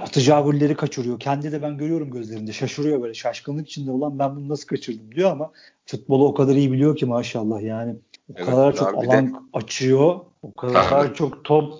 atacağı 0.00 0.44
golleri 0.44 0.76
kaçırıyor. 0.76 1.20
Kendi 1.20 1.52
de 1.52 1.62
ben 1.62 1.78
görüyorum 1.78 2.10
gözlerinde. 2.10 2.52
Şaşırıyor 2.52 3.02
böyle. 3.02 3.14
Şaşkınlık 3.14 3.68
içinde 3.68 3.90
olan 3.90 4.18
ben 4.18 4.36
bunu 4.36 4.48
nasıl 4.48 4.66
kaçırdım 4.66 5.14
diyor 5.14 5.30
ama 5.30 5.52
futbolu 5.86 6.26
o 6.28 6.34
kadar 6.34 6.54
iyi 6.54 6.72
biliyor 6.72 6.96
ki 6.96 7.06
maşallah 7.06 7.62
yani. 7.62 7.96
O 8.28 8.32
evet, 8.36 8.46
kadar 8.46 8.76
çok 8.76 8.94
alan 8.94 9.26
de, 9.26 9.32
açıyor. 9.52 10.20
O 10.42 10.52
kadar 10.52 11.14
çok 11.14 11.44
top 11.44 11.74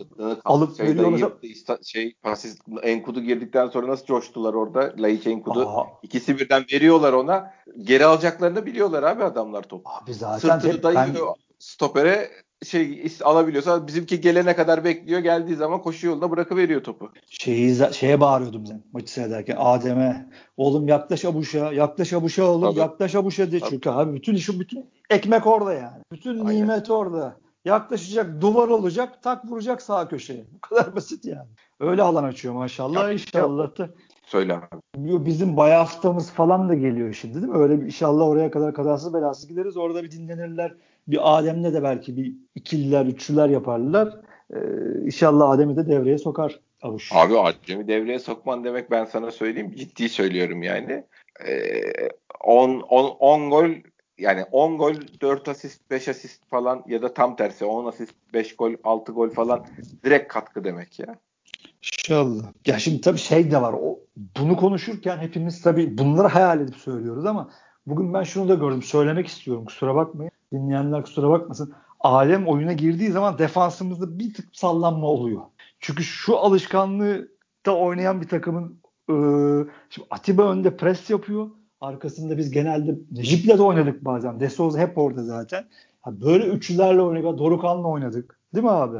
alıp 0.44 0.80
veriyor. 0.80 1.32
Mesela, 1.42 1.78
şey 1.82 2.14
pasist 2.22 2.62
Enkudu 2.82 3.20
girdikten 3.20 3.68
sonra 3.68 3.88
nasıl 3.88 4.06
coştular 4.06 4.54
orada? 4.54 4.94
Laiç 4.98 5.26
Enkudu. 5.26 5.68
Aa. 5.68 5.86
ikisi 6.02 6.38
birden 6.38 6.64
veriyorlar 6.72 7.12
ona. 7.12 7.52
Geri 7.82 8.04
alacaklarını 8.04 8.66
biliyorlar 8.66 9.02
abi 9.02 9.24
adamlar 9.24 9.62
topu. 9.62 9.90
Abi 9.90 10.14
zaten 10.14 10.58
Sırtını 10.58 10.82
dayıyor 10.82 11.26
ben... 11.26 11.34
stopere 11.58 12.30
şey 12.66 13.06
alabiliyorsa 13.24 13.86
bizimki 13.86 14.20
gelene 14.20 14.56
kadar 14.56 14.84
bekliyor. 14.84 15.20
Geldiği 15.20 15.56
zaman 15.56 15.82
koşu 15.82 16.06
yoluna 16.06 16.30
bırakıveriyor 16.30 16.82
topu. 16.84 17.10
Şeyi, 17.26 17.76
şeye 17.92 18.20
bağırıyordum 18.20 18.64
ben 18.70 18.82
maçı 18.92 19.12
seyrederken. 19.12 19.56
Adem'e 19.58 20.30
oğlum 20.56 20.88
yaklaş 20.88 21.24
Abuş'a 21.24 21.72
yaklaş 21.72 22.12
Abuş'a 22.12 22.44
oğlum 22.44 22.70
Tabii. 22.70 22.78
yaklaş 22.78 23.14
Abuş'a 23.14 23.52
de 23.52 23.60
çünkü 23.60 23.90
abi 23.90 24.14
bütün 24.14 24.34
işi 24.34 24.60
bütün 24.60 24.86
ekmek 25.10 25.46
orada 25.46 25.72
yani. 25.72 26.02
Bütün 26.12 26.46
Aynen. 26.46 26.62
nimet 26.62 26.90
orada. 26.90 27.36
Yaklaşacak 27.64 28.40
duvar 28.40 28.68
olacak 28.68 29.22
tak 29.22 29.44
vuracak 29.44 29.82
sağ 29.82 30.08
köşeye. 30.08 30.44
Bu 30.52 30.60
kadar 30.60 30.96
basit 30.96 31.24
yani. 31.24 31.48
Öyle 31.80 32.02
alan 32.02 32.24
açıyor 32.24 32.54
maşallah 32.54 33.02
ya, 33.02 33.12
inşallah 33.12 33.78
da. 33.78 33.88
Söyle 34.26 34.54
abi. 34.54 34.66
Bizim 35.26 35.56
bayağı 35.56 35.78
haftamız 35.78 36.30
falan 36.30 36.68
da 36.68 36.74
geliyor 36.74 37.12
şimdi 37.12 37.34
değil 37.34 37.46
mi? 37.46 37.58
Öyle 37.58 37.80
bir 37.80 37.86
inşallah 37.86 38.26
oraya 38.26 38.50
kadar 38.50 38.74
kazasız 38.74 39.14
belasız 39.14 39.48
gideriz. 39.48 39.76
Orada 39.76 40.04
bir 40.04 40.10
dinlenirler 40.10 40.74
bir 41.08 41.38
Adem'le 41.38 41.74
de 41.74 41.82
belki 41.82 42.16
bir 42.16 42.34
ikililer, 42.54 43.06
üçlüler 43.06 43.48
yaparlar. 43.48 44.16
Ee, 44.54 44.58
inşallah 45.04 45.50
Adem'i 45.50 45.76
de 45.76 45.86
devreye 45.86 46.18
sokar 46.18 46.60
Avuş. 46.82 47.10
Abi 47.12 47.38
Adem'i 47.38 47.88
devreye 47.88 48.18
sokman 48.18 48.64
demek 48.64 48.90
ben 48.90 49.04
sana 49.04 49.30
söyleyeyim. 49.30 49.74
Ciddi 49.76 50.08
söylüyorum 50.08 50.62
yani. 50.62 51.04
10 52.44 52.70
ee, 52.70 52.82
10 52.90 53.50
gol 53.50 53.68
yani 54.18 54.44
10 54.52 54.78
gol 54.78 54.94
4 55.20 55.48
asist 55.48 55.90
5 55.90 56.08
asist 56.08 56.48
falan 56.48 56.84
ya 56.88 57.02
da 57.02 57.14
tam 57.14 57.36
tersi 57.36 57.64
10 57.64 57.86
asist 57.86 58.14
5 58.34 58.56
gol 58.56 58.72
6 58.84 59.12
gol 59.12 59.30
falan 59.30 59.66
direkt 60.04 60.32
katkı 60.32 60.64
demek 60.64 60.98
ya. 60.98 61.18
İnşallah. 61.82 62.44
Ya 62.66 62.78
şimdi 62.78 63.00
tabii 63.00 63.18
şey 63.18 63.50
de 63.50 63.62
var. 63.62 63.72
O, 63.72 64.00
bunu 64.40 64.56
konuşurken 64.56 65.18
hepimiz 65.18 65.62
tabii 65.62 65.98
bunları 65.98 66.28
hayal 66.28 66.60
edip 66.60 66.76
söylüyoruz 66.76 67.26
ama 67.26 67.50
bugün 67.86 68.14
ben 68.14 68.22
şunu 68.22 68.48
da 68.48 68.54
gördüm. 68.54 68.82
Söylemek 68.82 69.26
istiyorum. 69.26 69.64
Kusura 69.64 69.94
bakmayın 69.94 70.32
dinleyenler 70.52 71.02
kusura 71.02 71.30
bakmasın. 71.30 71.74
Alem 72.00 72.48
oyuna 72.48 72.72
girdiği 72.72 73.10
zaman 73.10 73.38
defansımızda 73.38 74.18
bir 74.18 74.34
tık 74.34 74.56
sallanma 74.56 75.06
oluyor. 75.06 75.42
Çünkü 75.80 76.02
şu 76.02 76.38
alışkanlığı 76.38 77.28
da 77.66 77.76
oynayan 77.76 78.20
bir 78.20 78.28
takımın 78.28 78.80
e, 79.10 79.14
şimdi 79.90 80.08
Atiba 80.10 80.50
önde 80.50 80.76
pres 80.76 81.10
yapıyor. 81.10 81.50
Arkasında 81.80 82.38
biz 82.38 82.50
genelde 82.50 82.98
Necip'le 83.10 83.58
de 83.58 83.62
oynadık 83.62 84.04
bazen. 84.04 84.40
De 84.40 84.48
hep 84.78 84.98
orada 84.98 85.22
zaten. 85.22 85.64
Ha, 86.00 86.20
böyle 86.20 86.46
üçlülerle 86.46 87.02
oynadık. 87.02 87.38
Dorukan'la 87.38 87.88
oynadık. 87.88 88.40
Değil 88.54 88.64
mi 88.64 88.70
abi? 88.70 88.96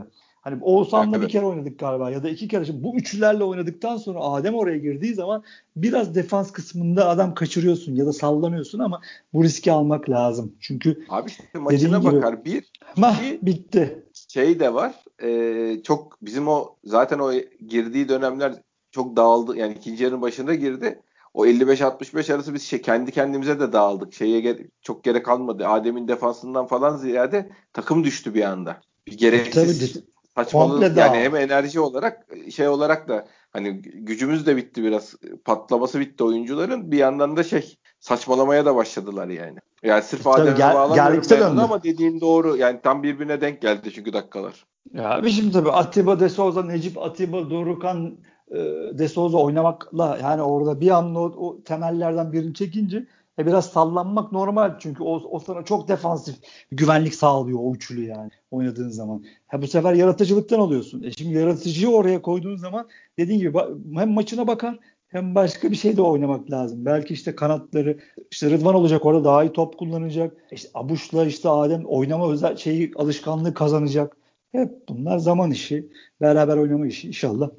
Hani 0.51 0.63
Oğuzhan'la 0.63 1.23
bir 1.23 1.29
kere 1.29 1.45
oynadık 1.45 1.79
galiba 1.79 2.11
ya 2.11 2.23
da 2.23 2.29
iki 2.29 2.49
kere. 2.49 2.65
Şimdi 2.65 2.83
bu 2.83 2.97
üçlülerle 2.97 3.45
oynadıktan 3.45 3.97
sonra 3.97 4.21
Adem 4.21 4.55
oraya 4.55 4.79
girdiği 4.79 5.15
zaman 5.15 5.43
biraz 5.77 6.15
defans 6.15 6.53
kısmında 6.53 7.09
adam 7.09 7.35
kaçırıyorsun 7.35 7.95
ya 7.95 8.07
da 8.07 8.13
sallanıyorsun 8.13 8.79
ama 8.79 9.01
bu 9.33 9.45
riski 9.45 9.73
almak 9.73 10.11
lazım. 10.11 10.53
Çünkü 10.61 11.05
Abi 11.09 11.31
işte 11.31 11.59
maçına 11.59 11.99
gibi, 11.99 12.13
bakar 12.13 12.45
bir. 12.45 12.73
Mah, 12.97 13.23
bitti. 13.43 14.05
Şey 14.29 14.61
de 14.61 14.75
var. 14.75 15.05
E, 15.23 15.83
çok 15.83 16.19
bizim 16.23 16.49
o 16.49 16.77
zaten 16.85 17.19
o 17.19 17.33
girdiği 17.69 18.09
dönemler 18.09 18.53
çok 18.91 19.17
dağıldı. 19.17 19.57
Yani 19.57 19.75
ikinci 19.75 20.05
yarının 20.05 20.23
başında 20.23 20.55
girdi. 20.55 21.03
O 21.35 21.47
55-65 21.47 22.35
arası 22.35 22.55
biz 22.55 22.63
şey, 22.63 22.83
kendi 22.83 23.13
kendimize 23.13 23.61
de 23.61 23.73
dağıldık. 23.73 24.15
Şeye 24.15 24.41
ge- 24.41 24.69
çok 24.83 25.05
gerek 25.05 25.25
kalmadı. 25.25 25.67
Adem'in 25.67 26.09
defansından 26.09 26.67
falan 26.67 26.97
ziyade 26.97 27.51
takım 27.72 28.05
düştü 28.05 28.35
bir 28.35 28.43
anda. 28.43 28.81
Bir 29.07 29.18
gereksiz. 29.18 29.55
Tabii, 29.55 30.05
Saçmalık 30.45 30.97
yani 30.97 31.16
hem 31.18 31.36
enerji 31.36 31.80
olarak 31.80 32.26
şey 32.55 32.68
olarak 32.68 33.09
da 33.09 33.26
hani 33.51 33.82
gücümüz 33.82 34.47
de 34.47 34.57
bitti 34.57 34.82
biraz 34.84 35.14
patlaması 35.45 36.01
bitti 36.01 36.24
oyuncuların 36.24 36.93
bir 36.93 36.99
yandan 36.99 37.36
da 37.36 37.45
şey 37.45 37.76
saçmalamaya 38.01 38.66
da 38.66 38.76
başladılar 38.76 39.28
yani. 39.28 39.59
Yani 39.82 40.03
sırf 40.03 40.26
e, 40.26 40.30
Adem'e 40.30 40.59
bağlamıyorum 40.59 41.59
ama 41.59 41.82
dediğin 41.82 42.20
doğru 42.20 42.57
yani 42.57 42.80
tam 42.82 43.03
birbirine 43.03 43.41
denk 43.41 43.62
geldi 43.62 43.93
çünkü 43.95 44.12
dakikalar. 44.12 44.64
Ya 44.95 45.22
bir 45.22 45.30
şimdi 45.30 45.53
tabii 45.53 45.70
Atiba 45.70 46.20
De 46.20 46.28
Souza, 46.28 46.62
Necip 46.62 46.99
Atiba, 46.99 47.51
Dorukan 47.51 48.18
e, 48.51 48.59
De 48.99 49.09
Souza 49.09 49.39
oynamakla 49.39 50.18
yani 50.22 50.43
orada 50.43 50.80
bir 50.80 50.91
anda 50.91 51.18
o, 51.18 51.24
o 51.24 51.62
temellerden 51.62 52.32
birini 52.32 52.55
çekince 52.55 53.07
e 53.39 53.47
biraz 53.47 53.66
sallanmak 53.66 54.32
normal 54.32 54.78
çünkü 54.78 55.03
o, 55.03 55.14
o 55.30 55.39
sana 55.39 55.64
çok 55.64 55.89
defansif 55.89 56.36
güvenlik 56.72 57.14
sağlıyor 57.14 57.59
o 57.62 57.74
üçlü 57.74 58.05
yani 58.05 58.30
oynadığın 58.51 58.89
zaman. 58.89 59.24
Ha 59.47 59.62
bu 59.62 59.66
sefer 59.66 59.95
yaratıcılıktan 59.95 60.61
alıyorsun. 60.61 61.03
E 61.03 61.11
şimdi 61.11 61.34
yaratıcıyı 61.34 61.89
oraya 61.89 62.22
koyduğun 62.22 62.57
zaman 62.57 62.89
dediğin 63.18 63.39
gibi 63.39 63.59
hem 63.95 64.11
maçına 64.11 64.47
bakar 64.47 64.78
hem 65.09 65.34
başka 65.34 65.70
bir 65.70 65.76
şey 65.76 65.97
de 65.97 66.03
oynamak 66.03 66.51
lazım. 66.51 66.84
Belki 66.84 67.14
işte 67.14 67.36
kanatları 67.36 67.99
işte 68.30 68.51
Rıdvan 68.51 68.74
olacak 68.74 69.07
orada 69.07 69.24
daha 69.24 69.45
iyi 69.45 69.53
top 69.53 69.78
kullanacak. 69.78 70.36
İşte 70.51 70.68
Abuş'la 70.74 71.26
işte 71.26 71.49
Adem 71.49 71.84
oynama 71.84 72.30
özel 72.30 72.57
şeyi 72.57 72.93
alışkanlığı 72.97 73.55
kazanacak. 73.55 74.16
Hep 74.53 74.89
bunlar 74.89 75.18
zaman 75.18 75.51
işi. 75.51 75.89
Beraber 76.20 76.57
oynama 76.57 76.86
işi 76.86 77.09
inşallah. 77.09 77.51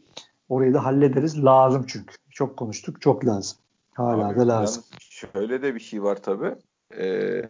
Orayı 0.50 0.74
da 0.74 0.86
hallederiz. 0.86 1.46
Lazım 1.46 1.86
çünkü. 1.88 2.16
Çok 2.30 2.58
konuştuk. 2.58 3.02
Çok 3.02 3.26
lazım. 3.26 3.58
Hala 3.94 4.28
Abi, 4.28 4.40
da 4.40 4.48
lazım. 4.48 4.84
Şöyle 5.20 5.62
de 5.62 5.76
bir 5.76 5.80
şey 5.80 6.04
var 6.04 6.16
tabii. 6.24 6.56
Ee, 6.98 7.42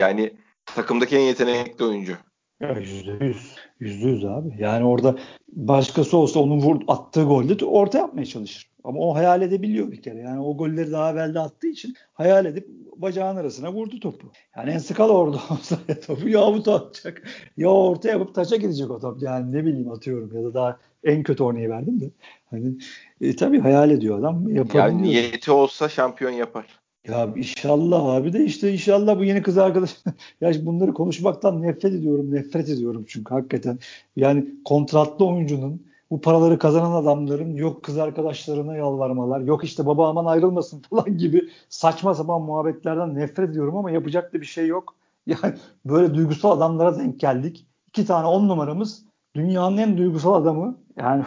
yani 0.00 0.32
takımdaki 0.64 1.16
en 1.16 1.20
yetenekli 1.20 1.84
oyuncu. 1.84 2.16
Yüzde 2.60 3.24
yüz. 3.24 3.56
Yüzde 3.80 4.08
yüz 4.08 4.24
abi. 4.24 4.54
Yani 4.58 4.84
orada 4.84 5.16
başkası 5.48 6.16
olsa 6.16 6.40
onun 6.40 6.60
vur, 6.60 6.80
attığı 6.88 7.24
golde 7.24 7.64
orta 7.64 7.98
yapmaya 7.98 8.26
çalışır. 8.26 8.70
Ama 8.84 9.00
o 9.00 9.14
hayal 9.14 9.42
edebiliyor 9.42 9.92
bir 9.92 10.02
kere. 10.02 10.18
Yani 10.18 10.40
o 10.40 10.56
golleri 10.56 10.92
daha 10.92 11.12
evvel 11.12 11.34
de 11.34 11.40
attığı 11.40 11.66
için 11.66 11.94
hayal 12.12 12.46
edip 12.46 12.68
bacağın 12.96 13.36
arasına 13.36 13.72
vurdu 13.72 14.00
topu. 14.00 14.32
Yani 14.56 14.70
en 14.70 14.78
sıkal 14.78 15.08
orada 15.08 15.36
olsa 15.50 15.78
topu 16.06 16.28
ya 16.28 16.40
avuta 16.40 16.74
atacak 16.74 17.22
ya 17.56 17.68
orta 17.68 18.08
yapıp 18.08 18.34
taça 18.34 18.56
gidecek 18.56 18.90
o 18.90 18.98
top. 19.00 19.22
Yani 19.22 19.52
ne 19.52 19.64
bileyim 19.64 19.90
atıyorum 19.90 20.36
ya 20.36 20.44
da 20.44 20.54
daha 20.54 20.78
en 21.04 21.22
kötü 21.22 21.44
örneği 21.44 21.70
verdim 21.70 22.00
de. 22.00 22.10
Hani 22.50 22.72
e, 23.20 23.36
tabii 23.36 23.60
hayal 23.60 23.90
ediyor 23.90 24.18
adam. 24.18 24.48
Yani 24.74 25.02
niyeti 25.02 25.52
olsa 25.52 25.88
şampiyon 25.88 26.30
yapar. 26.30 26.77
Ya 27.08 27.28
inşallah 27.36 28.04
abi 28.04 28.32
de 28.32 28.44
işte 28.44 28.72
inşallah 28.72 29.18
bu 29.18 29.24
yeni 29.24 29.42
kız 29.42 29.58
arkadaş. 29.58 29.96
ya 30.40 30.52
bunları 30.66 30.94
konuşmaktan 30.94 31.62
nefret 31.62 31.94
ediyorum, 31.94 32.34
nefret 32.34 32.68
ediyorum 32.68 33.04
çünkü 33.08 33.34
hakikaten. 33.34 33.78
Yani 34.16 34.46
kontratlı 34.64 35.26
oyuncunun 35.26 35.88
bu 36.10 36.20
paraları 36.20 36.58
kazanan 36.58 36.92
adamların 36.92 37.56
yok 37.56 37.82
kız 37.82 37.98
arkadaşlarına 37.98 38.76
yalvarmalar, 38.76 39.40
yok 39.40 39.64
işte 39.64 39.86
baba 39.86 40.08
aman 40.08 40.24
ayrılmasın 40.24 40.82
falan 40.90 41.18
gibi 41.18 41.48
saçma 41.68 42.14
sapan 42.14 42.42
muhabbetlerden 42.42 43.14
nefret 43.14 43.50
ediyorum 43.50 43.76
ama 43.76 43.90
yapacak 43.90 44.34
da 44.34 44.40
bir 44.40 44.46
şey 44.46 44.66
yok. 44.66 44.94
Yani 45.42 45.54
böyle 45.84 46.14
duygusal 46.14 46.50
adamlara 46.50 46.98
denk 46.98 47.20
geldik. 47.20 47.66
İki 47.88 48.06
tane 48.06 48.26
on 48.26 48.48
numaramız 48.48 49.02
dünyanın 49.34 49.76
en 49.76 49.98
duygusal 49.98 50.34
adamı. 50.34 50.76
Yani 50.96 51.24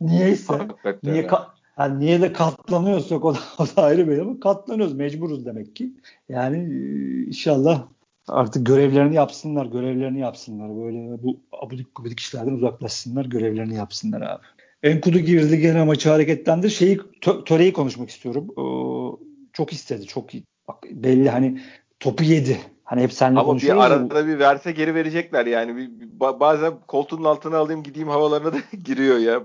niyeyse 0.00 0.68
niye 1.02 1.26
ka- 1.26 1.46
yani 1.78 2.00
niye 2.00 2.22
de 2.22 2.32
katlanıyorsak 2.32 3.24
o 3.24 3.34
da, 3.34 3.38
o 3.58 3.64
da 3.64 3.82
ayrı 3.82 4.08
bir 4.08 4.18
ama 4.18 4.40
katlanıyoruz 4.40 4.94
mecburuz 4.94 5.46
demek 5.46 5.76
ki. 5.76 5.92
Yani 6.28 6.56
e, 6.56 7.26
inşallah 7.26 7.86
artık 8.28 8.66
görevlerini 8.66 9.14
yapsınlar, 9.14 9.66
görevlerini 9.66 10.20
yapsınlar. 10.20 10.68
Böyle 10.68 11.22
bu 11.22 11.40
abudik 11.52 11.94
gubidik 11.94 12.20
işlerden 12.20 12.52
uzaklaşsınlar, 12.52 13.24
görevlerini 13.24 13.74
yapsınlar 13.74 14.22
abi. 14.22 14.42
Enkudu 14.82 15.18
girdi 15.18 15.60
gene 15.60 15.84
maçı 15.84 16.08
hareketlendir. 16.10 16.70
Şeyi 16.70 16.96
tö- 16.96 17.44
töreyi 17.44 17.72
konuşmak 17.72 18.10
istiyorum. 18.10 18.48
Ee, 18.50 18.64
çok 19.52 19.72
istedi, 19.72 20.06
çok 20.06 20.30
bak, 20.68 20.84
belli 20.90 21.30
hani 21.30 21.60
topu 22.00 22.24
yedi. 22.24 22.60
Hani 22.84 23.02
hep 23.02 23.12
seninle 23.12 23.40
Ama 23.40 23.56
bir 23.58 23.84
arada 23.84 24.26
bir 24.26 24.38
verse 24.38 24.72
geri 24.72 24.94
verecekler 24.94 25.46
yani. 25.46 25.76
Bir, 25.76 25.90
bazen 26.20 26.72
koltuğun 26.88 27.24
altına 27.24 27.56
alayım 27.56 27.82
gideyim 27.82 28.08
havalarına 28.08 28.52
da 28.52 28.56
giriyor 28.84 29.18
ya. 29.18 29.42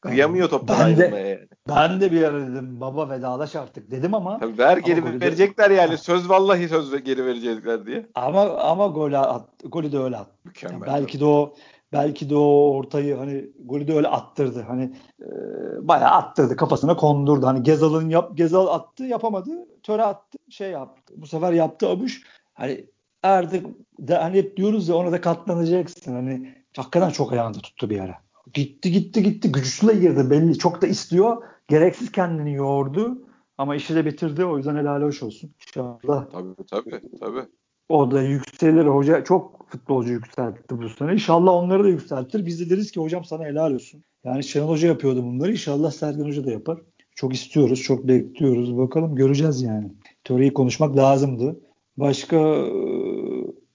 Kıyamıyor 0.00 0.48
toptan 0.48 0.78
ben 0.80 0.84
ayrılmaya 0.84 1.26
yani. 1.26 1.48
Ben 1.68 2.00
de 2.00 2.12
bir 2.12 2.22
ara 2.22 2.40
dedim 2.40 2.80
baba 2.80 3.10
vedalaş 3.10 3.56
artık 3.56 3.90
dedim 3.90 4.14
ama. 4.14 4.38
Tabii 4.38 4.58
ver 4.58 4.76
geri 4.76 5.00
ama 5.00 5.20
verecekler 5.20 5.70
de... 5.70 5.74
yani. 5.74 5.98
Söz 5.98 6.28
vallahi 6.28 6.68
söz 6.68 7.04
geri 7.04 7.26
verecekler 7.26 7.86
diye. 7.86 8.06
Ama 8.14 8.58
ama 8.58 8.86
golü 8.86 9.18
at, 9.18 9.48
golü 9.64 9.92
de 9.92 9.98
öyle 9.98 10.16
at. 10.16 10.28
Mükemmel. 10.44 10.74
Yani 10.74 10.86
belki 10.86 11.20
de 11.20 11.24
o 11.24 11.54
belki 11.92 12.30
de 12.30 12.36
o 12.36 12.70
ortayı 12.74 13.16
hani 13.16 13.50
golü 13.64 13.88
de 13.88 13.96
öyle 13.96 14.08
attırdı. 14.08 14.62
Hani 14.68 14.94
e, 15.22 15.28
bayağı 15.88 16.10
attırdı 16.10 16.56
kafasına 16.56 16.96
kondurdu. 16.96 17.46
Hani 17.46 17.62
Gezal'ın 17.62 18.08
yap 18.08 18.36
Gezal 18.36 18.66
attı 18.66 19.04
yapamadı. 19.04 19.50
Töre 19.82 20.02
attı 20.02 20.38
şey 20.50 20.70
yaptı. 20.70 21.14
Bu 21.16 21.26
sefer 21.26 21.52
yaptı 21.52 21.88
Abuş. 21.88 22.22
Hani 22.54 22.86
artık 23.22 23.66
de, 23.98 24.14
hani 24.14 24.38
hep 24.38 24.56
diyoruz 24.56 24.88
ya 24.88 24.94
ona 24.94 25.12
da 25.12 25.20
katlanacaksın. 25.20 26.12
Hani 26.12 26.54
hakikaten 26.76 27.10
çok 27.10 27.32
ayağında 27.32 27.58
tuttu 27.58 27.90
bir 27.90 28.00
ara. 28.00 28.14
Gitti 28.54 28.92
gitti 28.92 29.22
gitti 29.22 29.52
güçlü 29.52 30.00
girdi 30.00 30.30
belli. 30.30 30.58
Çok 30.58 30.82
da 30.82 30.86
istiyor. 30.86 31.42
Gereksiz 31.68 32.12
kendini 32.12 32.54
yordu. 32.54 33.22
Ama 33.58 33.76
işi 33.76 33.94
de 33.94 34.06
bitirdi. 34.06 34.44
O 34.44 34.56
yüzden 34.56 34.76
helal 34.76 35.02
hoş 35.02 35.22
olsun. 35.22 35.54
İnşallah. 35.66 36.30
Tabii 36.30 36.66
tabii 36.70 37.00
tabii. 37.20 37.44
O 37.88 38.10
da 38.10 38.22
yükselir. 38.22 38.86
Hoca 38.86 39.24
çok 39.24 39.70
futbolcu 39.70 40.12
yükseltti 40.12 40.78
bu 40.78 40.88
sene. 40.88 41.12
İnşallah 41.12 41.52
onları 41.52 41.84
da 41.84 41.88
yükseltir. 41.88 42.46
Biz 42.46 42.60
de 42.60 42.70
deriz 42.70 42.90
ki 42.90 43.00
hocam 43.00 43.24
sana 43.24 43.44
helal 43.44 43.74
olsun. 43.74 44.04
Yani 44.24 44.44
Şenol 44.44 44.68
Hoca 44.68 44.88
yapıyordu 44.88 45.22
bunları. 45.24 45.52
İnşallah 45.52 45.90
Sergen 45.90 46.24
Hoca 46.24 46.46
da 46.46 46.50
yapar. 46.50 46.78
Çok 47.14 47.34
istiyoruz. 47.34 47.82
Çok 47.82 48.08
bekliyoruz. 48.08 48.78
Bakalım 48.78 49.14
göreceğiz 49.14 49.62
yani. 49.62 49.92
Teoriyi 50.24 50.54
konuşmak 50.54 50.96
lazımdı. 50.96 51.60
Başka 51.96 52.66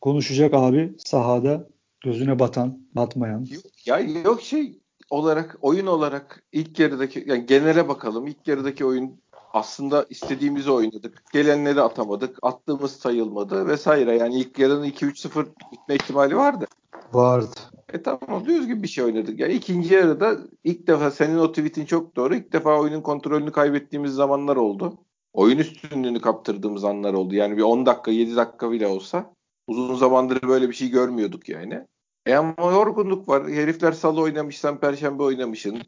konuşacak 0.02 0.54
abi 0.54 0.96
sahada 0.98 1.68
gözüne 2.04 2.40
batan, 2.40 2.80
batmayan. 2.96 3.46
Yok, 3.52 3.88
ya 3.88 4.00
yok 4.00 4.42
şey 4.42 4.80
olarak 5.10 5.58
oyun 5.62 5.88
olarak 5.88 6.44
ilk 6.52 6.80
yarıdaki 6.80 7.24
yani 7.28 7.46
genele 7.46 7.88
bakalım. 7.88 8.28
İlk 8.28 8.48
yarıdaki 8.48 8.86
oyun 8.86 9.22
aslında 9.54 10.06
istediğimizi 10.10 10.72
oynadık. 10.72 11.24
Gelenleri 11.34 11.82
atamadık. 11.82 12.38
Attığımız 12.42 12.92
sayılmadı 12.92 13.68
vesaire. 13.68 14.18
Yani 14.18 14.40
ilk 14.40 14.60
yarının 14.60 14.86
2-3-0 14.86 15.46
bitme 15.72 15.96
ihtimali 15.96 16.36
vardı. 16.36 16.66
Vardı. 17.14 17.60
E 17.94 18.04
tamam 18.04 18.46
düzgün 18.46 18.84
bir 18.84 18.88
şey 18.88 19.04
oynadık. 19.04 19.40
Yani 19.40 19.54
ikinci 19.54 19.94
yarıda 19.94 20.38
ilk 20.64 20.88
defa 20.88 21.12
senin 21.12 21.38
o 21.38 21.52
tweetin 21.52 21.86
çok 21.86 22.16
doğru. 22.16 22.36
İlk 22.36 22.54
defa 22.54 22.80
oyunun 22.80 23.02
kontrolünü 23.02 23.52
kaybettiğimiz 23.52 24.14
zamanlar 24.14 24.56
oldu 24.56 24.98
oyun 25.38 25.58
üstünlüğünü 25.58 26.22
kaptırdığımız 26.22 26.84
anlar 26.84 27.14
oldu. 27.14 27.36
Yani 27.36 27.58
bir 27.58 27.62
10 27.62 27.86
dakika 27.86 28.12
7 28.12 28.36
dakika 28.36 28.72
bile 28.72 28.88
olsa 28.88 29.34
uzun 29.68 29.96
zamandır 29.96 30.48
böyle 30.48 30.70
bir 30.70 30.74
şey 30.74 30.90
görmüyorduk 30.90 31.50
yani. 31.50 31.86
E 32.28 32.36
ama 32.36 32.72
yorgunluk 32.72 33.30
var. 33.30 33.48
Herifler 33.48 33.92
salı 33.92 34.22
oynamış 34.22 34.60
sen 34.60 34.80
perşembe 34.80 35.24
oynamışsın. 35.24 35.82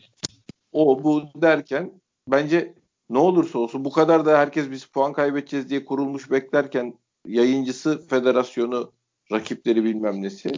O 0.71 1.03
bu 1.03 1.23
derken 1.35 1.91
bence 2.27 2.73
ne 3.09 3.17
olursa 3.17 3.59
olsun 3.59 3.85
bu 3.85 3.91
kadar 3.91 4.25
da 4.25 4.37
herkes 4.37 4.71
biz 4.71 4.85
puan 4.85 5.13
kaybedeceğiz 5.13 5.69
diye 5.69 5.85
kurulmuş 5.85 6.31
beklerken 6.31 6.93
yayıncısı, 7.27 8.07
federasyonu, 8.07 8.91
rakipleri 9.31 9.83
bilmem 9.83 10.23
nesi. 10.23 10.51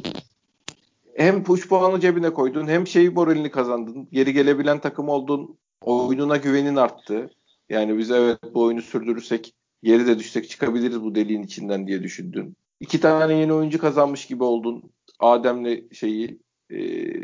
Hem 1.15 1.43
push 1.43 1.67
puanı 1.67 1.99
cebine 1.99 2.33
koydun 2.33 2.67
hem 2.67 2.87
şeyi 2.87 3.09
moralini 3.09 3.51
kazandın. 3.51 4.07
Geri 4.11 4.33
gelebilen 4.33 4.79
takım 4.79 5.09
oldun. 5.09 5.57
Oyununa 5.81 6.37
güvenin 6.37 6.75
arttı. 6.75 7.29
Yani 7.69 7.97
biz 7.97 8.11
evet 8.11 8.39
bu 8.53 8.63
oyunu 8.63 8.81
sürdürürsek 8.81 9.53
geri 9.83 10.07
de 10.07 10.19
düşsek 10.19 10.49
çıkabiliriz 10.49 11.03
bu 11.03 11.15
deliğin 11.15 11.43
içinden 11.43 11.87
diye 11.87 12.03
düşündün. 12.03 12.55
İki 12.79 12.99
tane 12.99 13.33
yeni 13.33 13.53
oyuncu 13.53 13.79
kazanmış 13.79 14.25
gibi 14.25 14.43
oldun. 14.43 14.83
Adem'le 15.21 15.81
şeyi 15.91 16.39
e, 16.69 16.77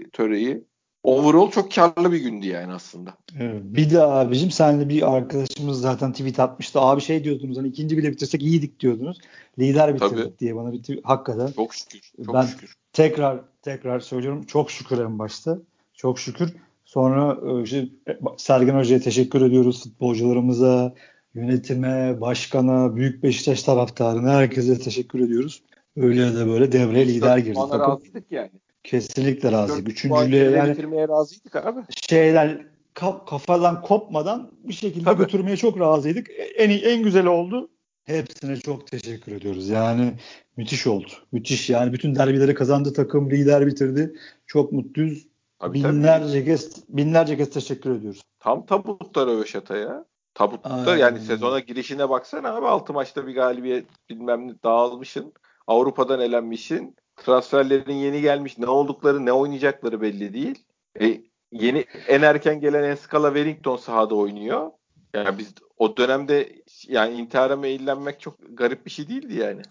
töreyi. 0.10 0.64
Overall 1.04 1.52
çok 1.52 1.72
karlı 1.72 2.12
bir 2.12 2.18
gündü 2.18 2.48
yani 2.48 2.74
aslında. 2.74 3.14
Evet. 3.40 3.62
Bir 3.64 3.90
de 3.90 4.02
abicim 4.02 4.52
senle 4.52 4.90
bir 4.90 5.16
arkadaşımız 5.16 5.82
zaten 5.82 6.12
tweet 6.12 6.40
atmıştı. 6.40 6.80
Abi 6.80 7.02
şey 7.02 7.24
diyordunuz 7.24 7.58
hani 7.58 7.68
ikinci 7.68 7.98
bile 7.98 8.12
bitirsek 8.12 8.44
iyiydik 8.44 8.80
diyordunuz. 8.80 9.18
Lider 9.60 9.96
bitirdik 9.96 10.18
Tabii. 10.18 10.40
diye 10.40 10.56
bana 10.56 10.74
bir 10.74 10.80
tweet. 10.80 11.00
Hakikaten. 11.04 11.52
Çok 11.52 11.74
şükür. 11.74 12.02
Çok 12.26 12.36
ben 12.36 12.42
şükür. 12.42 12.74
tekrar 12.94 13.40
tekrar 13.62 14.00
söylüyorum. 14.00 14.44
Çok 14.44 14.72
şükür 14.72 15.00
en 15.00 15.20
başta. 15.20 15.58
Çok 15.94 16.20
şükür. 16.20 16.54
Sonra 16.86 17.38
e, 17.52 17.64
işte, 17.64 17.88
Sergen 18.38 18.76
Hoca'ya 18.76 19.00
teşekkür 19.00 19.42
ediyoruz 19.42 19.84
futbolcularımıza, 19.84 20.94
yönetime, 21.34 22.22
başkana, 22.22 22.96
büyük 22.96 23.24
Beşiktaş 23.24 23.64
taraftarına 23.64 24.34
herkese 24.34 24.80
teşekkür 24.80 25.20
ediyoruz. 25.20 25.62
Öyle 25.98 26.36
de 26.36 26.48
böyle 26.48 26.72
devreye 26.72 27.08
lider 27.08 27.38
girdi. 27.38 27.60
Ona 27.60 27.80
razıydık 27.80 28.32
yani. 28.32 28.52
Kesinlikle 28.84 29.52
razıydık. 29.52 29.92
Üçüncülüğe 29.92 30.52
yani 30.52 30.72
bitirmeye 30.72 31.08
razıydık 31.08 31.56
abi. 31.56 31.80
Şeyler 32.10 32.66
kaf, 32.94 33.28
kafadan 33.28 33.82
kopmadan 33.82 34.52
bir 34.64 34.74
şekilde 34.74 35.04
Tabii. 35.04 35.24
götürmeye 35.24 35.58
çok 35.58 35.80
razıydık. 35.80 36.28
En 36.56 36.70
en 36.70 37.04
güzel 37.04 37.26
oldu. 37.26 37.70
Hepsine 38.04 38.60
çok 38.60 38.88
teşekkür 38.88 39.32
ediyoruz. 39.32 39.70
Yani 39.70 40.14
müthiş 40.58 40.88
oldu. 40.88 41.08
Müthiş 41.32 41.70
yani 41.70 41.94
bütün 41.94 42.16
derbileri 42.16 42.54
kazandı 42.54 42.94
takım, 42.94 43.30
lider 43.30 43.68
bitirdi. 43.68 44.16
Çok 44.46 44.72
mutluyuz. 44.72 45.28
Tabii, 45.60 45.74
binlerce 45.74 46.34
tabii. 46.34 46.46
kez 46.46 46.84
binlerce 46.90 47.38
kez 47.38 47.50
teşekkür 47.50 47.96
ediyoruz. 47.96 48.22
Tam 48.40 48.66
tabutta 48.66 49.26
Röveşata 49.26 49.78
ya. 49.78 50.06
Tabutta 50.34 50.70
Aynen. 50.70 50.98
yani 50.98 51.20
sezona 51.20 51.60
girişine 51.60 52.10
baksana 52.10 52.56
abi 52.56 52.66
6 52.66 52.94
maçta 52.94 53.28
bir 53.28 53.36
galibiyet 53.36 53.86
bilmem 54.10 54.48
ne 54.48 54.54
dağılmışın. 54.64 55.34
Avrupa'dan 55.68 56.20
elenmişin. 56.20 56.96
Transferlerin 57.16 57.94
yeni 57.94 58.22
gelmiş. 58.22 58.58
Ne 58.58 58.68
oldukları 58.68 59.26
ne 59.26 59.34
oynayacakları 59.34 60.02
belli 60.02 60.34
değil. 60.34 60.66
E, 61.02 61.22
yeni 61.52 61.86
en 62.08 62.22
erken 62.22 62.60
gelen 62.60 62.84
Enskala 62.84 63.28
Wellington 63.28 63.78
sahada 63.78 64.16
oynuyor. 64.16 64.72
Yani 65.14 65.38
biz 65.38 65.54
o 65.78 65.98
dönemde 65.98 66.62
yani 66.88 67.14
intihara 67.14 67.56
meyillenmek 67.56 68.20
çok 68.20 68.38
garip 68.54 68.86
bir 68.86 68.92
şey 68.92 69.08
değildi 69.10 69.36
yani. 69.36 69.62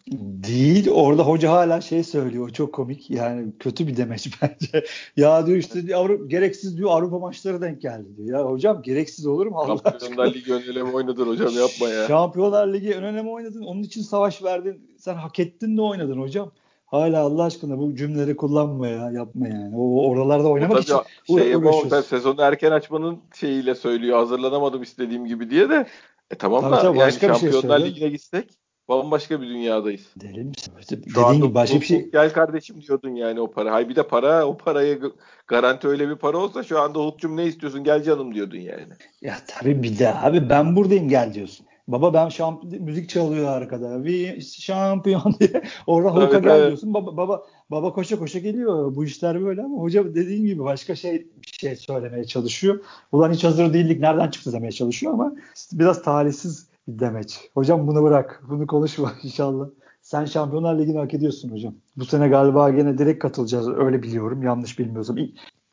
Değil. 0.47 0.91
Orada 0.91 1.23
hoca 1.23 1.51
hala 1.51 1.81
şey 1.81 2.05
söylüyor. 2.05 2.51
Çok 2.51 2.73
komik. 2.73 3.11
Yani 3.11 3.53
kötü 3.59 3.87
bir 3.87 3.97
demeç 3.97 4.31
bence. 4.43 4.87
ya 5.17 5.47
diyor 5.47 5.59
işte 5.59 5.97
Avrupa, 5.97 6.25
gereksiz 6.25 6.79
diyor 6.79 6.91
Avrupa 6.91 7.19
maçları 7.19 7.61
denk 7.61 7.83
geldi 7.83 8.17
diyor. 8.17 8.39
Ya 8.39 8.51
hocam 8.51 8.83
gereksiz 8.83 9.27
olur 9.27 9.47
mu 9.47 9.59
Allah 9.59 9.81
Şampiyonlar 9.85 10.35
Ligi 10.35 10.55
önleme 10.55 10.93
oynadın 10.93 11.27
hocam 11.27 11.53
yapma 11.55 11.89
ya. 11.89 12.07
Şampiyonlar 12.07 12.73
Ligi 12.73 12.95
önleme 12.95 13.31
oynadın. 13.31 13.63
Onun 13.63 13.83
için 13.83 14.03
savaş 14.03 14.43
verdin. 14.43 14.81
Sen 14.99 15.15
hak 15.15 15.39
ettin 15.39 15.77
de 15.77 15.83
oynadın 15.83 16.21
hocam. 16.21 16.53
Hala 16.87 17.21
Allah 17.21 17.45
aşkına 17.45 17.79
bu 17.79 17.95
cümleleri 17.95 18.37
kullanma 18.37 18.89
ya. 18.89 19.11
Yapma 19.11 19.49
yani. 19.49 19.77
O 19.77 20.09
oralarda 20.09 20.49
oynamak 20.49 20.83
için 20.83 20.97
şey 21.27 21.49
yapamam, 21.49 22.03
sezonu 22.03 22.43
erken 22.43 22.71
açmanın 22.71 23.19
şeyiyle 23.35 23.75
söylüyor. 23.75 24.19
Hazırlanamadım 24.19 24.83
istediğim 24.83 25.27
gibi 25.27 25.51
diye 25.51 25.71
de. 25.71 25.87
E 26.31 26.35
tamam 26.35 26.61
tabii, 26.61 26.73
da 26.73 26.81
tabii, 26.81 26.99
yani 26.99 27.13
şey 27.13 27.29
Şampiyonlar 27.29 27.79
şey 27.81 27.89
Ligi'ne 27.89 28.09
gitsek 28.09 28.51
bambaşka 28.89 29.43
bir 29.43 29.49
dünyadayız. 29.49 30.07
Deli 30.17 30.45
misin? 30.45 30.73
Dediğin 30.91 31.33
gibi 31.33 31.55
başka 31.55 31.81
bir 31.81 31.87
şey. 31.87 32.11
Gel 32.11 32.33
kardeşim 32.33 32.83
diyordun 32.83 33.15
yani 33.15 33.41
o 33.41 33.51
para. 33.51 33.73
Hay 33.73 33.89
bir 33.89 33.97
de 33.97 34.03
para 34.03 34.47
o 34.47 34.57
parayı 34.57 35.01
garanti 35.47 35.89
öyle 35.89 36.09
bir 36.09 36.17
para 36.17 36.39
olsa 36.39 36.63
şu 36.63 36.81
anda 36.81 36.99
Hulk'cum 36.99 37.37
ne 37.37 37.45
istiyorsun 37.45 37.85
gel 37.85 38.03
canım 38.03 38.35
diyordun 38.35 38.59
yani. 38.59 38.93
Ya 39.21 39.37
tabii 39.47 39.83
bir 39.83 39.99
de 39.99 40.15
abi 40.15 40.49
ben 40.51 40.77
buradayım 40.77 41.09
gel 41.09 41.35
diyorsun. 41.35 41.67
Baba 41.89 42.15
ben 42.15 42.29
şamp 42.29 42.65
müzik 42.65 43.09
çalıyor 43.09 43.49
arkada. 43.49 44.05
Bir 44.05 44.41
şampiyon 44.41 45.35
diye. 45.41 45.63
Orada 45.87 46.11
Hulk'a 46.11 46.39
gel 46.39 46.67
diyorsun. 46.67 46.95
Baba, 46.95 47.17
baba 47.17 47.47
baba 47.71 47.93
koşa 47.93 48.19
koşa 48.19 48.39
geliyor. 48.39 48.95
Bu 48.95 49.05
işler 49.05 49.45
böyle 49.45 49.63
ama 49.63 49.77
hoca 49.79 50.15
dediğin 50.15 50.47
gibi 50.47 50.65
başka 50.65 50.97
şey 50.97 51.27
bir 51.43 51.59
şey 51.61 51.77
söylemeye 51.77 52.25
çalışıyor. 52.25 52.85
Ulan 53.13 53.33
hiç 53.33 53.45
hazır 53.45 53.73
değildik. 53.73 54.01
Nereden 54.01 54.31
çıktı 54.31 54.53
demeye 54.53 54.73
çalışıyor 54.73 55.13
ama 55.13 55.35
biraz 55.73 56.03
talihsiz 56.03 56.67
bir 56.89 56.99
demeç. 56.99 57.41
Hocam 57.55 57.87
bunu 57.87 58.03
bırak. 58.03 58.43
Bunu 58.49 58.67
konuşma 58.67 59.13
inşallah. 59.23 59.69
Sen 60.03 60.25
Şampiyonlar 60.25 60.79
Ligi'ni 60.79 60.99
hak 60.99 61.15
ediyorsun 61.15 61.51
hocam. 61.51 61.75
Bu 61.97 62.05
sene 62.05 62.29
galiba 62.29 62.71
gene 62.71 62.99
direkt 62.99 63.23
katılacağız. 63.23 63.69
Öyle 63.69 64.03
biliyorum. 64.03 64.43
Yanlış 64.43 64.79
bilmiyorsam. 64.79 65.19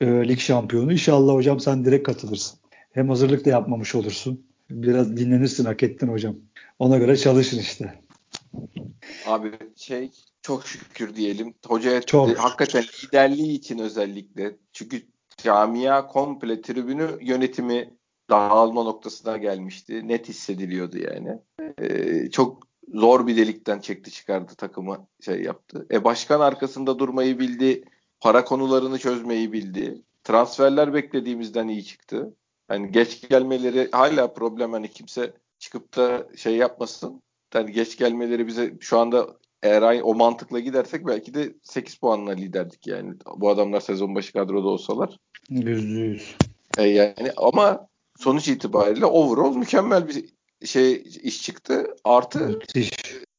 E, 0.02 0.28
lig 0.28 0.40
şampiyonu. 0.40 0.92
İnşallah 0.92 1.34
hocam 1.34 1.60
sen 1.60 1.86
direkt 1.86 2.06
katılırsın. 2.06 2.60
Hem 2.92 3.10
hazırlık 3.10 3.46
da 3.46 3.50
yapmamış 3.50 3.96
olursun. 3.96 4.46
Biraz 4.70 5.18
dinlenirsin 5.18 5.66
hak 5.66 5.84
ettin 5.84 6.08
hocam. 6.08 6.36
Ona 6.80 6.98
göre 6.98 7.18
çalışın 7.18 7.60
işte. 7.60 7.94
Abi 9.28 9.52
şey 9.76 10.12
çok 10.44 10.68
şükür 10.68 11.16
diyelim. 11.16 11.54
Hocaya 11.66 12.02
çok. 12.02 12.38
hakikaten 12.38 12.84
liderliği 13.04 13.58
için 13.58 13.80
özellikle. 13.80 14.56
Çünkü 14.74 15.02
camia 15.38 16.08
komple 16.08 16.62
tribünü 16.62 17.18
yönetimi 17.22 17.94
dağılma 18.30 18.84
noktasına 18.84 19.38
gelmişti. 19.38 20.08
Net 20.08 20.30
hissediliyordu 20.30 20.98
yani. 20.98 21.40
Ee, 21.82 22.30
çok 22.30 22.68
zor 22.94 23.28
bir 23.28 23.38
delikten 23.38 23.80
çekti 23.80 24.12
çıkardı 24.12 24.56
takımı 24.56 25.08
şey 25.22 25.42
yaptı. 25.42 25.88
E 25.92 26.04
başkan 26.04 26.40
arkasında 26.40 27.00
durmayı 27.00 27.40
bildi. 27.40 27.84
Para 28.20 28.46
konularını 28.46 29.00
çözmeyi 29.00 29.54
bildi. 29.54 30.02
Transferler 30.24 30.94
beklediğimizden 30.94 31.68
iyi 31.68 31.86
çıktı. 31.86 32.36
Hani 32.68 32.92
geç 32.92 33.30
gelmeleri 33.30 33.90
hala 33.92 34.34
problem 34.34 34.74
hani 34.74 34.88
kimse 34.88 35.34
çıkıp 35.60 35.98
da 35.98 36.28
şey 36.38 36.56
yapmasın. 36.56 37.22
Yani 37.54 37.72
geç 37.72 37.98
gelmeleri 37.98 38.48
bize 38.48 38.74
şu 38.80 39.00
anda 39.00 39.38
eğer 39.64 39.82
aynı, 39.82 40.04
o 40.04 40.16
mantıkla 40.16 40.60
gidersek 40.60 41.08
belki 41.08 41.34
de 41.34 41.54
8 41.64 41.96
puanla 41.96 42.32
liderdik 42.32 42.88
yani. 42.88 43.14
Bu 43.38 43.50
adamlar 43.50 43.80
sezon 43.80 44.16
başı 44.16 44.34
kadroda 44.34 44.68
olsalar. 44.68 45.18
%100. 45.50 46.22
E 46.78 46.84
yani 46.84 47.32
ama 47.38 47.88
sonuç 48.20 48.48
itibariyle 48.48 49.06
overall 49.06 49.56
mükemmel 49.56 50.08
bir 50.08 50.26
şey 50.66 51.04
iş 51.24 51.44
çıktı. 51.44 51.96
Artı 52.04 52.40
Müthiş. 52.40 52.92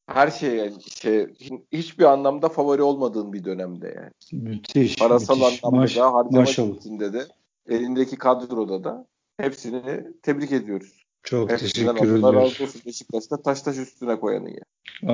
her 0.06 0.30
şey 0.30 0.56
yani 0.56 0.72
şey 1.00 1.26
hiçbir 1.72 2.04
anlamda 2.04 2.48
favori 2.48 2.82
olmadığın 2.82 3.32
bir 3.32 3.44
dönemde 3.44 3.94
yani. 3.96 4.42
Müthiş. 4.44 4.96
Parasal 4.96 5.36
müthiş. 5.36 5.64
anlamda 5.64 5.80
Maş, 5.80 5.96
da 5.96 6.12
harcama 6.12 7.12
de 7.12 7.26
elindeki 7.68 8.16
kadroda 8.16 8.84
da 8.84 9.06
hepsini 9.40 9.82
tebrik 10.22 10.52
ediyoruz. 10.52 11.03
Çok 11.24 11.50
Hepsinden 11.50 11.70
teşekkür 11.70 11.92
ediyoruz. 11.92 12.24
Allah 12.24 12.34
razı 12.34 12.64
olsun 12.64 12.80
Beşiktaş'ta 12.86 13.42
taş 13.42 13.62
taş 13.62 13.78
üstüne 13.78 14.20
koyanın 14.20 14.48
ya. 14.48 14.62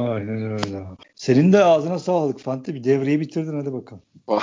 Aynen 0.01 0.53
öyle. 0.53 0.85
Senin 1.15 1.53
de 1.53 1.65
ağzına 1.65 1.99
sağlık 1.99 2.41
Fante. 2.41 2.75
Bir 2.75 2.85
devreyi 2.85 3.21
bitirdin 3.21 3.61
hadi 3.61 3.73
bakalım. 3.73 4.03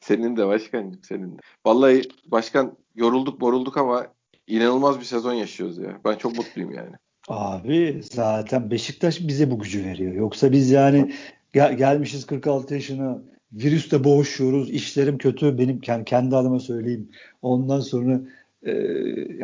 senin 0.00 0.36
de 0.36 0.46
başkan 0.46 0.98
senin 1.08 1.32
de. 1.32 1.40
Vallahi 1.66 2.02
başkan 2.26 2.76
yorulduk 2.94 3.40
borulduk 3.40 3.76
ama 3.76 4.06
inanılmaz 4.46 5.00
bir 5.00 5.04
sezon 5.04 5.32
yaşıyoruz 5.32 5.78
ya. 5.78 6.00
Ben 6.04 6.14
çok 6.14 6.36
mutluyum 6.36 6.72
yani. 6.72 6.92
Abi 7.28 8.00
zaten 8.12 8.70
Beşiktaş 8.70 9.20
bize 9.28 9.50
bu 9.50 9.58
gücü 9.58 9.84
veriyor. 9.84 10.14
Yoksa 10.14 10.52
biz 10.52 10.70
yani 10.70 11.12
gel- 11.52 11.76
gelmişiz 11.76 12.26
46 12.26 12.74
yaşına 12.74 13.22
virüste 13.52 14.04
boğuşuyoruz. 14.04 14.70
İşlerim 14.70 15.18
kötü. 15.18 15.58
Benim 15.58 15.80
kendi 16.04 16.36
adıma 16.36 16.60
söyleyeyim. 16.60 17.10
Ondan 17.42 17.80
sonra 17.80 18.20
e, 18.66 18.72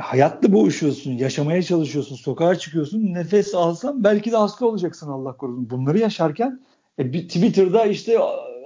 hayatla 0.01 0.53
boğuşuyorsun. 0.53 1.11
Yaşamaya 1.11 1.63
çalışıyorsun. 1.63 2.17
Sokağa 2.17 2.55
çıkıyorsun. 2.55 3.15
Nefes 3.15 3.55
alsan 3.55 4.05
belki 4.05 4.33
de 4.33 4.37
hasta 4.37 4.67
olacaksın 4.67 5.09
Allah 5.09 5.37
korusun. 5.37 5.71
Bunları 5.71 5.99
yaşarken 5.99 6.61
e, 6.99 7.13
bir 7.13 7.29
Twitter'da 7.29 7.85
işte 7.85 8.19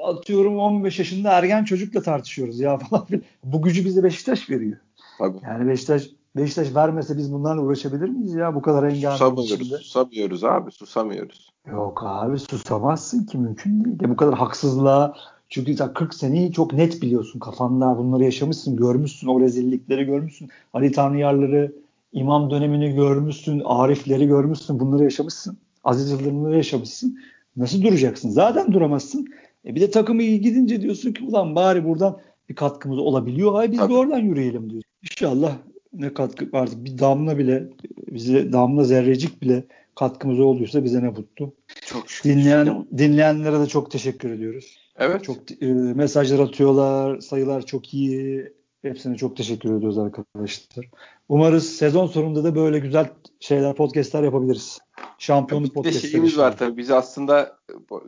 atıyorum 0.05 0.59
15 0.59 0.99
yaşında 0.99 1.33
ergen 1.33 1.65
çocukla 1.65 2.03
tartışıyoruz 2.03 2.61
ya 2.61 2.79
falan. 2.91 3.07
Bu 3.45 3.63
gücü 3.63 3.85
bize 3.85 4.03
Beşiktaş 4.03 4.51
veriyor. 4.51 4.79
Tabii. 5.19 5.39
Yani 5.43 5.69
Beşiktaş 5.69 6.11
Beşiktaş 6.37 6.75
vermese 6.75 7.17
biz 7.17 7.33
bunlarla 7.33 7.63
uğraşabilir 7.63 8.09
miyiz 8.09 8.35
ya 8.35 8.55
bu 8.55 8.63
kadar 8.63 8.83
engel 8.83 9.13
Susamıyoruz, 9.13 9.83
susamıyoruz 9.83 10.45
abi 10.45 10.71
susamıyoruz. 10.71 11.51
Yok 11.71 12.03
abi 12.07 12.39
susamazsın 12.39 13.25
ki 13.25 13.39
mümkün 13.39 13.85
değil. 13.85 14.01
De 14.01 14.11
bu 14.11 14.17
kadar 14.17 14.35
haksızlığa 14.35 15.15
çünkü 15.49 15.77
sen 15.77 15.93
40 15.93 16.15
seneyi 16.15 16.53
çok 16.53 16.73
net 16.73 17.03
biliyorsun 17.03 17.39
kafanda 17.39 17.99
bunları 17.99 18.25
yaşamışsın 18.25 18.77
görmüşsün 18.77 19.27
o 19.27 19.41
rezillikleri 19.41 20.05
görmüşsün. 20.05 20.49
Ali 20.73 20.93
Tanrıyarları 20.93 21.73
imam 22.13 22.51
dönemini 22.51 22.95
görmüşsün 22.95 23.63
Arifleri 23.65 24.27
görmüşsün 24.27 24.81
bunları 24.81 25.05
yaşamışsın. 25.05 25.59
Aziz 25.85 26.11
Yıldırım'ları 26.11 26.57
yaşamışsın. 26.57 27.19
Nasıl 27.57 27.83
duracaksın? 27.83 28.31
Zaten 28.31 28.73
duramazsın. 28.73 29.27
E 29.67 29.75
bir 29.75 29.81
de 29.81 29.91
takımı 29.91 30.23
iyi 30.23 30.41
gidince 30.41 30.81
diyorsun 30.81 31.13
ki 31.13 31.25
ulan 31.25 31.55
bari 31.55 31.85
buradan 31.85 32.21
bir 32.49 32.55
katkımız 32.55 32.99
olabiliyor. 32.99 33.53
Hay 33.53 33.73
biz 33.73 33.79
Tabii. 33.79 33.93
de 33.93 33.97
oradan 33.97 34.19
yürüyelim 34.19 34.71
diyor. 34.71 34.83
İnşallah 35.03 35.57
ne 35.93 36.15
katkı 36.15 36.49
artık 36.53 36.85
bir 36.85 36.99
damla 36.99 37.39
bile 37.39 37.69
bize 38.11 38.53
damla 38.53 38.85
zerrecik 38.85 39.43
bile 39.43 39.65
katkımız 39.95 40.41
olduysa 40.41 40.85
bize 40.85 41.03
ne 41.03 41.09
mutlu. 41.09 41.53
Çok 41.87 42.11
şükür. 42.11 42.31
Dinleyen, 42.31 42.87
dinleyenlere 42.99 43.61
de 43.61 43.67
çok 43.67 43.91
teşekkür 43.91 44.31
ediyoruz. 44.31 44.86
Evet. 44.99 45.25
Çok 45.25 45.63
e, 45.63 45.67
mesajlar 45.73 46.39
atıyorlar, 46.39 47.21
sayılar 47.21 47.67
çok 47.67 47.95
iyi. 47.95 48.53
Hepsine 48.83 49.17
çok 49.17 49.37
teşekkür 49.37 49.75
ediyoruz 49.75 49.99
arkadaşlar. 49.99 50.89
Umarız 51.29 51.77
sezon 51.77 52.07
sonunda 52.07 52.45
da 52.45 52.55
böyle 52.55 52.79
güzel 52.79 53.09
şeyler, 53.41 53.75
podcastler 53.75 54.23
yapabiliriz. 54.23 54.79
Şampiyonluk 55.19 55.75
podcastleri. 55.75 56.05
Bir 56.05 56.09
şeyimiz 56.09 56.39
var 56.39 56.57
tabii. 56.57 56.77
Biz 56.77 56.91
aslında 56.91 57.59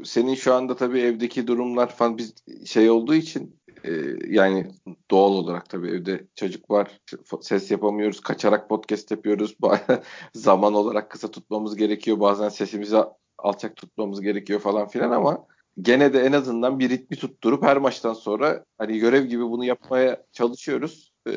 senin 0.05 0.35
şu 0.35 0.55
anda 0.55 0.77
tabii 0.77 1.01
evdeki 1.01 1.47
durumlar 1.47 1.89
falan 1.89 2.19
biz 2.19 2.35
şey 2.65 2.91
olduğu 2.91 3.15
için 3.15 3.57
e, 3.85 3.93
yani 4.29 4.71
doğal 5.11 5.33
olarak 5.33 5.69
tabii 5.69 5.89
evde 5.89 6.27
çocuk 6.35 6.71
var. 6.71 7.01
Ses 7.41 7.71
yapamıyoruz. 7.71 8.21
Kaçarak 8.21 8.69
podcast 8.69 9.11
yapıyoruz. 9.11 9.57
Zaman 10.35 10.75
olarak 10.75 11.11
kısa 11.11 11.31
tutmamız 11.31 11.77
gerekiyor. 11.77 12.21
Bazen 12.21 12.49
sesimizi 12.49 12.97
alçak 13.39 13.77
tutmamız 13.77 14.21
gerekiyor 14.21 14.61
falan 14.61 14.89
filan 14.89 15.11
ama 15.11 15.47
gene 15.83 16.13
de 16.13 16.21
en 16.21 16.33
azından 16.33 16.79
bir 16.79 16.91
ritmi 16.91 17.17
tutturup 17.17 17.63
her 17.63 17.77
maçtan 17.77 18.15
sonra 18.15 18.65
hani 18.79 18.99
görev 18.99 19.25
gibi 19.25 19.43
bunu 19.43 19.65
yapmaya 19.65 20.23
çalışıyoruz. 20.33 21.13
Ee, 21.29 21.33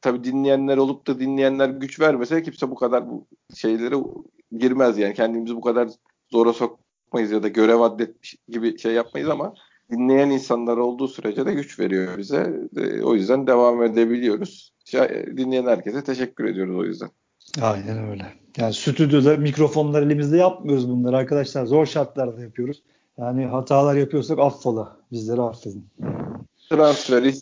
tabii 0.00 0.24
dinleyenler 0.24 0.76
olup 0.76 1.06
da 1.06 1.20
dinleyenler 1.20 1.68
güç 1.68 2.00
vermese 2.00 2.42
kimse 2.42 2.70
bu 2.70 2.74
kadar 2.74 3.10
bu 3.10 3.26
şeylere 3.54 3.96
girmez 4.58 4.98
yani 4.98 5.14
kendimizi 5.14 5.56
bu 5.56 5.60
kadar 5.60 5.88
zora 6.30 6.52
sokmayız 6.52 7.30
ya 7.30 7.42
da 7.42 7.48
görev 7.48 7.80
addetmiş 7.80 8.36
gibi 8.48 8.78
şey 8.78 8.92
yapmayız 8.92 9.28
ama 9.28 9.54
dinleyen 9.90 10.30
insanlar 10.30 10.76
olduğu 10.76 11.08
sürece 11.08 11.46
de 11.46 11.54
güç 11.54 11.80
veriyor 11.80 12.18
bize. 12.18 12.60
E, 12.76 13.02
o 13.02 13.14
yüzden 13.14 13.46
devam 13.46 13.82
edebiliyoruz. 13.82 14.72
Dinleyen 15.36 15.66
herkese 15.66 16.04
teşekkür 16.04 16.44
ediyoruz 16.44 16.76
o 16.76 16.84
yüzden. 16.84 17.10
Aynen 17.62 18.10
öyle. 18.10 18.24
Yani 18.56 18.74
stüdyoda 18.74 19.36
mikrofonlar 19.36 20.02
elimizde 20.02 20.36
yapmıyoruz 20.36 20.88
bunları 20.88 21.16
arkadaşlar. 21.16 21.66
Zor 21.66 21.86
şartlarda 21.86 22.42
yapıyoruz. 22.42 22.82
Yani 23.18 23.46
hatalar 23.46 23.94
yapıyorsak 23.94 24.38
affola. 24.38 24.96
Bizleri 25.12 25.42
affedin. 25.42 25.90
Transfer. 26.68 27.34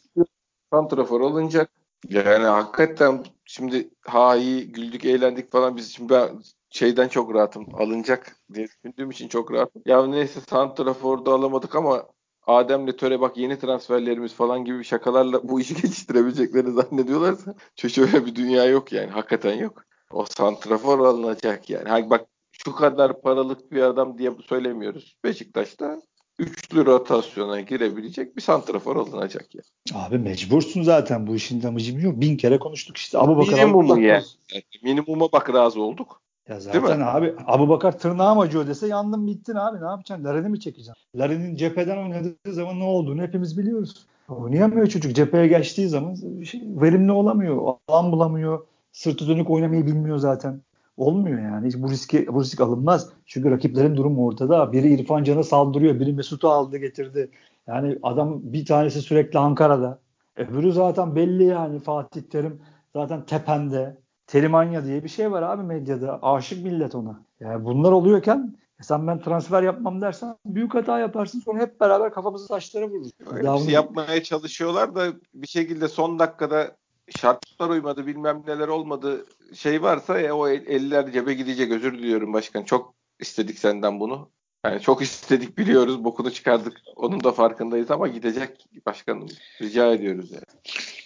Santrafor 0.73 1.21
alınacak. 1.21 1.71
Yani 2.09 2.45
hakikaten 2.45 3.25
şimdi 3.45 3.91
ha 4.01 4.37
iyi 4.37 4.73
güldük 4.73 5.05
eğlendik 5.05 5.53
falan 5.53 5.77
biz 5.77 5.93
şimdi 5.95 6.15
ben 6.15 6.43
şeyden 6.71 7.09
çok 7.09 7.35
rahatım. 7.35 7.67
Alınacak 7.75 8.37
diye 8.55 8.67
düşündüğüm 8.67 9.11
için 9.11 9.29
çok 9.29 9.53
rahatım. 9.53 9.83
Ya 9.87 10.07
neyse 10.07 10.41
Santrafor'da 10.41 11.33
alamadık 11.33 11.77
ama 11.77 12.07
Adem'le 12.47 12.93
Töre 12.93 13.21
bak 13.21 13.37
yeni 13.37 13.59
transferlerimiz 13.59 14.35
falan 14.35 14.65
gibi 14.65 14.85
şakalarla 14.85 15.49
bu 15.49 15.61
işi 15.61 15.75
geçiştirebileceklerini 15.83 16.73
zannediyorlarsa 16.73 17.55
çok 17.77 17.99
öyle 17.99 18.27
bir 18.27 18.35
dünya 18.35 18.65
yok 18.65 18.93
yani. 18.93 19.11
Hakikaten 19.11 19.55
yok. 19.55 19.85
O 20.13 20.25
santrafor 20.25 20.99
alınacak 20.99 21.71
yani. 21.71 21.89
Hani 21.89 22.11
bak 22.11 22.27
şu 22.65 22.75
kadar 22.75 23.21
paralık 23.21 23.73
bir 23.73 23.83
adam 23.83 24.19
diye 24.19 24.33
söylemiyoruz. 24.49 25.17
Beşiktaş'ta 25.25 26.03
üçlü 26.39 26.87
rotasyona 26.87 27.61
girebilecek 27.61 28.37
bir 28.37 28.43
santrafor 28.43 28.97
alınacak 28.97 29.55
ya. 29.55 29.63
Abi 29.95 30.19
mecbursun 30.19 30.83
zaten 30.83 31.27
bu 31.27 31.35
işin 31.35 31.63
damıcı 31.63 31.99
yok. 31.99 32.21
Bin 32.21 32.37
kere 32.37 32.59
konuştuk 32.59 32.97
işte. 32.97 33.19
Abu 33.19 33.37
Bakar 33.37 33.53
Minimumu 33.53 34.01
ya. 34.01 34.23
Yani. 34.55 34.63
Minimuma 34.83 35.33
bak 35.33 35.55
razı 35.55 35.83
olduk. 35.83 36.21
Ya 36.49 36.61
zaten 36.61 37.01
abi 37.01 37.35
Abu 37.47 37.69
Bakar 37.69 37.99
tırnağım 37.99 38.39
acıyor 38.39 38.67
dese 38.67 38.87
yandın 38.87 39.27
bittin 39.27 39.55
abi 39.55 39.81
ne 39.81 39.87
yapacaksın? 39.87 40.25
Larin'i 40.25 40.49
mi 40.49 40.61
çekeceksin? 40.61 40.95
Larin'in 41.17 41.57
cepheden 41.57 41.97
oynadığı 41.97 42.37
zaman 42.47 42.81
ne 42.81 42.85
olduğunu 42.85 43.23
hepimiz 43.23 43.59
biliyoruz. 43.59 44.07
Oynayamıyor 44.29 44.87
çocuk. 44.87 45.17
Cepheye 45.17 45.47
geçtiği 45.47 45.89
zaman 45.89 46.43
şey, 46.45 46.63
verimli 46.67 47.13
olamıyor. 47.13 47.75
Alan 47.89 48.13
bulamıyor. 48.13 48.67
Sırtı 48.93 49.29
dönük 49.29 49.51
oynamayı 49.51 49.87
bilmiyor 49.87 50.19
zaten. 50.19 50.63
Olmuyor 51.01 51.43
yani. 51.43 51.67
Hiç 51.67 51.77
bu 51.77 51.91
riski 51.91 52.27
bu 52.27 52.41
risk 52.41 52.61
alınmaz. 52.61 53.13
Çünkü 53.27 53.51
rakiplerin 53.51 53.97
durumu 53.97 54.27
ortada. 54.27 54.73
Biri 54.73 54.95
İrfan 54.95 55.25
Can'a 55.25 55.43
saldırıyor. 55.43 56.01
Biri 56.01 56.13
Mesut'u 56.13 56.49
aldı 56.49 56.77
getirdi. 56.77 57.31
Yani 57.67 57.99
adam 58.03 58.41
bir 58.43 58.65
tanesi 58.65 59.01
sürekli 59.03 59.39
Ankara'da. 59.39 59.99
Öbürü 60.37 60.73
zaten 60.73 61.17
belli 61.17 61.45
yani 61.45 61.79
Fatih 61.79 62.23
Terim 62.23 62.61
zaten 62.93 63.27
tepende. 63.27 63.97
Terimanya 64.27 64.85
diye 64.85 65.05
bir 65.05 65.09
şey 65.09 65.33
var 65.33 65.43
abi 65.43 65.63
medyada. 65.63 66.19
Aşık 66.23 66.65
millet 66.65 66.95
ona. 66.95 67.25
Yani 67.41 67.65
bunlar 67.65 67.93
oluyorken 67.93 68.57
e 68.81 68.83
sen 68.83 69.07
ben 69.07 69.21
transfer 69.21 69.63
yapmam 69.63 70.01
dersen 70.01 70.37
büyük 70.47 70.75
hata 70.75 70.99
yaparsın. 70.99 71.41
Sonra 71.41 71.61
hep 71.61 71.81
beraber 71.81 72.13
kafamızı 72.13 72.49
taşlara 72.49 72.89
vururuz. 72.89 73.11
Hepsi 73.35 73.71
yapmaya 73.71 74.23
çalışıyorlar 74.23 74.95
da 74.95 75.07
bir 75.35 75.49
şekilde 75.49 75.89
son 75.89 76.19
dakikada 76.19 76.77
şartlar 77.19 77.69
uymadı 77.69 78.07
bilmem 78.07 78.43
neler 78.47 78.69
olmadı 78.69 79.27
şey 79.55 79.83
varsa 79.83 80.21
ya 80.21 80.37
o 80.37 80.49
eller 80.49 81.13
cebe 81.13 81.35
gidecek 81.35 81.73
özür 81.73 81.99
diliyorum 81.99 82.33
başkan. 82.33 82.63
Çok 82.63 82.95
istedik 83.21 83.59
senden 83.59 84.01
bunu. 84.01 84.31
Yani 84.65 84.81
çok 84.81 85.03
istedik 85.03 85.59
biliyoruz 85.59 86.05
bokunu 86.05 86.31
çıkardık. 86.31 86.81
Onun 86.97 87.25
da 87.25 87.33
farkındayız 87.33 87.91
ama 87.91 88.09
gidecek 88.09 88.67
başkanım. 88.87 89.29
Rica 89.63 89.93
ediyoruz 89.93 90.33
yani. 90.33 90.45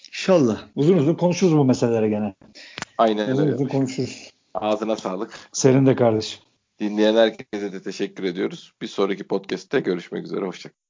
İnşallah. 0.09 0.63
Uzun 0.75 0.97
uzun 0.97 1.15
konuşuruz 1.15 1.57
bu 1.57 1.65
meselelere 1.65 2.09
gene. 2.09 2.35
Aynen 2.99 3.31
uzun 3.31 3.43
öyle. 3.43 3.55
Uzun 3.55 3.67
konuşuruz. 3.67 4.31
Ağzına 4.55 4.97
sağlık. 4.97 5.35
Senin 5.53 5.87
de 5.87 5.97
kardeşim. 5.97 6.41
Dinleyen 6.81 7.17
herkese 7.17 7.73
de 7.73 7.83
teşekkür 7.83 8.25
ediyoruz. 8.25 8.73
Bir 8.83 8.87
sonraki 8.87 9.27
podcast'te 9.27 9.81
görüşmek 9.81 10.25
üzere. 10.25 10.47
Hoşçakalın. 10.47 10.84